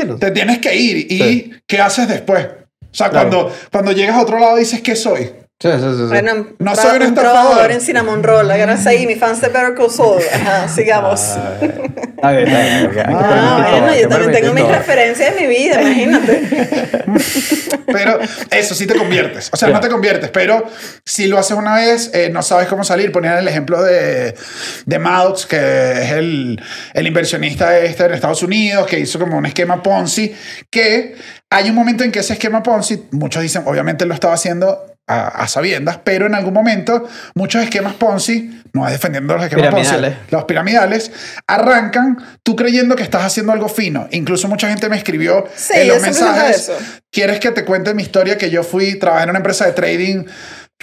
[0.08, 0.16] no.
[0.18, 1.12] te tienes que ir.
[1.12, 1.54] ¿Y Sí.
[1.68, 2.44] qué haces después?
[2.82, 3.30] O sea, Claro.
[3.30, 5.30] cuando, cuando llegas a otro lado dices, ¿qué soy?
[5.62, 6.04] Sí, sí, sí, sí.
[6.08, 7.70] Bueno, No soy un estafador.
[7.70, 8.48] en Cinnamon Roll.
[8.48, 10.20] Gracias ahí, mi fan de Better Call Saul.
[10.34, 11.22] Ajá, sigamos.
[11.38, 15.48] Ah, está bien, hay que Ah, todo, bueno, yo también tengo mis referencias de mi
[15.48, 16.68] vida, imagínate.
[17.86, 19.50] Pero eso sí te conviertes.
[19.54, 20.66] O sea, no te conviertes, pero
[21.06, 23.12] si lo haces una vez, eh, no sabes cómo salir.
[23.12, 24.34] Ponían el ejemplo de,
[24.86, 26.62] de Maddox, que es el,
[26.94, 30.34] el inversionista este en Estados Unidos, que hizo como un esquema Ponzi,
[30.70, 31.16] que
[31.50, 35.28] hay un momento en que ese esquema Ponzi, muchos dicen, obviamente lo estaba haciendo a,
[35.28, 40.14] a sabiendas, pero en algún momento muchos esquemas Ponzi, no es defendiendo los esquemas Piramidales.
[40.16, 41.12] Ponzi, los piramidales,
[41.48, 44.08] arrancan tú creyendo que estás haciendo algo fino.
[44.12, 46.72] Incluso mucha gente me escribió Sí, en los mensajes.
[47.12, 48.38] ¿quieres que te cuente mi historia?
[48.38, 50.26] Que yo fui, trabajé en una empresa de trading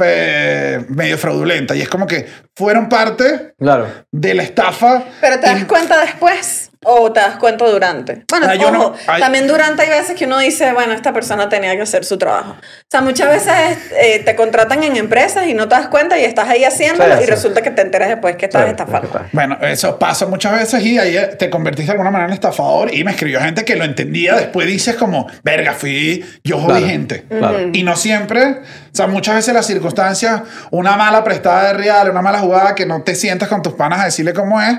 [0.00, 3.88] eh, medio fraudulenta y es como que fueron parte Claro.
[4.12, 5.04] de la estafa.
[5.20, 6.67] Pero te das Y- cuenta después.
[6.84, 8.24] O te das cuenta durante.
[8.30, 9.20] Bueno, Ah, yo ojo, no- ay.
[9.20, 12.52] también durante hay veces que uno dice, bueno, esta persona tenía que hacer su trabajo.
[12.52, 16.24] O sea, muchas veces eh, te contratan en empresas y no te das cuenta y
[16.24, 17.30] estás ahí haciéndolo Sí, y sí.
[17.30, 19.08] resulta que te enteras después que estás estafando.
[19.08, 19.26] está.
[19.32, 23.02] Bueno, eso pasa muchas veces y ahí te convertiste de alguna manera en estafador y
[23.02, 24.36] me escribió gente que lo entendía.
[24.36, 27.24] Después dices como, verga, fui, yo jodí Claro, gente.
[27.28, 27.58] claro.
[27.72, 28.62] Y no siempre, o
[28.92, 33.02] sea, muchas veces las circunstancias, una mala prestada de real, una mala jugada que no
[33.02, 34.76] te sientas con tus panas a decirle cómo es,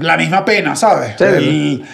[0.00, 1.14] la misma pena, ¿sabes?
[1.18, 1.24] Sí.
[1.24, 1.84] El-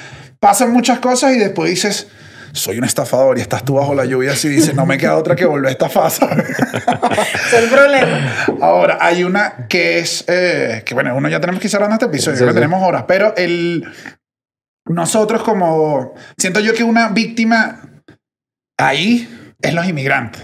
[0.41, 2.09] pasan muchas cosas y después dices...
[2.53, 5.35] Soy un estafador y estás tú bajo la lluvia así dices, no me queda otra
[5.35, 6.47] que volver a estafar, ¿sabes?
[7.47, 8.33] Es el problema.
[8.61, 12.07] Ahora, hay una que es, eh, que bueno, uno ya tenemos que ir cerrando este
[12.07, 12.55] episodio, Sí, sí.
[12.55, 13.85] tenemos horas, pero el,
[14.87, 17.81] nosotros como, siento yo que una víctima
[18.79, 19.29] ahí
[19.61, 20.41] es los inmigrantes.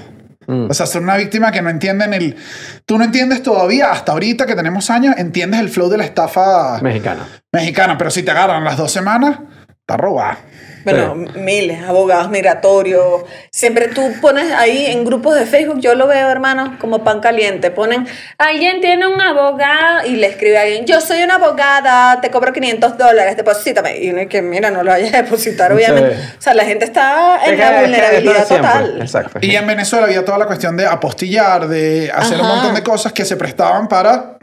[0.50, 0.70] Mm.
[0.70, 2.36] O sea, son una víctima que no entienden el...
[2.84, 6.80] Tú no entiendes todavía, hasta ahorita que tenemos años, entiendes el flow de la estafa
[6.82, 7.28] Mexicana.
[7.52, 9.38] mexicana, pero si te agarran las dos semanas,
[9.78, 10.38] está robada.
[10.84, 13.22] Bueno, miles, abogados migratorios.
[13.50, 17.70] Siempre tú pones ahí en grupos de Facebook, yo lo veo, hermano, como pan caliente.
[17.70, 18.06] Ponen,
[18.38, 22.52] alguien tiene un abogado y le escribe a alguien, yo soy una abogada, te cobro
[22.52, 23.98] 500 dólares, deposítame.
[23.98, 26.16] Y uno que, mira, no lo vayas a depositar, obviamente.
[26.16, 26.22] Sí.
[26.38, 29.00] O sea, la gente está en Es la que vulnerabilidad total.
[29.00, 29.38] Exacto.
[29.42, 33.12] Y en Venezuela había toda la cuestión de apostillar, de hacer un montón de cosas
[33.12, 34.39] que se prestaban para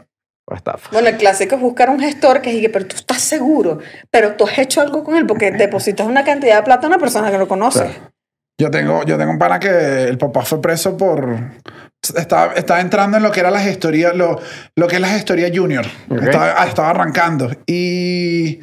[0.50, 0.88] O estafa.
[0.92, 3.80] Bueno, el clásico es buscar un gestor que diga, pero tú estás seguro,
[4.10, 6.98] pero tú has hecho algo con él porque depositas una cantidad de plata a una
[6.98, 7.82] persona que no conoces.
[7.82, 8.12] Claro.
[8.60, 11.38] Yo tengo, yo tengo un pana que el papá fue preso por...
[12.16, 14.40] Estaba, estaba entrando en lo que era la gestoría, lo,
[14.74, 15.84] lo que es la gestoría junior.
[16.08, 16.22] Ok.
[16.22, 17.50] Estaba, ah, estaba arrancando.
[17.66, 18.60] Y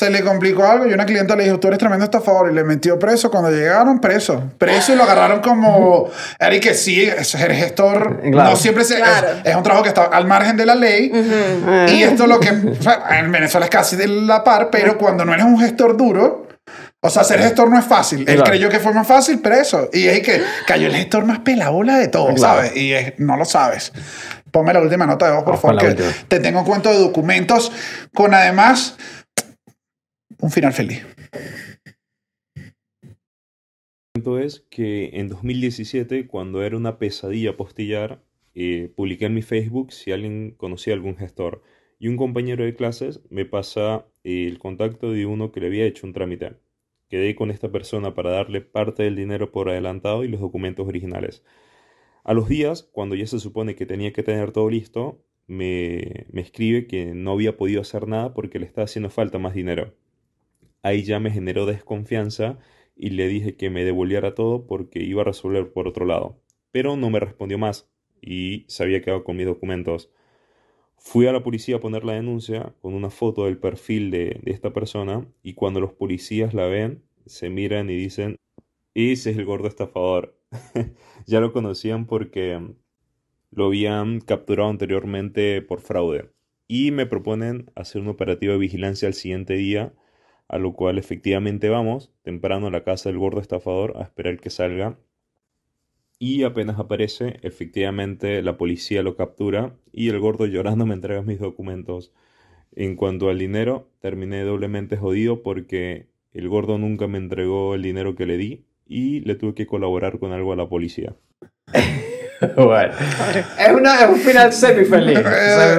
[0.00, 2.50] se le complicó algo y una clienta le dijo, tú eres tremendo estafador.
[2.50, 3.30] Y le metió preso.
[3.30, 4.42] Cuando llegaron, preso.
[4.58, 6.08] Preso y lo agarraron como...
[6.38, 8.20] Eric, que sí, es el gestor.
[8.22, 8.50] Claro.
[8.50, 8.96] No siempre se...
[8.96, 9.28] Claro.
[9.44, 11.12] Es, es un trabajo que está al margen de la ley.
[11.88, 12.50] Y esto lo que...
[12.50, 15.96] o sea, en Venezuela es casi de la par, pero cuando no eres un gestor
[15.96, 16.48] duro...
[17.02, 18.20] O sea, ser gestor no es fácil.
[18.20, 18.44] Él Claro.
[18.44, 19.88] creyó que fue más fácil, preso.
[19.92, 22.38] Y es que cayó el gestor más pelabola de todo, Claro.
[22.56, 22.76] ¿sabes?
[22.76, 23.92] Y es- no lo sabes.
[24.50, 27.72] Ponme la última nota de voz, por con favor, que te tengo cuento de documentos
[28.14, 28.96] con además
[30.40, 31.04] un final feliz.
[34.38, 38.22] Es que en 2017, cuando era una pesadilla postillar,
[38.54, 41.62] eh, publiqué en mi Facebook si alguien conocía algún gestor.
[41.98, 45.86] Y un compañero de clases me pasa eh, el contacto de uno que le había
[45.86, 46.56] hecho un trámite.
[47.08, 51.44] Quedé con esta persona para darle parte del dinero por adelantado y los documentos originales.
[52.24, 56.40] A los días, cuando ya se supone que tenía que tener todo listo, me, me
[56.40, 59.94] escribe que no había podido hacer nada porque le estaba haciendo falta más dinero.
[60.82, 62.58] Ahí ya me generó desconfianza
[62.96, 66.40] y le dije que me devolviera todo porque iba a resolver por otro lado.
[66.72, 70.10] Pero no me respondió más y se había quedado con mis documentos.
[70.96, 74.72] Fui a la policía a poner la denuncia con una foto del perfil de, esta
[74.72, 78.36] persona y cuando los policías la ven, se miran y dicen,
[78.94, 80.38] ese es el gordo estafador.
[81.26, 82.60] ya lo conocían porque
[83.50, 86.30] lo habían capturado anteriormente por fraude.
[86.68, 89.94] Y me proponen hacer un operativo de vigilancia al siguiente día,
[90.50, 94.50] a lo cual efectivamente vamos temprano a la casa del gordo estafador a esperar que
[94.50, 94.98] salga.
[96.18, 101.38] Y apenas aparece, efectivamente la policía lo captura y el gordo llorando me entrega mis
[101.38, 102.12] documentos.
[102.72, 108.16] En cuanto al dinero, terminé doblemente jodido porque el gordo nunca me entregó el dinero
[108.16, 111.14] que le di y le tuve que colaborar con algo a la policía.
[112.56, 112.92] bueno.
[113.58, 115.20] Es, una, es un final semi-feliz.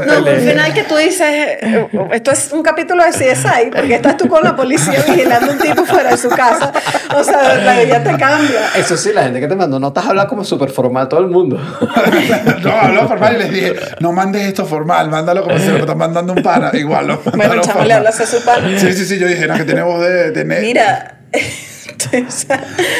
[0.05, 4.17] No, al final que tú dices, eh, esto es un capítulo de CSI, porque estás
[4.17, 6.71] tú con la policía vigilando un tipo fuera de su casa.
[7.15, 8.69] O sea, la vida te cambia.
[8.75, 11.57] Eso sí, la gente que te mandó notas habla como súper formal todo el mundo.
[12.63, 15.97] no, habló formal y les dije, no mandes esto formal, mándalo como si lo están
[15.97, 16.71] mandando un pana.
[16.73, 17.19] Igual, ¿no?
[17.35, 18.79] Bueno, chamo le hablas a su pana.
[18.79, 20.31] Sí, sí, sí, yo dije, no, que tiene voz de...
[20.31, 21.15] de Mira.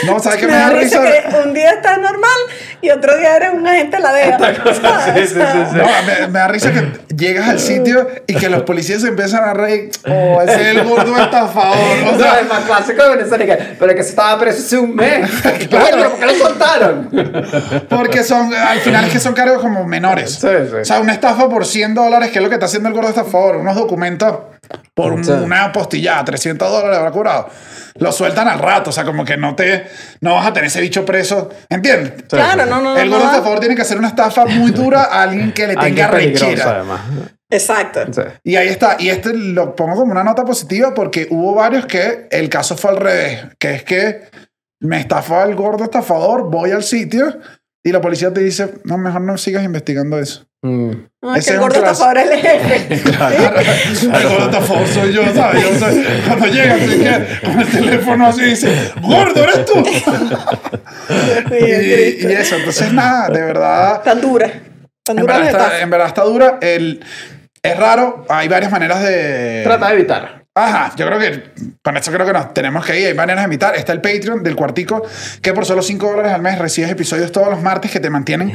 [0.06, 2.32] No, ¿sabes qué me me da risa que un día estás normal
[2.82, 4.38] y otro día eres un agente de la DEA.
[4.39, 4.60] ¿sabes?
[5.32, 5.78] Sí, sí, sí, sí.
[5.78, 9.44] No, me, me da risa que llegas al sitio y que los policías se empiezan
[9.44, 9.92] a reír.
[10.08, 11.78] Oh, ese es el gordo estafador.
[12.08, 14.78] O No, sea, es más clásico de Venezuela que- pero que se estaba preso hace
[14.78, 15.30] un mes.
[15.70, 15.86] Claro.
[15.98, 17.10] Bueno, ¿por qué lo soltaron?
[17.89, 20.34] porque son, al final es que son cargos como menores.
[20.36, 20.76] Sí, sí.
[20.82, 23.10] O sea, una estafa por 100 dólares, que es lo que está haciendo el gordo
[23.10, 23.58] estafador.
[23.58, 24.36] Unos documentos
[24.96, 25.32] por un- Sí.
[25.32, 27.50] una postillada, 300 dólares habrá cobrado.
[27.96, 29.86] Lo sueltan al rato, o sea, como que no te,
[30.22, 31.50] no vas a tener ese bicho preso.
[31.70, 32.24] ¿Entiendes?
[32.30, 32.98] Claro, no, no, no.
[32.98, 33.32] el no gordo da.
[33.34, 36.76] estafador tiene que hacer una estafa muy dura a alguien que le tenga rechera.
[36.78, 37.02] además.
[37.50, 38.02] Exacto.
[38.14, 38.22] Sí.
[38.44, 38.96] Y ahí está.
[39.00, 42.92] Y este lo pongo como una nota positiva porque hubo varios que el caso fue
[42.92, 43.46] al revés.
[43.60, 44.30] Que es que
[44.80, 47.38] me estafó el gordo estafador, voy al sitio
[47.84, 50.46] y la policía te dice, no, mejor no sigas investigando eso.
[50.64, 50.91] Mm.
[51.24, 52.07] No, es que el es gordo está clásico.
[52.07, 52.93] ahora el jefe.
[52.93, 55.64] El gordo estafador soy yo, ¿sabes?
[55.64, 59.84] Yo soy, cuando llega, así que con el teléfono así dice, gordo, ¿eres tú?
[61.51, 64.51] y, y eso, entonces nada, de verdad, Tan dura.
[65.03, 66.59] Tan en verdad, está, en verdad está dura.
[66.62, 67.03] El,
[67.64, 69.62] es raro, hay varias maneras de...
[69.64, 70.41] Trata de evitar.
[70.54, 71.43] Ajá, yo creo que
[71.82, 73.08] con esto creo que nos tenemos que ir.
[73.08, 73.74] Hay maneras de invitar.
[73.78, 75.02] Está el Patreon del Cuartico,
[75.41, 78.52] que por solo 5 dólares al mes recibes episodios todos los martes que te mantienen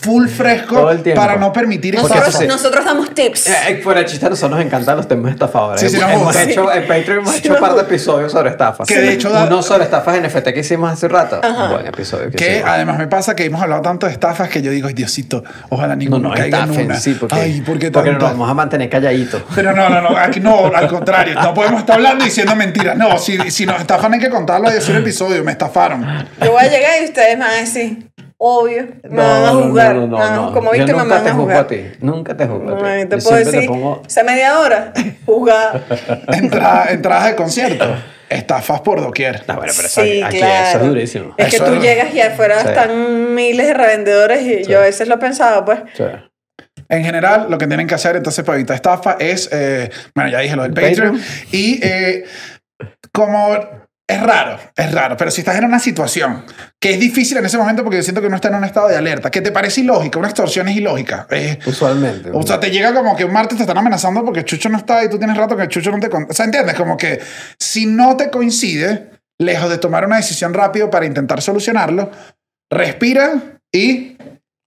[0.00, 2.02] full fresco el para no permitir sí.
[2.02, 3.46] Nosotros, nosotros damos tips.
[3.46, 5.80] Eh, eh, fuera de chiste, a nosotros nos encantan los temas estafadores.
[5.80, 6.42] Sí, sí, nos hemos gusta.
[6.42, 8.88] hecho, en Patreon hemos hecho un par de episodios sobre estafas.
[8.88, 11.40] Que de hecho da- Uno sobre estafas NFT que hicimos hace rato.
[11.70, 12.32] Buen episodio.
[12.32, 14.94] Que Que además me pasa que hemos hablado tanto de estafas que yo digo, ay
[14.94, 16.96] Diosito, ojalá no ninguno nos caiga en una.
[16.98, 19.40] sí, porque, ay, ¿por qué porque nos vamos a mantener calladitos.
[19.54, 22.96] Pero no, no, no, aquí no, al contrario, no podemos estar hablando diciendo mentiras.
[22.96, 26.06] No, si, si nos estafan hay que contarlo y decir el episodio, me estafaron.
[26.42, 29.52] Yo voy a llegar y ustedes me van a decir, obvio, me No, van a
[29.52, 29.94] no, juzgar.
[29.96, 30.52] no, no, Ah, no.
[30.52, 31.64] Como víctima me nunca van te a juzgo juzgar.
[31.64, 31.82] a ti.
[32.00, 32.82] Nunca te juzgo a ti.
[32.82, 34.02] No, te Yo puedo decir, pongo...
[34.06, 34.92] esa media hora,
[35.26, 35.80] juzgada.
[36.28, 37.96] Entra- entradas de concierto,
[38.28, 39.42] estafas por doquier.
[39.48, 40.68] No, bueno, pero Sí, aquí claro.
[40.68, 41.34] eso es durísimo.
[41.36, 42.68] Es que Eso tú es- llegas y afuera Sí.
[42.68, 45.80] están miles de revendedores y yo a veces lo he pensado, pues.
[46.88, 50.38] En general, lo que tienen que hacer entonces para evitar estafa es, eh, bueno, ya
[50.40, 51.20] dije lo del Patreon, Patreon.
[51.52, 52.24] y eh,
[53.12, 53.56] como
[54.10, 56.44] es raro, es raro, pero si estás en una situación
[56.80, 58.88] que es difícil en ese momento porque yo siento que uno está en un estado
[58.88, 61.26] de alerta, que te parece ilógica, una extorsión es ilógica.
[61.30, 62.30] eh, Usualmente.
[62.32, 65.04] o sea, te llega como que un martes te están amenazando porque Chucho no está
[65.04, 66.08] y tú tienes rato que Chucho no te...
[66.08, 66.74] con- O sea, ¿entiendes?
[66.74, 67.20] Como que
[67.58, 72.10] si no te coincide, lejos de tomar una decisión rápido para intentar solucionarlo,
[72.72, 73.34] respira
[73.74, 74.16] y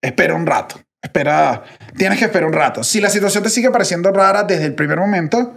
[0.04, 0.80] espera un rato.
[1.02, 1.64] Espera,
[1.98, 2.84] tienes que esperar un rato.
[2.84, 5.56] Si la situación te sigue pareciendo rara desde el primer momento,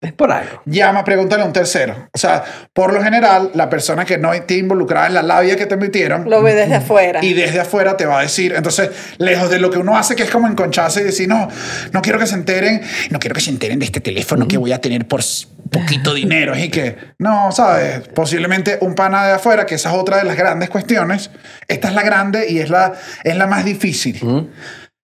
[0.00, 0.60] es por algo.
[0.66, 2.08] llama, pregúntale a un tercero.
[2.12, 5.66] O sea, por lo general, la persona que no esté involucrada en la labia que
[5.66, 7.20] te metieron, Lo ve desde afuera.
[7.22, 10.24] y desde afuera te va a decir, entonces, lejos de lo que uno hace, que
[10.24, 11.48] es como enconcharse y decir, no,
[11.92, 14.72] no quiero que se enteren, no quiero que se enteren de este teléfono que voy
[14.72, 15.22] a tener por
[15.72, 16.56] poquito dinero.
[16.56, 18.06] Y que, no, ¿sabes?
[18.14, 21.30] Posiblemente un pana de afuera, que esa es otra de las grandes cuestiones.
[21.66, 22.92] Esta es la grande y es la,
[23.24, 24.20] es la más difícil.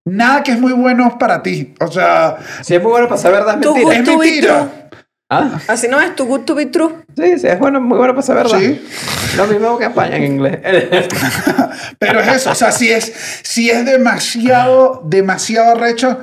[0.06, 1.74] Nada que es muy bueno para ti.
[1.80, 4.62] O sea, Si es muy bueno para saber verdad, es mentira.
[4.62, 4.88] es.
[5.30, 7.04] Ah, Así no es too good to be true.
[7.14, 8.60] sí, sí, es bueno, muy bueno para saber verdad.
[8.60, 8.82] Sí.
[9.36, 10.60] Lo mismo que España en inglés.
[12.00, 13.12] Pero es eso, o sea, si es,
[13.44, 16.18] si es demasiado, demasiado arrecho,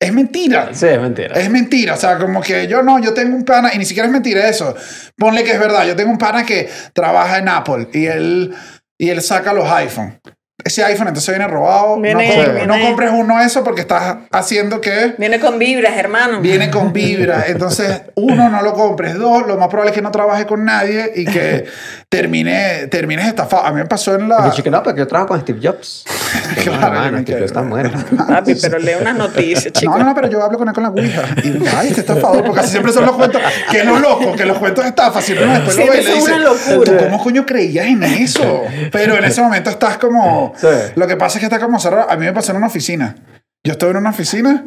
[0.00, 0.70] es mentira.
[0.72, 1.38] sí, es mentira.
[1.38, 4.06] Es mentira, o sea, como que yo no, yo tengo un pana, y ni siquiera
[4.06, 4.74] es mentira eso.
[5.16, 8.54] Ponle que es verdad, yo tengo un pana que trabaja en Apple y él,
[8.98, 10.18] y él saca los iPhone.
[10.64, 12.00] Ese iPhone entonces viene robado.
[12.00, 15.96] Viene- no, compres- viene- no compres uno eso porque estás haciendo que Viene con vibras,
[15.96, 16.40] hermano.
[16.40, 17.44] viene con vibra.
[17.46, 19.14] Entonces, uno, no lo compres.
[19.14, 21.64] Dos, lo más probable es que no trabaje con nadie y que
[22.08, 23.64] termine, termines estafado.
[23.64, 24.44] A mí me pasó en la...
[24.46, 26.04] Dije que no, porque yo trabajo con Steve Jobs.
[26.62, 27.98] Claro, me Steve Jobs está muerto.
[28.16, 29.96] Papi, pero lee unas noticias, chicos.
[29.96, 31.22] No, no, no, pero yo hablo con él con la Ouija.
[31.42, 33.40] Y digo, ay, este estafador, porque así siempre son los cuentos.
[33.70, 35.20] Que es lo loco, que los cuentos de estafa.
[35.20, 36.98] Siempre uno después lo ve y le dice, una locura.
[36.98, 38.62] "¿Tú ¿cómo coño creías en eso?
[38.90, 40.49] Pero en ese momento estás como.
[40.56, 40.66] Sí.
[40.96, 42.10] Lo que pasa es que está como cerrado.
[42.10, 43.16] A mí me pasó en una oficina.
[43.64, 44.64] Yo estoy en una oficina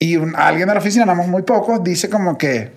[0.00, 2.72] y un- alguien de la oficina, éramos muy pocos, dice como que.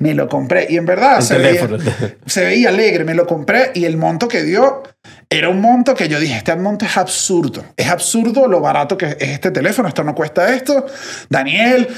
[0.00, 0.66] Me lo compré.
[0.70, 1.68] Y en verdad se veía,
[2.26, 4.84] se veía alegre, me lo compré y el monto que dio
[5.28, 9.06] era un monto que yo dije, este monto es absurdo, es absurdo lo barato que
[9.06, 10.86] es este teléfono, esto no cuesta esto.
[11.28, 11.88] Daniel,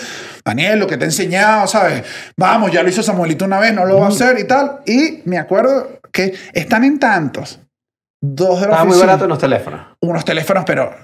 [0.45, 2.03] Daniel, lo que te he enseñado, ¿sabes?
[2.39, 4.81] Vamos, ya lo hizo Samuelito una vez, no lo va a hacer y tal.
[4.87, 7.61] Y me acuerdo que están en tantos.
[8.23, 9.81] Dos de la Estaba muy barato en los teléfonos.
[10.03, 10.95] unos teléfonos, pero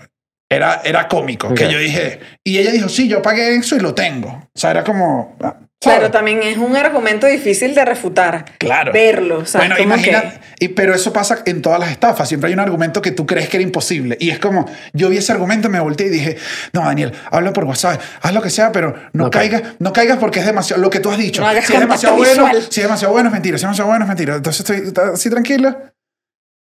[0.51, 3.95] era, era cómico, que yo dije, y ella dijo, sí, yo pagué eso y lo
[3.95, 4.29] tengo.
[4.29, 5.37] O sea, era como...
[5.83, 5.99] ¿sabes?
[5.99, 8.45] Pero también es un argumento difícil de refutar.
[8.59, 8.93] Claro.
[8.93, 9.39] Verlo.
[9.41, 12.29] O sea, bueno, imagina, que- y, pero eso pasa en todas las estafas.
[12.29, 14.17] Siempre hay un argumento que tú crees que era imposible.
[14.21, 14.65] Y es como,
[14.95, 16.37] yo vi ese argumento, me volteé y dije,
[16.73, 20.19] no, Daniel, habla por WhatsApp, haz lo que sea, pero no, No caigas, no caigas
[20.19, 21.43] porque es demasiado, lo que tú has dicho.
[21.43, 23.89] No hagas si es demasiado bueno, si es demasiado bueno, es mentira, si es demasiado
[23.91, 24.37] bueno, es mentira.
[24.37, 25.93] Entonces estoy así tranquila.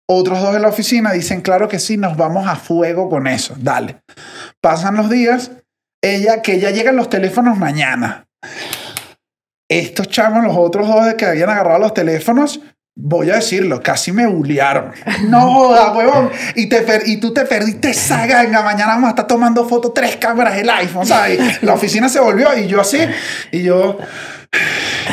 [0.07, 3.55] Otros dos en la oficina dicen, claro que sí, nos vamos a fuego con eso.
[3.57, 3.97] Dale.
[4.61, 5.51] Pasan los días,
[6.03, 8.27] ella, que ya llegan los teléfonos mañana.
[9.67, 12.59] Estos chamos, los otros dos que habían agarrado los teléfonos,
[12.95, 14.91] voy a decirlo, casi me bullearon.
[15.27, 16.29] No joda, huevón.
[16.55, 18.61] Y, te y tú te perdiste esa ganga.
[18.61, 21.63] Mañana vamos a estar tomando fotos, tres cámaras del iPhone, ¿sabes?
[21.63, 22.99] La oficina se volvió y yo así,
[23.51, 23.97] y yo...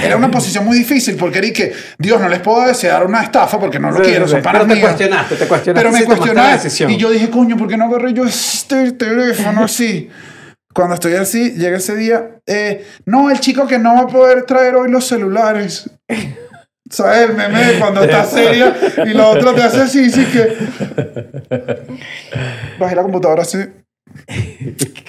[0.00, 3.58] Era una posición muy difícil porque era que, Dios, no les puedo desear una estafa
[3.58, 6.28] porque no lo Sí, quiero, sí, son panas Pero te cuestionaste, te cuestionaste Pero me
[6.28, 6.90] si la decisión.
[6.90, 10.08] y yo dije, coño, ¿por qué no agarré yo este teléfono así?
[10.72, 14.44] Cuando estoy así, llega ese día, eh, no, el chico que no va a poder
[14.44, 15.90] traer hoy los celulares.
[16.90, 18.76] ¿Sabes el meme de cuando estás seria
[19.06, 20.56] y la otra te hace así, sí que.
[22.78, 23.58] Bajé la computadora así.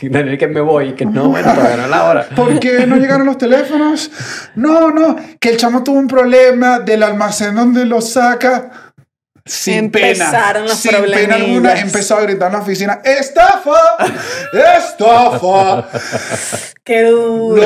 [0.02, 2.28] Daniel, que me voy, que no, bueno, todavía no la hora.
[2.36, 4.12] ¿Por qué no llegaron los teléfonos?
[4.56, 8.72] No, no, que el chamo tuvo un problema del almacén donde lo saca.
[9.46, 13.98] Sin Empezaron pena, los sin pena alguna, empezó a gritar en la oficina, ¡estafa!
[14.78, 15.90] ¡estafa!
[16.84, 17.62] Qué duro.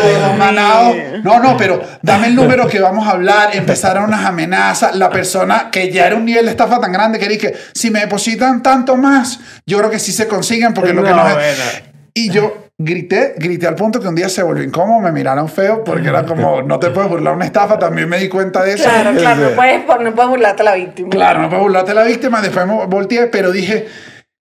[1.23, 3.55] No, no, pero dame el número que vamos a hablar.
[3.55, 4.95] Empezaron unas amenazas.
[4.95, 8.01] La persona que ya era un nivel de estafa tan grande que dije, si me
[8.01, 11.83] depositan tanto más, yo creo que sí se consiguen porque lo que No, es.
[12.13, 15.83] Y yo grité, grité al punto que un día se volvió incómodo, me miraron feo
[15.83, 17.79] porque era como, no te puedes burlar una estafa.
[17.79, 18.83] También me di cuenta de eso.
[18.83, 21.09] Claro, claro, no puedes, no puedes burlarte a la víctima.
[21.09, 22.41] Claro, no puedes burlarte de la víctima.
[22.41, 23.87] Después me volteé, pero dije,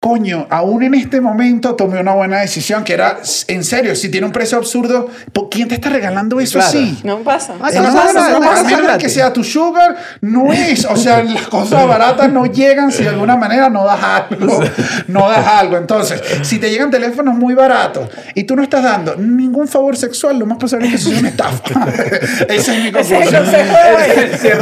[0.03, 4.27] coño, aún en este momento tomé una buena decisión que era, en serio, si tiene
[4.27, 6.71] un precio absurdo, ¿por ¿quién te está regalando eso Claro.
[6.71, 6.99] así?
[7.05, 7.55] No pasa.
[7.61, 9.97] Ah, no no, pasa, no, eso no no, pasa, a menos que sea tu sugar,
[10.21, 10.87] no es.
[10.87, 14.61] O sea, las cosas baratas no llegan si de alguna manera no das algo.
[15.07, 15.77] No das algo.
[15.77, 20.37] Entonces, si te llegan teléfonos muy baratos y tú no estás dando ningún favor sexual,
[20.37, 21.87] lo más posible es que eso sea una estafa.
[22.49, 24.59] Ese es mi Ese es el conclusión.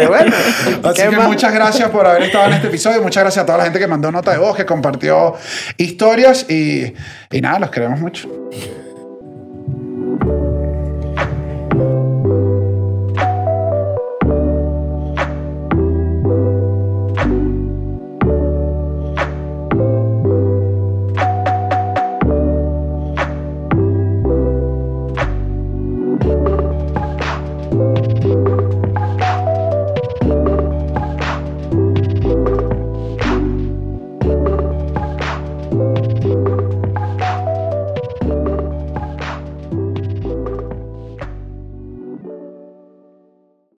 [0.10, 0.36] Bueno,
[0.84, 3.02] Así ¿qué que muchas gracias por haber estado en este episodio.
[3.02, 5.34] Muchas gracias a toda la gente que mandó nota de voz, que compartió
[5.76, 6.48] historias.
[6.48, 6.94] Y,
[7.30, 8.28] y nada, los queremos mucho.